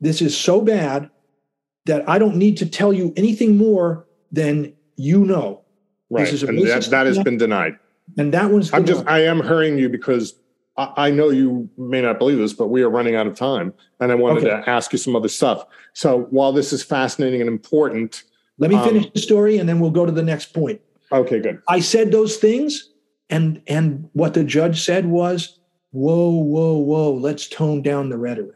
This 0.00 0.22
is 0.22 0.36
so 0.36 0.60
bad 0.60 1.10
that 1.86 2.08
I 2.08 2.18
don't 2.18 2.36
need 2.36 2.56
to 2.58 2.66
tell 2.66 2.92
you 2.92 3.12
anything 3.16 3.56
more 3.56 4.06
than 4.30 4.74
you 4.96 5.24
know. 5.24 5.62
Right. 6.10 6.30
and 6.42 6.66
that, 6.66 6.84
that 6.84 7.06
has 7.06 7.18
been 7.18 7.36
denied. 7.36 7.78
And 8.16 8.32
that 8.32 8.50
one's. 8.50 8.72
I'm 8.72 8.86
just. 8.86 9.06
I 9.06 9.24
am 9.24 9.40
hurrying 9.40 9.78
you 9.78 9.88
because 9.88 10.34
I, 10.78 11.08
I, 11.08 11.10
know 11.10 11.30
you 11.30 11.68
may 11.76 12.00
not 12.00 12.18
believe 12.18 12.38
this, 12.38 12.52
but 12.52 12.68
we 12.68 12.82
are 12.82 12.88
running 12.88 13.16
out 13.16 13.26
of 13.26 13.36
time, 13.36 13.74
and 14.00 14.10
I 14.10 14.14
wanted 14.14 14.46
okay. 14.46 14.62
to 14.62 14.70
ask 14.70 14.92
you 14.92 14.98
some 14.98 15.14
other 15.16 15.28
stuff. 15.28 15.66
So 15.92 16.28
while 16.30 16.52
this 16.52 16.72
is 16.72 16.82
fascinating 16.82 17.40
and 17.40 17.48
important, 17.48 18.22
let 18.58 18.70
me 18.70 18.76
um, 18.76 18.88
finish 18.88 19.10
the 19.12 19.20
story, 19.20 19.58
and 19.58 19.68
then 19.68 19.80
we'll 19.80 19.90
go 19.90 20.06
to 20.06 20.12
the 20.12 20.22
next 20.22 20.54
point. 20.54 20.80
Okay, 21.12 21.40
good. 21.40 21.60
I 21.68 21.80
said 21.80 22.12
those 22.12 22.36
things, 22.36 22.90
and 23.28 23.60
and 23.66 24.08
what 24.12 24.34
the 24.34 24.44
judge 24.44 24.82
said 24.84 25.06
was, 25.06 25.58
"Whoa, 25.90 26.30
whoa, 26.30 26.78
whoa! 26.78 27.12
Let's 27.12 27.48
tone 27.48 27.82
down 27.82 28.08
the 28.08 28.18
rhetoric." 28.18 28.54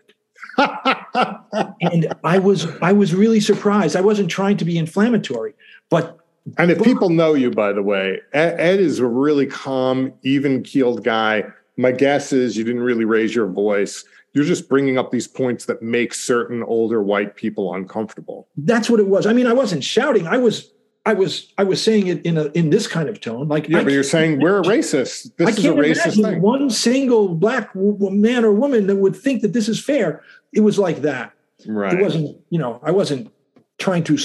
and 0.59 2.15
I 2.25 2.39
was 2.39 2.67
I 2.81 2.93
was 2.93 3.15
really 3.15 3.41
surprised. 3.41 3.97
I 3.97 4.01
wasn't 4.01 4.31
trying 4.31 4.57
to 4.59 4.65
be 4.65 4.79
inflammatory, 4.79 5.55
but 5.91 6.19
and 6.59 6.71
if 6.71 6.83
people 6.83 7.09
know 7.09 7.35
you, 7.35 7.51
by 7.51 7.73
the 7.73 7.83
way, 7.83 8.21
Ed, 8.33 8.57
Ed 8.59 8.81
is 8.81 8.99
a 8.99 9.07
really 9.07 9.47
calm, 9.47 10.13
even 10.23 10.63
keeled 10.63 11.05
guy. 11.05 11.45
My 11.83 11.93
guess 11.93 12.33
is 12.33 12.57
you 12.57 12.63
didn't 12.63 12.83
really 12.83 13.05
raise 13.05 13.35
your 13.35 13.49
voice. 13.49 14.05
You're 14.35 14.45
just 14.45 14.69
bringing 14.69 14.99
up 14.99 15.11
these 15.11 15.27
points 15.27 15.67
that 15.67 15.83
make 15.83 16.15
certain 16.15 16.63
older 16.63 17.03
white 17.03 17.37
people 17.37 17.75
uncomfortable. 17.75 18.49
That's 18.57 18.89
what 18.89 19.01
it 19.01 19.09
was. 19.09 19.27
I 19.27 19.33
mean, 19.33 19.47
I 19.47 19.53
wasn't 19.53 19.83
shouting. 19.83 20.27
I 20.27 20.39
was 20.39 20.71
I 21.05 21.15
was 21.15 21.53
I 21.59 21.65
was 21.65 21.83
saying 21.83 22.07
it 22.07 22.25
in 22.25 22.39
a 22.39 22.45
in 22.53 22.71
this 22.71 22.87
kind 22.87 23.09
of 23.09 23.21
tone, 23.21 23.49
like 23.49 23.69
yeah, 23.69 23.81
I 23.81 23.85
but 23.85 23.93
you're 23.93 24.05
saying 24.05 24.41
we're 24.41 24.61
a 24.61 24.63
racist. 24.63 25.37
This 25.37 25.49
I 25.49 25.51
is 25.51 25.65
a 25.65 25.71
racist 25.71 26.23
thing. 26.23 26.41
One 26.41 26.71
single 26.71 27.35
black 27.35 27.75
man 27.75 28.45
or 28.45 28.53
woman 28.53 28.87
that 28.87 28.97
would 28.97 29.17
think 29.17 29.43
that 29.43 29.53
this 29.53 29.69
is 29.69 29.83
fair. 29.83 30.23
It 30.53 30.61
was 30.61 30.79
like 30.79 31.03
that. 31.03 31.33
Right. 31.67 31.95
It 31.95 32.03
wasn't. 32.03 32.41
You 32.51 32.61
know, 32.61 32.81
I 32.85 32.93
wasn't 32.93 33.33
trying 33.79 34.05
to. 34.05 34.17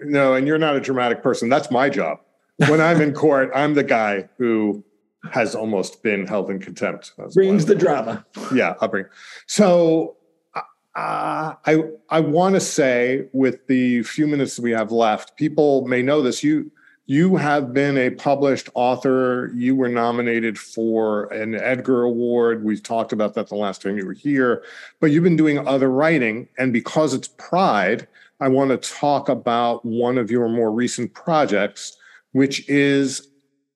no, 0.00 0.34
and 0.34 0.46
you're 0.46 0.58
not 0.58 0.76
a 0.76 0.80
dramatic 0.80 1.22
person. 1.22 1.48
That's 1.48 1.70
my 1.70 1.88
job. 1.88 2.20
When 2.66 2.80
I'm 2.80 3.00
in 3.00 3.12
court, 3.12 3.50
I'm 3.54 3.74
the 3.74 3.84
guy 3.84 4.28
who 4.36 4.84
has 5.30 5.54
almost 5.54 6.02
been 6.02 6.26
held 6.26 6.50
in 6.50 6.58
contempt. 6.58 7.12
That's 7.16 7.34
Brings 7.34 7.66
the 7.66 7.74
drama. 7.74 8.24
Yeah, 8.52 8.74
I'll 8.80 8.88
bring. 8.88 9.06
So 9.46 10.16
uh, 10.54 11.54
I 11.64 11.84
I 12.08 12.20
want 12.20 12.56
to 12.56 12.60
say, 12.60 13.28
with 13.32 13.66
the 13.68 14.02
few 14.02 14.26
minutes 14.26 14.58
we 14.58 14.72
have 14.72 14.90
left, 14.90 15.36
people 15.36 15.86
may 15.86 16.02
know 16.02 16.22
this. 16.22 16.42
You 16.42 16.70
you 17.06 17.36
have 17.36 17.72
been 17.72 17.96
a 17.96 18.10
published 18.10 18.68
author. 18.74 19.52
You 19.54 19.76
were 19.76 19.88
nominated 19.88 20.58
for 20.58 21.32
an 21.32 21.54
Edgar 21.54 22.02
Award. 22.02 22.64
We've 22.64 22.82
talked 22.82 23.12
about 23.12 23.34
that 23.34 23.48
the 23.48 23.54
last 23.54 23.82
time 23.82 23.96
you 23.96 24.06
were 24.06 24.12
here. 24.12 24.64
But 25.00 25.12
you've 25.12 25.24
been 25.24 25.36
doing 25.36 25.66
other 25.66 25.90
writing, 25.90 26.48
and 26.58 26.72
because 26.72 27.14
it's 27.14 27.28
Pride, 27.28 28.08
I 28.40 28.48
want 28.48 28.70
to 28.70 28.90
talk 28.90 29.28
about 29.28 29.84
one 29.84 30.18
of 30.18 30.30
your 30.30 30.48
more 30.48 30.72
recent 30.72 31.14
projects, 31.14 31.96
which 32.32 32.68
is 32.68 33.28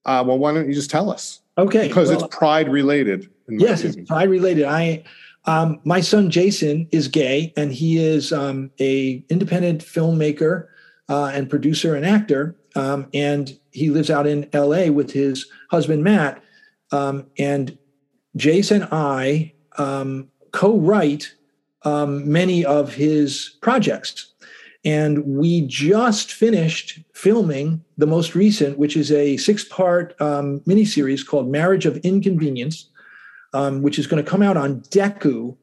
uh, 0.04 0.22
well, 0.26 0.38
why 0.38 0.52
don't 0.52 0.68
you 0.68 0.74
just 0.74 0.90
tell 0.90 1.10
us? 1.10 1.40
Okay, 1.58 1.88
because 1.88 2.08
well, 2.08 2.24
it's 2.24 2.36
Pride 2.36 2.68
related. 2.68 3.30
Yes, 3.48 3.84
it's 3.84 3.96
Pride 4.08 4.30
related. 4.30 4.64
I 4.64 5.04
um, 5.44 5.80
my 5.84 6.00
son 6.00 6.30
Jason 6.30 6.88
is 6.92 7.08
gay, 7.08 7.52
and 7.56 7.72
he 7.72 7.98
is 7.98 8.32
um, 8.32 8.70
a 8.80 9.24
independent 9.28 9.82
filmmaker 9.82 10.68
uh, 11.08 11.26
and 11.26 11.50
producer 11.50 11.94
and 11.94 12.06
actor. 12.06 12.56
Um, 12.74 13.08
and 13.12 13.58
he 13.70 13.90
lives 13.90 14.10
out 14.10 14.26
in 14.26 14.48
L.A. 14.52 14.90
with 14.90 15.12
his 15.12 15.46
husband 15.70 16.02
Matt. 16.02 16.42
Um, 16.90 17.26
and 17.38 17.76
Jason 18.36 18.82
and 18.82 18.92
I 18.92 19.52
um, 19.76 20.28
co-write 20.52 21.34
um, 21.82 22.30
many 22.30 22.64
of 22.64 22.94
his 22.94 23.56
projects. 23.60 24.31
And 24.84 25.24
we 25.24 25.62
just 25.62 26.32
finished 26.32 26.98
filming 27.14 27.84
the 27.98 28.06
most 28.06 28.34
recent, 28.34 28.78
which 28.78 28.96
is 28.96 29.12
a 29.12 29.36
six-part 29.36 30.20
um, 30.20 30.60
miniseries 30.60 31.24
called 31.26 31.48
"Marriage 31.48 31.86
of 31.86 31.96
Inconvenience." 31.98 32.88
um, 33.52 33.82
which 33.82 33.98
is 33.98 34.06
going 34.06 34.22
to 34.22 34.28
come 34.28 34.42
out 34.42 34.56
on 34.56 34.80
Dekkoo. 34.82 35.56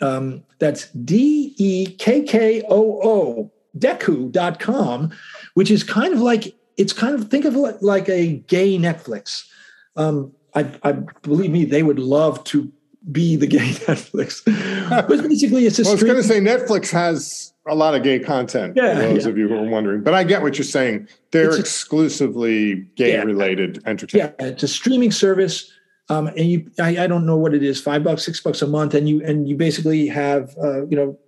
Um, 0.00 0.42
that's 0.58 0.88
D 0.90 1.54
E 1.58 1.86
K 1.98 2.22
K 2.22 2.62
O 2.68 3.00
O, 3.02 3.52
Dekkoo.com, 3.78 5.12
which 5.54 5.70
is 5.70 5.84
kind 5.84 6.12
of 6.12 6.20
like, 6.20 6.54
it's 6.76 6.92
kind 6.92 7.14
of, 7.14 7.28
think 7.28 7.44
of 7.44 7.54
it 7.56 7.82
like 7.82 8.08
a 8.08 8.36
gay 8.46 8.78
Netflix. 8.78 9.48
Um, 9.96 10.32
I, 10.54 10.70
I 10.82 10.92
believe 10.92 11.50
me, 11.50 11.64
they 11.64 11.82
would 11.82 11.98
love 11.98 12.42
to 12.44 12.72
be 13.10 13.36
the 13.36 13.46
gay 13.46 13.58
Netflix. 13.86 14.42
but 14.88 15.08
basically, 15.08 15.66
it's 15.66 15.78
a. 15.78 15.82
well, 15.82 15.92
I 15.92 15.94
was 15.94 16.02
going 16.02 16.16
to 16.16 16.22
say 16.22 16.40
Netflix 16.40 16.90
has 16.90 17.52
a 17.66 17.74
lot 17.74 17.94
of 17.94 18.02
gay 18.02 18.18
content. 18.18 18.74
Yeah, 18.76 18.94
for 18.94 19.00
those 19.00 19.24
yeah. 19.24 19.30
of 19.30 19.38
you 19.38 19.48
who 19.48 19.56
are 19.56 19.68
wondering, 19.68 20.02
but 20.02 20.14
I 20.14 20.24
get 20.24 20.42
what 20.42 20.58
you're 20.58 20.64
saying. 20.64 21.08
They're 21.30 21.58
exclusively 21.58 22.86
gay-related 22.96 23.80
yeah. 23.82 23.90
entertainment. 23.90 24.34
Yeah, 24.38 24.46
it's 24.46 24.62
a 24.62 24.68
streaming 24.68 25.12
service 25.12 25.72
um, 26.08 26.26
and 26.28 26.50
you 26.50 26.70
I, 26.80 27.04
I, 27.04 27.06
don't 27.06 27.26
know 27.26 27.36
what 27.36 27.54
it 27.54 27.62
is 27.62 27.80
five 27.80 28.04
bucks 28.04 28.24
six 28.24 28.40
bucks 28.40 28.62
a 28.62 28.66
month 28.66 28.94
and 28.94 29.08
you 29.08 29.24
and 29.24 29.48
you 29.48 29.56
basically 29.56 30.06
have 30.08 30.54
uh, 30.62 30.86
you 30.86 30.96
know 30.96 31.18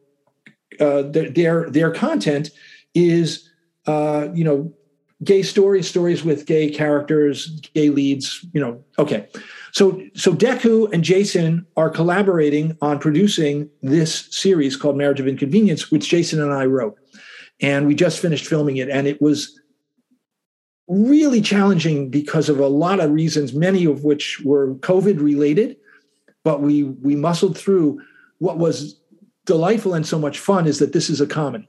uh, 0.80 1.02
their, 1.02 1.30
their 1.30 1.70
their 1.70 1.90
content 1.90 2.50
is 2.94 3.48
uh, 3.86 4.28
you 4.34 4.44
know 4.44 4.72
gay 5.22 5.42
stories 5.42 5.88
stories 5.88 6.24
with 6.24 6.46
gay 6.46 6.68
characters 6.70 7.60
gay 7.74 7.88
leads 7.88 8.44
you 8.52 8.60
know 8.60 8.82
okay 8.98 9.28
so 9.74 10.00
so 10.14 10.32
Dekkoo 10.32 10.92
and 10.92 11.04
Jason 11.04 11.66
are 11.76 11.90
collaborating 11.90 12.76
on 12.80 12.98
producing 12.98 13.68
this 13.82 14.28
series 14.30 14.76
called 14.76 14.96
Marriage 14.96 15.20
of 15.20 15.28
Inconvenience 15.28 15.90
which 15.90 16.08
Jason 16.08 16.40
and 16.40 16.52
I 16.52 16.64
wrote 16.66 16.96
and 17.60 17.86
we 17.86 17.94
just 17.94 18.20
finished 18.20 18.46
filming 18.46 18.78
it 18.78 18.88
and 18.88 19.06
it 19.06 19.20
was 19.20 19.58
really 20.88 21.40
challenging 21.40 22.10
because 22.10 22.48
of 22.48 22.58
a 22.58 22.68
lot 22.68 23.00
of 23.00 23.10
reasons, 23.10 23.54
many 23.54 23.84
of 23.84 24.04
which 24.04 24.40
were 24.44 24.74
COVID 24.76 25.20
related. 25.20 25.76
But 26.42 26.60
we 26.60 26.84
we 26.84 27.16
muscled 27.16 27.56
through. 27.56 28.00
What 28.38 28.58
was 28.58 29.00
delightful 29.46 29.94
and 29.94 30.06
so 30.06 30.18
much 30.18 30.38
fun 30.38 30.66
is 30.66 30.78
that 30.78 30.92
this 30.92 31.08
is 31.08 31.20
a 31.20 31.26
comedy. 31.26 31.68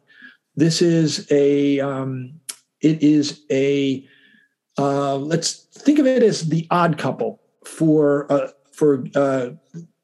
this 0.56 0.82
is 0.82 1.28
a 1.32 1.80
um, 1.80 2.40
it 2.82 3.02
is 3.02 3.46
a 3.52 4.06
uh, 4.78 5.16
let's 5.16 5.68
think 5.78 6.00
of 6.00 6.08
it 6.08 6.24
as 6.24 6.50
the 6.50 6.68
odd 6.72 6.98
couple 6.98 7.42
for 7.66 8.32
uh, 8.32 8.50
for 8.72 9.06
uh, 9.16 9.50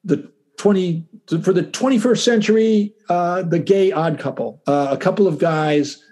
the 0.03 0.31
20 0.57 1.05
for 1.43 1.53
the 1.53 1.63
21st 1.63 2.23
century 2.23 2.93
uh, 3.09 3.41
the 3.41 3.59
gay 3.59 3.91
odd 3.91 4.19
couple. 4.19 4.61
Uh, 4.67 4.89
a 4.91 4.97
couple 4.97 5.27
of 5.27 5.39
guys 5.39 6.03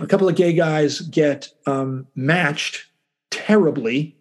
a 0.00 0.06
couple 0.06 0.28
of 0.28 0.36
gay 0.36 0.52
guys 0.52 1.00
get 1.00 1.48
um, 1.66 2.06
matched 2.14 2.86
terribly 3.30 4.16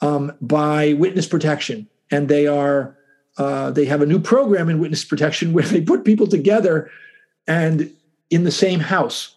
um, 0.00 0.32
by 0.40 0.94
witness 0.94 1.26
protection. 1.26 1.88
And 2.10 2.28
they 2.28 2.46
are 2.46 2.96
uh, 3.38 3.70
they 3.70 3.84
have 3.86 4.02
a 4.02 4.06
new 4.06 4.18
program 4.18 4.68
in 4.68 4.78
witness 4.78 5.04
protection 5.04 5.52
where 5.54 5.64
they 5.64 5.80
put 5.80 6.04
people 6.04 6.26
together 6.26 6.90
and 7.46 7.92
in 8.30 8.44
the 8.44 8.50
same 8.50 8.80
house. 8.80 9.36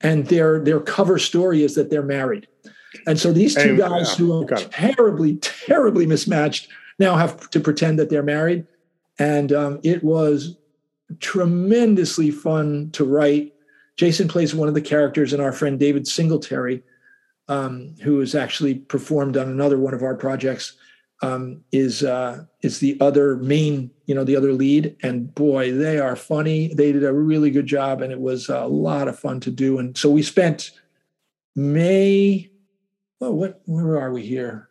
And 0.00 0.26
their 0.26 0.60
their 0.60 0.80
cover 0.80 1.18
story 1.18 1.62
is 1.62 1.74
that 1.76 1.90
they're 1.90 2.02
married 2.02 2.46
and 3.06 3.18
so 3.18 3.32
these 3.32 3.54
two 3.54 3.76
guys 3.76 4.10
yeah, 4.10 4.16
who 4.16 4.42
are 4.42 4.46
terribly 4.46 5.36
terribly 5.36 6.06
mismatched 6.06 6.68
now 6.98 7.16
have 7.16 7.48
to 7.50 7.60
pretend 7.60 7.98
that 7.98 8.10
they're 8.10 8.22
married 8.22 8.66
and 9.18 9.52
um, 9.52 9.80
it 9.82 10.02
was 10.02 10.56
tremendously 11.20 12.30
fun 12.30 12.90
to 12.92 13.04
write 13.04 13.52
jason 13.96 14.28
plays 14.28 14.54
one 14.54 14.68
of 14.68 14.74
the 14.74 14.80
characters 14.80 15.32
and 15.32 15.42
our 15.42 15.52
friend 15.52 15.78
david 15.78 16.06
singletary 16.06 16.82
um, 17.48 17.94
who 18.02 18.20
has 18.20 18.34
actually 18.34 18.74
performed 18.74 19.36
on 19.36 19.48
another 19.48 19.78
one 19.78 19.94
of 19.94 20.02
our 20.02 20.14
projects 20.14 20.76
um, 21.24 21.62
is 21.72 22.02
uh, 22.02 22.44
is 22.62 22.80
the 22.80 22.98
other 23.00 23.36
main, 23.36 23.90
you 24.06 24.14
know, 24.14 24.24
the 24.24 24.36
other 24.36 24.52
lead. 24.52 24.96
And 25.02 25.34
boy, 25.34 25.72
they 25.72 25.98
are 25.98 26.16
funny. 26.16 26.72
They 26.74 26.92
did 26.92 27.04
a 27.04 27.12
really 27.12 27.50
good 27.50 27.66
job, 27.66 28.02
and 28.02 28.12
it 28.12 28.20
was 28.20 28.48
a 28.48 28.66
lot 28.66 29.08
of 29.08 29.18
fun 29.18 29.40
to 29.40 29.50
do. 29.50 29.78
And 29.78 29.96
so 29.96 30.10
we 30.10 30.22
spent 30.22 30.72
May. 31.56 32.50
Oh, 33.24 33.30
what? 33.30 33.62
Where 33.64 33.98
are 33.98 34.12
we 34.12 34.22
here? 34.22 34.68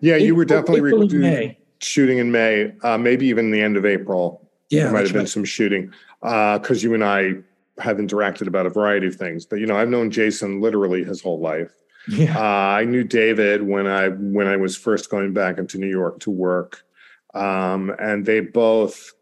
Yeah, 0.00 0.16
you 0.16 0.34
were 0.34 0.44
definitely 0.44 0.90
April 0.90 1.08
May. 1.08 1.56
shooting 1.80 2.18
in 2.18 2.30
May, 2.30 2.74
uh, 2.82 2.98
maybe 2.98 3.26
even 3.28 3.50
the 3.50 3.62
end 3.62 3.78
of 3.78 3.86
April. 3.86 4.50
Yeah, 4.68 4.84
there 4.84 4.92
might 4.92 5.04
have 5.04 5.12
been 5.12 5.22
right. 5.22 5.28
some 5.28 5.44
shooting 5.44 5.90
because 6.20 6.70
uh, 6.70 6.86
you 6.86 6.92
and 6.92 7.02
I 7.02 7.36
have 7.78 7.96
interacted 7.96 8.46
about 8.46 8.66
a 8.66 8.70
variety 8.70 9.06
of 9.06 9.16
things. 9.16 9.46
But 9.46 9.60
you 9.60 9.66
know, 9.66 9.76
I've 9.76 9.88
known 9.88 10.10
Jason 10.10 10.60
literally 10.60 11.02
his 11.02 11.22
whole 11.22 11.40
life. 11.40 11.72
Yeah. 12.08 12.36
Uh, 12.36 12.42
I 12.42 12.84
knew 12.84 13.04
David 13.04 13.62
when 13.62 13.86
I 13.86 14.08
when 14.08 14.46
I 14.46 14.56
was 14.56 14.76
first 14.76 15.08
going 15.10 15.32
back 15.32 15.56
into 15.56 15.78
New 15.78 15.88
York 15.88 16.20
to 16.20 16.30
work, 16.30 16.84
um, 17.32 17.94
and 17.98 18.26
they 18.26 18.40
both 18.40 19.12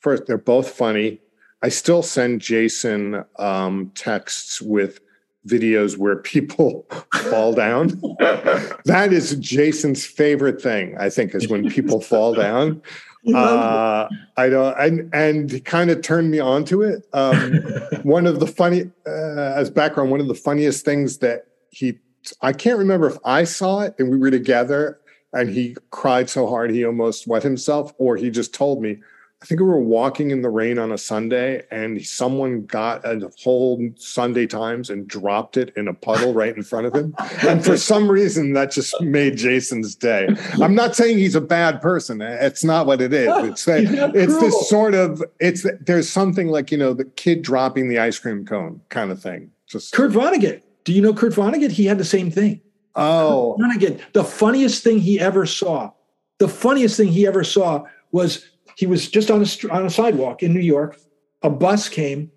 first 0.00 0.26
they're 0.26 0.38
both 0.38 0.70
funny. 0.70 1.20
I 1.62 1.68
still 1.68 2.02
send 2.02 2.40
Jason 2.40 3.24
um, 3.38 3.92
texts 3.94 4.60
with 4.60 4.98
videos 5.48 5.96
where 5.96 6.16
people 6.16 6.86
fall 7.30 7.52
down. 7.54 7.88
that 8.84 9.12
is 9.12 9.36
Jason's 9.36 10.04
favorite 10.04 10.60
thing. 10.60 10.96
I 10.98 11.10
think 11.10 11.34
is 11.34 11.48
when 11.48 11.70
people 11.70 12.00
fall 12.00 12.34
down. 12.34 12.82
Uh, 13.34 14.08
I 14.38 14.48
don't, 14.48 14.74
and 14.78 15.12
and 15.12 15.64
kind 15.66 15.90
of 15.90 16.00
turned 16.00 16.30
me 16.30 16.38
onto 16.38 16.82
it. 16.82 17.06
Um, 17.12 17.52
one 18.02 18.26
of 18.26 18.40
the 18.40 18.46
funny, 18.46 18.90
uh, 19.06 19.52
as 19.54 19.68
background, 19.68 20.10
one 20.10 20.20
of 20.20 20.28
the 20.28 20.34
funniest 20.34 20.84
things 20.84 21.18
that 21.18 21.46
he 21.70 21.98
I 22.42 22.52
can't 22.52 22.78
remember 22.78 23.06
if 23.06 23.18
I 23.24 23.44
saw 23.44 23.80
it 23.80 23.94
and 23.98 24.10
we 24.10 24.18
were 24.18 24.30
together 24.30 25.00
and 25.32 25.50
he 25.50 25.76
cried 25.90 26.30
so 26.30 26.46
hard 26.46 26.70
he 26.70 26.84
almost 26.84 27.26
wet 27.26 27.42
himself, 27.42 27.92
or 27.98 28.16
he 28.16 28.30
just 28.30 28.54
told 28.54 28.80
me. 28.80 28.98
I 29.40 29.44
think 29.44 29.60
we 29.60 29.66
were 29.66 29.78
walking 29.78 30.32
in 30.32 30.42
the 30.42 30.50
rain 30.50 30.80
on 30.80 30.90
a 30.90 30.98
Sunday 30.98 31.62
and 31.70 32.04
someone 32.04 32.66
got 32.66 33.04
a 33.04 33.30
whole 33.40 33.88
Sunday 33.96 34.48
Times 34.48 34.90
and 34.90 35.06
dropped 35.06 35.56
it 35.56 35.72
in 35.76 35.86
a 35.86 35.94
puddle 35.94 36.34
right 36.34 36.56
in 36.56 36.64
front 36.64 36.86
of 36.86 36.94
him. 36.94 37.14
And 37.46 37.64
for 37.64 37.76
some 37.76 38.10
reason, 38.10 38.54
that 38.54 38.72
just 38.72 39.00
made 39.00 39.36
Jason's 39.36 39.94
day. 39.94 40.28
I'm 40.60 40.74
not 40.74 40.96
saying 40.96 41.18
he's 41.18 41.36
a 41.36 41.40
bad 41.40 41.80
person. 41.80 42.20
It's 42.20 42.64
not 42.64 42.86
what 42.86 43.00
it 43.00 43.12
is. 43.12 43.28
It's, 43.44 43.64
that, 43.66 44.12
it's 44.12 44.40
this 44.40 44.68
sort 44.68 44.94
of, 44.94 45.22
it's, 45.38 45.64
there's 45.82 46.10
something 46.10 46.48
like, 46.48 46.72
you 46.72 46.78
know, 46.78 46.92
the 46.92 47.04
kid 47.04 47.42
dropping 47.42 47.88
the 47.88 48.00
ice 48.00 48.18
cream 48.18 48.44
cone 48.44 48.80
kind 48.88 49.12
of 49.12 49.22
thing. 49.22 49.52
Just 49.68 49.94
Kurt 49.94 50.10
Vonnegut. 50.10 50.62
Do 50.82 50.92
you 50.92 51.00
know 51.00 51.14
Kurt 51.14 51.32
Vonnegut? 51.32 51.70
He 51.70 51.86
had 51.86 51.98
the 51.98 52.04
same 52.04 52.32
thing. 52.32 52.60
Oh, 52.96 53.56
Kurt 53.56 53.70
Vonnegut. 53.70 54.12
The 54.14 54.24
funniest 54.24 54.82
thing 54.82 54.98
he 54.98 55.20
ever 55.20 55.46
saw. 55.46 55.92
The 56.38 56.48
funniest 56.48 56.96
thing 56.96 57.08
he 57.08 57.24
ever 57.24 57.44
saw 57.44 57.84
was 58.10 58.44
he 58.78 58.86
was 58.86 59.10
just 59.10 59.28
on 59.28 59.42
a 59.42 59.72
on 59.74 59.86
a 59.86 59.90
sidewalk 59.90 60.40
in 60.40 60.54
New 60.54 60.60
York. 60.60 60.96
A 61.42 61.50
bus 61.50 61.88
came, 61.88 62.30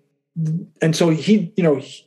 and 0.82 0.96
so 0.96 1.10
he, 1.10 1.52
you 1.56 1.62
know, 1.62 1.76
he, 1.76 2.04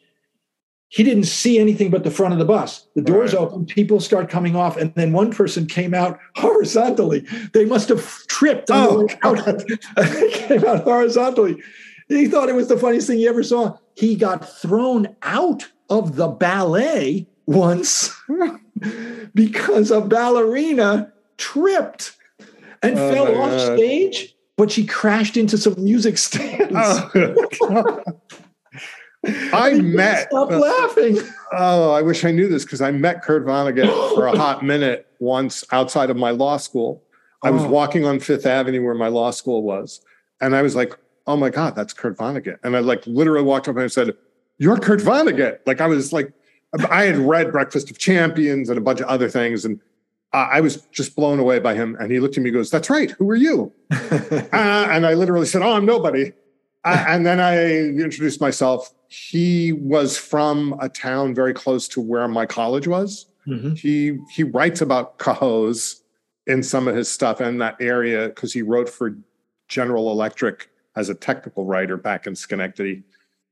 he 0.90 1.04
didn't 1.04 1.24
see 1.24 1.58
anything 1.58 1.90
but 1.90 2.04
the 2.04 2.12
front 2.12 2.34
of 2.34 2.40
the 2.40 2.44
bus. 2.44 2.86
The 2.96 3.02
doors 3.02 3.32
right. 3.32 3.40
open, 3.40 3.66
people 3.66 4.02
start 4.02 4.30
coming 4.30 4.58
off, 4.58 4.76
and 4.76 4.94
then 4.96 5.14
one 5.14 5.32
person 5.32 5.68
came 5.68 5.94
out 5.94 6.20
horizontally. 6.36 7.26
They 7.54 7.64
must 7.64 7.88
have 7.88 8.06
tripped 8.28 8.70
on 8.70 8.88
oh, 8.90 9.08
the 9.08 9.18
out. 9.24 10.12
they 10.20 10.30
came 10.48 10.66
out 10.66 10.84
horizontally. 10.84 11.56
He 12.10 12.28
thought 12.28 12.50
it 12.50 12.56
was 12.56 12.68
the 12.68 12.78
funniest 12.78 13.08
thing 13.08 13.20
he 13.20 13.30
ever 13.30 13.42
saw. 13.42 13.78
He 13.96 14.18
got 14.18 14.50
thrown 14.60 15.16
out 15.22 15.66
of 15.90 16.18
the 16.18 16.28
ballet 16.28 17.26
once 17.46 18.14
because 19.34 19.92
a 19.92 20.02
ballerina 20.02 21.14
tripped 21.38 22.18
and 22.82 22.98
oh 22.98 23.14
fell 23.14 23.42
off 23.42 23.52
God. 23.52 23.78
stage, 23.78 24.36
but 24.58 24.72
she 24.72 24.86
crashed 24.86 25.38
into 25.38 25.58
some 25.58 25.76
music 25.78 26.18
stands. 26.20 26.74
Oh, 26.76 28.02
I 29.54 29.74
met. 29.74 30.28
Stop 30.30 30.52
uh, 30.52 30.60
laughing. 30.60 31.18
Oh, 31.54 31.92
I 31.92 32.02
wish 32.02 32.24
I 32.24 32.32
knew 32.32 32.48
this 32.48 32.64
because 32.64 32.82
I 32.82 32.92
met 32.92 33.24
Kurt 33.24 33.46
Vonnegut 33.46 34.16
for 34.16 34.28
a 34.28 34.38
hot 34.38 34.64
minute 34.64 35.08
once 35.20 35.64
outside 35.72 36.10
of 36.10 36.18
my 36.18 36.32
law 36.32 36.58
school. 36.58 37.02
I 37.44 37.50
was 37.52 37.64
oh. 37.64 37.70
walking 37.70 38.06
on 38.06 38.20
Fifth 38.20 38.46
Avenue 38.46 38.84
where 38.84 38.96
my 38.96 39.08
law 39.08 39.32
school 39.32 39.64
was, 39.64 40.02
and 40.42 40.56
I 40.56 40.62
was 40.62 40.76
like, 40.76 40.98
"Oh 41.28 41.38
my 41.38 41.50
God, 41.50 41.76
that's 41.76 41.94
Kurt 41.94 42.18
Vonnegut!" 42.18 42.60
And 42.64 42.76
I 42.76 42.80
like 42.80 43.06
literally 43.08 43.44
walked 43.44 43.68
up 43.68 43.76
and 43.76 43.84
I 43.84 43.88
said, 43.88 44.16
you're 44.58 44.78
Kurt 44.78 45.00
Vonnegut. 45.00 45.60
Like 45.66 45.82
I 45.82 45.88
was 45.88 46.14
like, 46.14 46.32
I 46.90 47.04
had 47.04 47.18
read 47.18 47.52
Breakfast 47.52 47.90
of 47.90 47.98
Champions 47.98 48.70
and 48.70 48.78
a 48.78 48.82
bunch 48.82 49.00
of 49.00 49.08
other 49.08 49.30
things, 49.30 49.66
and 49.66 49.80
I 50.36 50.62
was 50.62 50.78
just 50.92 51.16
blown 51.16 51.40
away 51.40 51.60
by 51.60 51.76
him. 51.76 51.96
And 52.00 52.12
he 52.12 52.20
looked 52.20 52.38
at 52.38 52.44
me, 52.44 52.50
and 52.50 52.58
goes, 52.58 52.70
"That's 52.70 52.90
right. 52.90 53.12
Who 53.12 53.30
are 53.30 53.36
you?" 53.36 53.72
uh, 53.92 54.50
and 54.52 55.06
I 55.06 55.14
literally 55.14 55.46
said, 55.46 55.62
"Oh, 55.62 55.74
I'm 55.74 55.86
nobody." 55.86 56.34
Uh, 56.84 57.06
and 57.10 57.26
then 57.26 57.40
I 57.40 57.66
introduced 57.66 58.42
myself. 58.42 58.94
He 59.08 59.72
was 59.72 60.18
from 60.18 60.76
a 60.82 60.90
town 60.90 61.34
very 61.34 61.54
close 61.54 61.88
to 61.90 62.02
where 62.02 62.28
my 62.28 62.46
college 62.46 62.88
was. 62.88 63.28
Mm-hmm. 63.48 63.76
He 63.76 64.18
he 64.34 64.44
writes 64.44 64.82
about 64.82 65.20
Cohoes 65.20 66.02
in 66.48 66.64
some 66.64 66.88
of 66.88 66.96
his 66.96 67.10
stuff 67.10 67.42
in 67.42 67.58
that 67.60 67.76
area 67.80 68.28
because 68.30 68.54
he 68.54 68.62
wrote 68.62 68.90
for 68.90 69.16
General 69.68 70.12
Electric 70.12 70.70
as 70.96 71.10
a 71.10 71.16
technical 71.16 71.66
writer 71.66 71.98
back 71.98 72.28
in 72.28 72.36
Schenectady. 72.36 73.04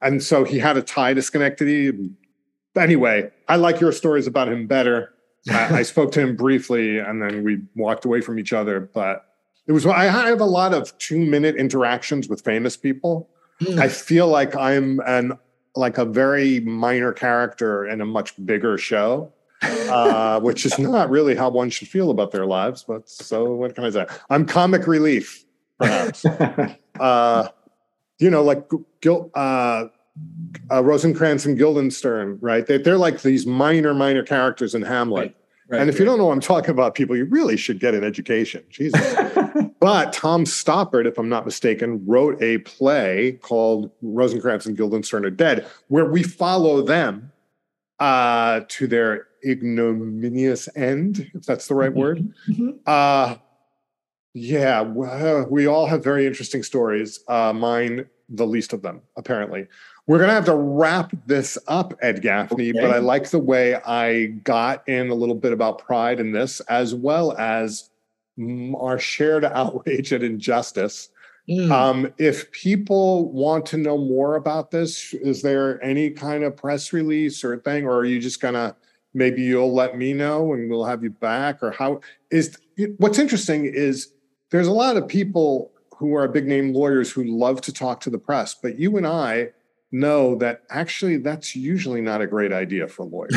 And 0.01 0.21
so 0.21 0.43
he 0.43 0.59
had 0.59 0.77
a 0.77 0.81
tie 0.81 1.13
to 1.13 1.21
Schenectady. 1.21 2.11
Anyway, 2.77 3.31
I 3.47 3.55
like 3.55 3.79
your 3.79 3.91
stories 3.91 4.27
about 4.27 4.47
him 4.49 4.67
better. 4.67 5.12
I, 5.49 5.79
I 5.79 5.81
spoke 5.83 6.11
to 6.13 6.21
him 6.21 6.35
briefly 6.35 6.99
and 6.99 7.21
then 7.21 7.43
we 7.43 7.59
walked 7.75 8.05
away 8.05 8.21
from 8.21 8.39
each 8.39 8.53
other. 8.53 8.79
But 8.79 9.25
it 9.67 9.71
was, 9.71 9.85
I 9.85 10.05
have 10.05 10.41
a 10.41 10.45
lot 10.45 10.73
of 10.73 10.97
two 10.97 11.19
minute 11.19 11.55
interactions 11.55 12.27
with 12.27 12.41
famous 12.41 12.77
people. 12.77 13.29
Mm. 13.61 13.79
I 13.79 13.87
feel 13.87 14.27
like 14.27 14.55
I'm 14.55 14.99
an, 15.05 15.37
like 15.75 15.97
a 15.97 16.05
very 16.05 16.59
minor 16.61 17.13
character 17.13 17.85
in 17.87 18.01
a 18.01 18.05
much 18.05 18.33
bigger 18.45 18.77
show. 18.77 19.31
uh, 19.63 20.39
which 20.41 20.65
is 20.65 20.77
not 20.77 21.09
really 21.09 21.35
how 21.35 21.49
one 21.49 21.69
should 21.69 21.87
feel 21.87 22.11
about 22.11 22.31
their 22.31 22.45
lives. 22.45 22.83
But 22.83 23.09
so, 23.09 23.53
what 23.53 23.75
can 23.75 23.85
I 23.85 23.89
say? 23.89 24.05
I'm 24.29 24.45
comic 24.45 24.87
relief, 24.87 25.45
perhaps. 25.79 26.25
uh, 26.99 27.47
you 28.19 28.29
know, 28.29 28.43
like 28.43 28.69
Gil, 29.01 29.31
uh, 29.33 29.85
uh, 30.71 30.83
Rosencrantz 30.83 31.45
and 31.45 31.57
Guildenstern, 31.57 32.37
right? 32.41 32.65
They, 32.65 32.75
are 32.75 32.97
like 32.97 33.21
these 33.21 33.45
minor, 33.45 33.93
minor 33.93 34.23
characters 34.23 34.75
in 34.75 34.81
Hamlet. 34.81 35.19
Right, 35.19 35.35
right, 35.69 35.81
and 35.81 35.89
if 35.89 35.95
right. 35.95 35.99
you 35.99 36.05
don't 36.05 36.17
know 36.17 36.25
what 36.25 36.33
I'm 36.33 36.39
talking 36.39 36.71
about, 36.71 36.95
people, 36.95 37.15
you 37.15 37.25
really 37.25 37.57
should 37.57 37.79
get 37.79 37.93
an 37.93 38.03
education. 38.03 38.63
Jesus. 38.69 39.15
but 39.79 40.13
Tom 40.13 40.45
Stoppard, 40.45 41.05
if 41.05 41.17
I'm 41.17 41.29
not 41.29 41.45
mistaken, 41.45 42.05
wrote 42.05 42.41
a 42.41 42.59
play 42.59 43.39
called 43.41 43.91
Rosencrantz 44.01 44.65
and 44.65 44.77
Guildenstern 44.77 45.25
are 45.25 45.31
Dead, 45.31 45.67
where 45.87 46.05
we 46.05 46.23
follow 46.23 46.81
them 46.81 47.31
uh, 47.99 48.61
to 48.67 48.87
their 48.87 49.27
ignominious 49.45 50.69
end, 50.75 51.29
if 51.33 51.45
that's 51.45 51.67
the 51.67 51.75
right 51.75 51.91
mm-hmm. 51.91 51.99
word. 51.99 52.33
Mm-hmm. 52.49 52.69
Uh, 52.85 53.35
yeah, 54.33 54.81
well, 54.81 55.45
we 55.49 55.67
all 55.67 55.85
have 55.85 56.03
very 56.03 56.25
interesting 56.25 56.63
stories. 56.63 57.19
Uh, 57.27 57.53
mine, 57.53 58.07
the 58.29 58.47
least 58.47 58.73
of 58.73 58.81
them, 58.81 59.01
apparently. 59.15 59.67
We're 60.05 60.17
going 60.17 60.29
to 60.29 60.33
have 60.33 60.45
to 60.45 60.55
wrap 60.55 61.13
this 61.25 61.57
up, 61.67 61.93
Ed 62.01 62.21
Gaffney, 62.21 62.71
okay. 62.71 62.81
but 62.81 62.91
I 62.91 62.97
like 62.97 63.29
the 63.29 63.39
way 63.39 63.75
I 63.75 64.25
got 64.43 64.87
in 64.87 65.09
a 65.09 65.15
little 65.15 65.35
bit 65.35 65.53
about 65.53 65.79
pride 65.79 66.19
in 66.19 66.33
this, 66.33 66.59
as 66.61 66.93
well 66.93 67.37
as 67.37 67.89
our 68.37 68.99
shared 68.99 69.45
outrage 69.45 70.11
at 70.11 70.23
injustice 70.23 71.09
Mm. 71.49 71.71
Um, 71.71 72.13
if 72.17 72.51
people 72.51 73.31
want 73.31 73.65
to 73.67 73.77
know 73.77 73.97
more 73.97 74.35
about 74.35 74.71
this, 74.71 75.13
is 75.13 75.41
there 75.41 75.83
any 75.83 76.09
kind 76.09 76.43
of 76.43 76.55
press 76.55 76.93
release 76.93 77.43
or 77.43 77.57
thing, 77.57 77.85
or 77.85 77.97
are 77.97 78.05
you 78.05 78.19
just 78.19 78.41
gonna 78.41 78.75
maybe 79.13 79.41
you'll 79.41 79.73
let 79.73 79.97
me 79.97 80.13
know 80.13 80.53
and 80.53 80.69
we'll 80.69 80.85
have 80.85 81.03
you 81.03 81.09
back, 81.09 81.61
or 81.61 81.71
how 81.71 81.99
is 82.31 82.57
what's 82.97 83.19
interesting 83.19 83.65
is 83.65 84.13
there's 84.51 84.67
a 84.67 84.71
lot 84.71 84.95
of 84.95 85.07
people 85.07 85.71
who 85.97 86.15
are 86.15 86.27
big 86.27 86.47
name 86.47 86.73
lawyers 86.73 87.11
who 87.11 87.23
love 87.23 87.59
to 87.61 87.73
talk 87.73 87.99
to 87.99 88.09
the 88.09 88.17
press, 88.17 88.55
but 88.55 88.79
you 88.79 88.95
and 88.95 89.05
I 89.05 89.49
know 89.93 90.35
that 90.35 90.63
actually 90.69 91.17
that's 91.17 91.55
usually 91.55 92.01
not 92.01 92.21
a 92.21 92.27
great 92.27 92.51
idea 92.51 92.87
for 92.87 93.05
lawyers. 93.05 93.33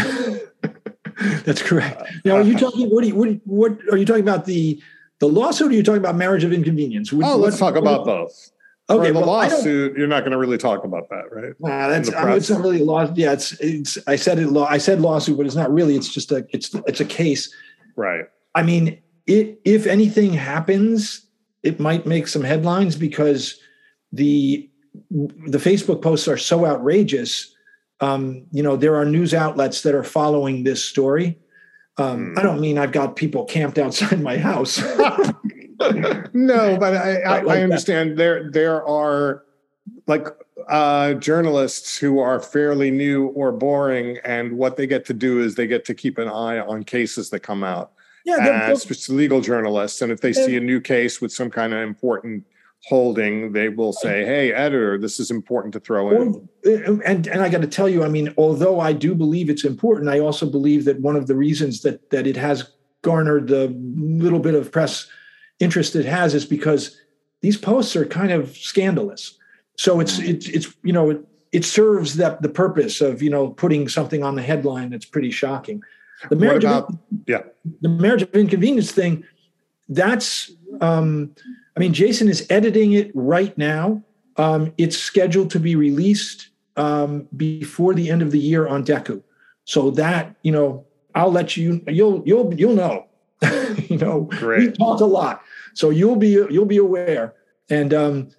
that's 1.44 1.62
correct. 1.62 2.00
Uh, 2.00 2.06
now, 2.24 2.36
are 2.36 2.42
you 2.42 2.56
uh, 2.56 2.58
talking? 2.58 2.88
What, 2.88 3.04
you, 3.04 3.14
what, 3.14 3.28
what 3.44 3.78
are 3.92 3.96
you 3.96 4.06
talking 4.06 4.22
about? 4.22 4.46
The 4.46 4.82
the 5.20 5.28
lawsuit? 5.28 5.68
Or 5.68 5.70
are 5.70 5.74
you 5.74 5.82
talking 5.82 6.00
about 6.00 6.16
marriage 6.16 6.42
of 6.42 6.52
inconvenience? 6.52 7.12
What, 7.12 7.26
oh, 7.26 7.36
let's 7.36 7.58
talk 7.58 7.76
about 7.76 8.04
both. 8.04 8.50
Okay, 8.88 9.08
For 9.08 9.12
the 9.14 9.18
well, 9.18 9.28
lawsuit, 9.28 9.96
you're 9.98 10.06
not 10.06 10.20
going 10.20 10.30
to 10.30 10.38
really 10.38 10.58
talk 10.58 10.84
about 10.84 11.08
that, 11.10 11.24
right? 11.32 11.52
Nah, 11.58 11.88
that's 11.88 12.12
I 12.14 12.24
mean, 12.24 12.36
it's 12.36 12.48
not 12.48 12.60
really 12.60 12.80
a 12.80 12.84
law. 12.84 13.12
Yeah, 13.14 13.32
it's 13.32 13.52
it's. 13.60 13.98
I 14.06 14.16
said 14.16 14.38
it. 14.38 14.48
Law. 14.48 14.66
I 14.66 14.78
said 14.78 15.00
lawsuit, 15.00 15.36
but 15.36 15.46
it's 15.46 15.56
not 15.56 15.72
really. 15.72 15.96
It's 15.96 16.12
just 16.12 16.32
a. 16.32 16.46
It's 16.50 16.74
it's 16.86 17.00
a 17.00 17.04
case. 17.04 17.52
Right. 17.96 18.26
I 18.54 18.62
mean, 18.62 19.02
it, 19.26 19.60
if 19.64 19.86
anything 19.86 20.32
happens, 20.32 21.26
it 21.62 21.80
might 21.80 22.06
make 22.06 22.28
some 22.28 22.42
headlines 22.42 22.94
because 22.94 23.58
the 24.12 24.70
the 25.10 25.58
Facebook 25.58 26.02
posts 26.02 26.28
are 26.28 26.36
so 26.36 26.66
outrageous. 26.66 27.54
Um, 28.00 28.46
you 28.52 28.62
know, 28.62 28.76
there 28.76 28.96
are 28.96 29.04
news 29.04 29.34
outlets 29.34 29.82
that 29.82 29.94
are 29.94 30.04
following 30.04 30.64
this 30.64 30.84
story. 30.84 31.38
Um, 31.98 32.34
I 32.36 32.42
don't 32.42 32.60
mean 32.60 32.76
I've 32.76 32.92
got 32.92 33.16
people 33.16 33.44
camped 33.44 33.78
outside 33.78 34.20
my 34.20 34.36
house. 34.36 34.78
no, 36.34 36.76
but 36.78 36.94
I, 36.94 37.22
I, 37.22 37.40
like 37.40 37.58
I 37.58 37.62
understand 37.62 38.10
that. 38.12 38.16
there 38.16 38.50
there 38.50 38.86
are 38.86 39.44
like 40.06 40.28
uh, 40.68 41.14
journalists 41.14 41.96
who 41.96 42.18
are 42.18 42.40
fairly 42.40 42.90
new 42.90 43.28
or 43.28 43.52
boring, 43.52 44.18
and 44.24 44.58
what 44.58 44.76
they 44.76 44.86
get 44.86 45.04
to 45.06 45.14
do 45.14 45.40
is 45.40 45.54
they 45.54 45.66
get 45.66 45.84
to 45.86 45.94
keep 45.94 46.18
an 46.18 46.28
eye 46.28 46.58
on 46.58 46.82
cases 46.82 47.30
that 47.30 47.40
come 47.40 47.64
out. 47.64 47.92
Yeah, 48.24 48.36
they're, 48.42 48.52
as 48.52 49.08
legal 49.08 49.40
journalists, 49.40 50.02
and 50.02 50.10
if 50.10 50.20
they 50.20 50.32
see 50.32 50.56
a 50.56 50.60
new 50.60 50.80
case 50.80 51.20
with 51.20 51.32
some 51.32 51.50
kind 51.50 51.72
of 51.72 51.80
important 51.80 52.44
holding, 52.86 53.52
they 53.52 53.68
will 53.68 53.92
say, 53.92 54.24
"Hey, 54.24 54.52
editor, 54.52 54.96
this 54.96 55.18
is 55.18 55.30
important 55.30 55.74
to 55.74 55.80
throw 55.80 56.10
in." 56.10 56.48
And 57.04 57.26
and 57.26 57.42
I 57.42 57.48
got 57.48 57.62
to 57.62 57.66
tell 57.66 57.88
you, 57.88 58.04
I 58.04 58.08
mean, 58.08 58.32
although 58.38 58.78
I 58.78 58.92
do 58.92 59.14
believe 59.14 59.50
it's 59.50 59.64
important, 59.64 60.08
I 60.08 60.20
also 60.20 60.48
believe 60.48 60.84
that 60.84 61.00
one 61.00 61.16
of 61.16 61.26
the 61.26 61.34
reasons 61.34 61.82
that 61.82 62.10
that 62.10 62.26
it 62.26 62.36
has 62.36 62.70
garnered 63.02 63.48
the 63.48 63.68
little 63.96 64.38
bit 64.38 64.54
of 64.54 64.70
press 64.70 65.08
interest 65.58 65.96
it 65.96 66.06
has 66.06 66.34
is 66.34 66.44
because 66.44 66.96
these 67.40 67.56
posts 67.56 67.96
are 67.96 68.04
kind 68.04 68.30
of 68.30 68.56
scandalous. 68.56 69.36
So 69.76 70.00
it's 70.00 70.18
mm. 70.18 70.28
it's 70.28 70.48
it's 70.48 70.74
you 70.84 70.92
know 70.92 71.10
it, 71.10 71.24
it 71.52 71.64
serves 71.64 72.16
that 72.16 72.42
the 72.42 72.48
purpose 72.48 73.00
of 73.00 73.20
you 73.20 73.30
know 73.30 73.48
putting 73.48 73.88
something 73.88 74.22
on 74.22 74.36
the 74.36 74.42
headline 74.42 74.90
that's 74.90 75.06
pretty 75.06 75.32
shocking. 75.32 75.82
The 76.30 76.36
marriage 76.36 76.64
about, 76.64 76.88
of, 76.88 76.98
yeah 77.26 77.42
the 77.80 77.88
marriage 77.88 78.22
of 78.22 78.34
inconvenience 78.34 78.92
thing. 78.92 79.24
That's 79.88 80.52
um, 80.80 81.34
I 81.76 81.80
mean, 81.80 81.92
Jason 81.92 82.28
is 82.28 82.46
editing 82.48 82.92
it 82.92 83.10
right 83.14 83.56
now. 83.58 84.02
Um, 84.36 84.72
it's 84.78 84.96
scheduled 84.96 85.50
to 85.50 85.60
be 85.60 85.76
released 85.76 86.48
um, 86.76 87.28
before 87.36 87.94
the 87.94 88.10
end 88.10 88.22
of 88.22 88.30
the 88.30 88.38
year 88.38 88.66
on 88.66 88.84
Dekkoo. 88.84 89.22
So 89.64 89.90
that 89.92 90.34
you 90.42 90.52
know, 90.52 90.86
I'll 91.14 91.32
let 91.32 91.56
you. 91.56 91.82
You'll 91.86 92.22
you'll 92.24 92.54
you'll 92.54 92.74
know. 92.74 93.06
you 93.88 93.98
know, 93.98 94.22
Great. 94.22 94.60
we 94.60 94.72
talk 94.72 95.00
a 95.00 95.04
lot, 95.04 95.42
so 95.74 95.90
you'll 95.90 96.16
be 96.16 96.28
you'll 96.28 96.64
be 96.64 96.78
aware. 96.78 97.34
And 97.68 97.92
um, 97.92 98.30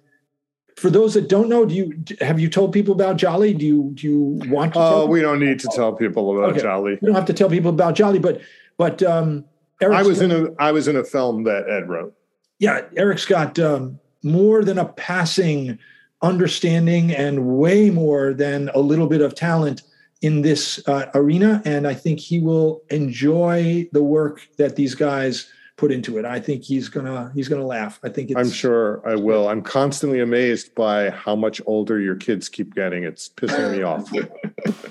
for 0.76 0.90
those 0.90 1.14
that 1.14 1.28
don't 1.28 1.48
know, 1.48 1.64
do 1.64 1.74
you 1.74 2.04
have 2.20 2.40
you 2.40 2.48
told 2.48 2.72
people 2.72 2.94
about 2.94 3.16
Jolly? 3.16 3.54
Do 3.54 3.66
you 3.66 3.90
do 3.94 4.08
you 4.08 4.50
want 4.50 4.74
to? 4.74 4.80
Oh, 4.80 5.06
we 5.06 5.20
don't 5.20 5.38
need 5.38 5.60
to 5.60 5.68
tell 5.68 5.92
people 5.92 6.36
about 6.36 6.52
okay. 6.52 6.62
Jolly. 6.62 6.98
We 7.00 7.06
don't 7.06 7.14
have 7.14 7.26
to 7.26 7.32
tell 7.32 7.50
people 7.50 7.70
about 7.70 7.94
Jolly, 7.94 8.18
but 8.18 8.40
but 8.76 9.02
um, 9.02 9.44
I 9.80 10.02
was 10.02 10.20
in 10.20 10.32
a 10.32 10.48
I 10.58 10.72
was 10.72 10.88
in 10.88 10.96
a 10.96 11.04
film 11.04 11.44
that 11.44 11.68
Ed 11.68 11.88
wrote 11.88 12.14
yeah, 12.58 12.82
Eric's 12.96 13.26
got 13.26 13.58
um, 13.58 13.98
more 14.22 14.64
than 14.64 14.78
a 14.78 14.86
passing 14.86 15.78
understanding 16.22 17.12
and 17.12 17.46
way 17.46 17.90
more 17.90 18.34
than 18.34 18.70
a 18.74 18.80
little 18.80 19.06
bit 19.06 19.20
of 19.20 19.34
talent 19.34 19.82
in 20.20 20.42
this 20.42 20.82
uh, 20.88 21.06
arena. 21.14 21.62
And 21.64 21.86
I 21.86 21.94
think 21.94 22.18
he 22.18 22.40
will 22.40 22.82
enjoy 22.90 23.88
the 23.92 24.02
work 24.02 24.40
that 24.56 24.74
these 24.74 24.94
guys 24.94 25.48
put 25.76 25.92
into 25.92 26.18
it. 26.18 26.24
I 26.24 26.40
think 26.40 26.64
he's 26.64 26.88
gonna 26.88 27.30
he's 27.36 27.48
gonna 27.48 27.64
laugh. 27.64 28.00
I 28.02 28.08
think 28.08 28.32
I'm 28.36 28.50
sure 28.50 29.00
I 29.08 29.14
will. 29.14 29.48
I'm 29.48 29.62
constantly 29.62 30.18
amazed 30.18 30.74
by 30.74 31.10
how 31.10 31.36
much 31.36 31.62
older 31.66 32.00
your 32.00 32.16
kids 32.16 32.48
keep 32.48 32.74
getting. 32.74 33.04
It's 33.04 33.28
pissing 33.28 33.76
me 33.76 33.82
off. 33.82 34.10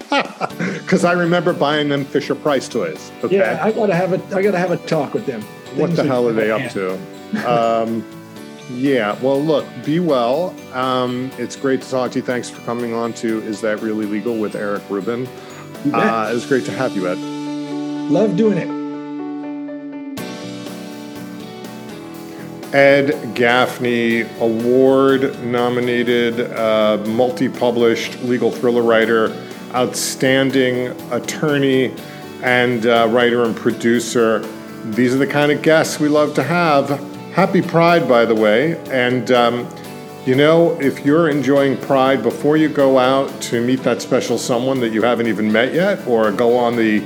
Because 0.87 1.03
I 1.03 1.11
remember 1.11 1.51
buying 1.51 1.89
them 1.89 2.05
Fisher 2.05 2.33
Price 2.33 2.69
toys. 2.69 3.11
Okay? 3.21 3.39
Yeah, 3.39 3.59
I 3.61 3.73
gotta 3.73 3.93
have 3.93 4.13
a 4.13 4.35
I 4.35 4.41
gotta 4.41 4.57
have 4.57 4.71
a 4.71 4.77
talk 4.77 5.13
with 5.13 5.25
them. 5.25 5.41
What 5.75 5.97
the 5.97 6.05
hell 6.05 6.25
are 6.29 6.31
they 6.31 6.49
up 6.49 6.71
to? 6.71 6.97
Um, 7.45 8.05
yeah. 8.71 9.17
Well, 9.21 9.41
look, 9.41 9.65
be 9.85 9.99
well. 9.99 10.55
Um, 10.73 11.31
it's 11.37 11.55
great 11.55 11.81
to 11.81 11.89
talk 11.89 12.11
to 12.11 12.19
you. 12.19 12.25
Thanks 12.25 12.49
for 12.49 12.61
coming 12.61 12.93
on 12.93 13.13
to 13.15 13.41
Is 13.43 13.61
That 13.61 13.81
Really 13.81 14.05
Legal 14.05 14.37
with 14.37 14.55
Eric 14.55 14.83
Rubin. 14.89 15.27
Uh, 15.93 16.27
it 16.29 16.33
was 16.33 16.45
great 16.45 16.65
to 16.65 16.71
have 16.71 16.95
you, 16.95 17.07
Ed. 17.07 17.17
Love 18.09 18.35
doing 18.35 18.57
it. 18.57 18.77
Ed 22.73 23.33
Gaffney, 23.33 24.21
award 24.41 25.41
nominated, 25.43 26.51
uh, 26.51 26.97
multi 27.07 27.47
published 27.47 28.21
legal 28.23 28.51
thriller 28.51 28.81
writer, 28.81 29.33
outstanding 29.73 30.87
attorney, 31.11 31.93
and 32.43 32.85
uh, 32.85 33.07
writer 33.09 33.43
and 33.45 33.55
producer. 33.55 34.39
These 34.83 35.15
are 35.15 35.17
the 35.17 35.27
kind 35.27 35.51
of 35.51 35.61
guests 35.61 35.99
we 35.99 36.09
love 36.09 36.33
to 36.35 36.43
have. 36.43 36.89
Happy 37.37 37.61
Pride, 37.61 38.09
by 38.09 38.25
the 38.25 38.33
way. 38.33 38.79
And, 38.89 39.29
um, 39.29 39.69
you 40.25 40.33
know, 40.33 40.71
if 40.81 41.05
you're 41.05 41.29
enjoying 41.29 41.77
Pride 41.77 42.23
before 42.23 42.57
you 42.57 42.67
go 42.67 42.97
out 42.97 43.29
to 43.43 43.63
meet 43.63 43.83
that 43.83 44.01
special 44.01 44.39
someone 44.39 44.79
that 44.79 44.89
you 44.89 45.03
haven't 45.03 45.27
even 45.27 45.51
met 45.51 45.71
yet, 45.71 46.07
or 46.07 46.31
go 46.31 46.57
on 46.57 46.75
the 46.75 47.05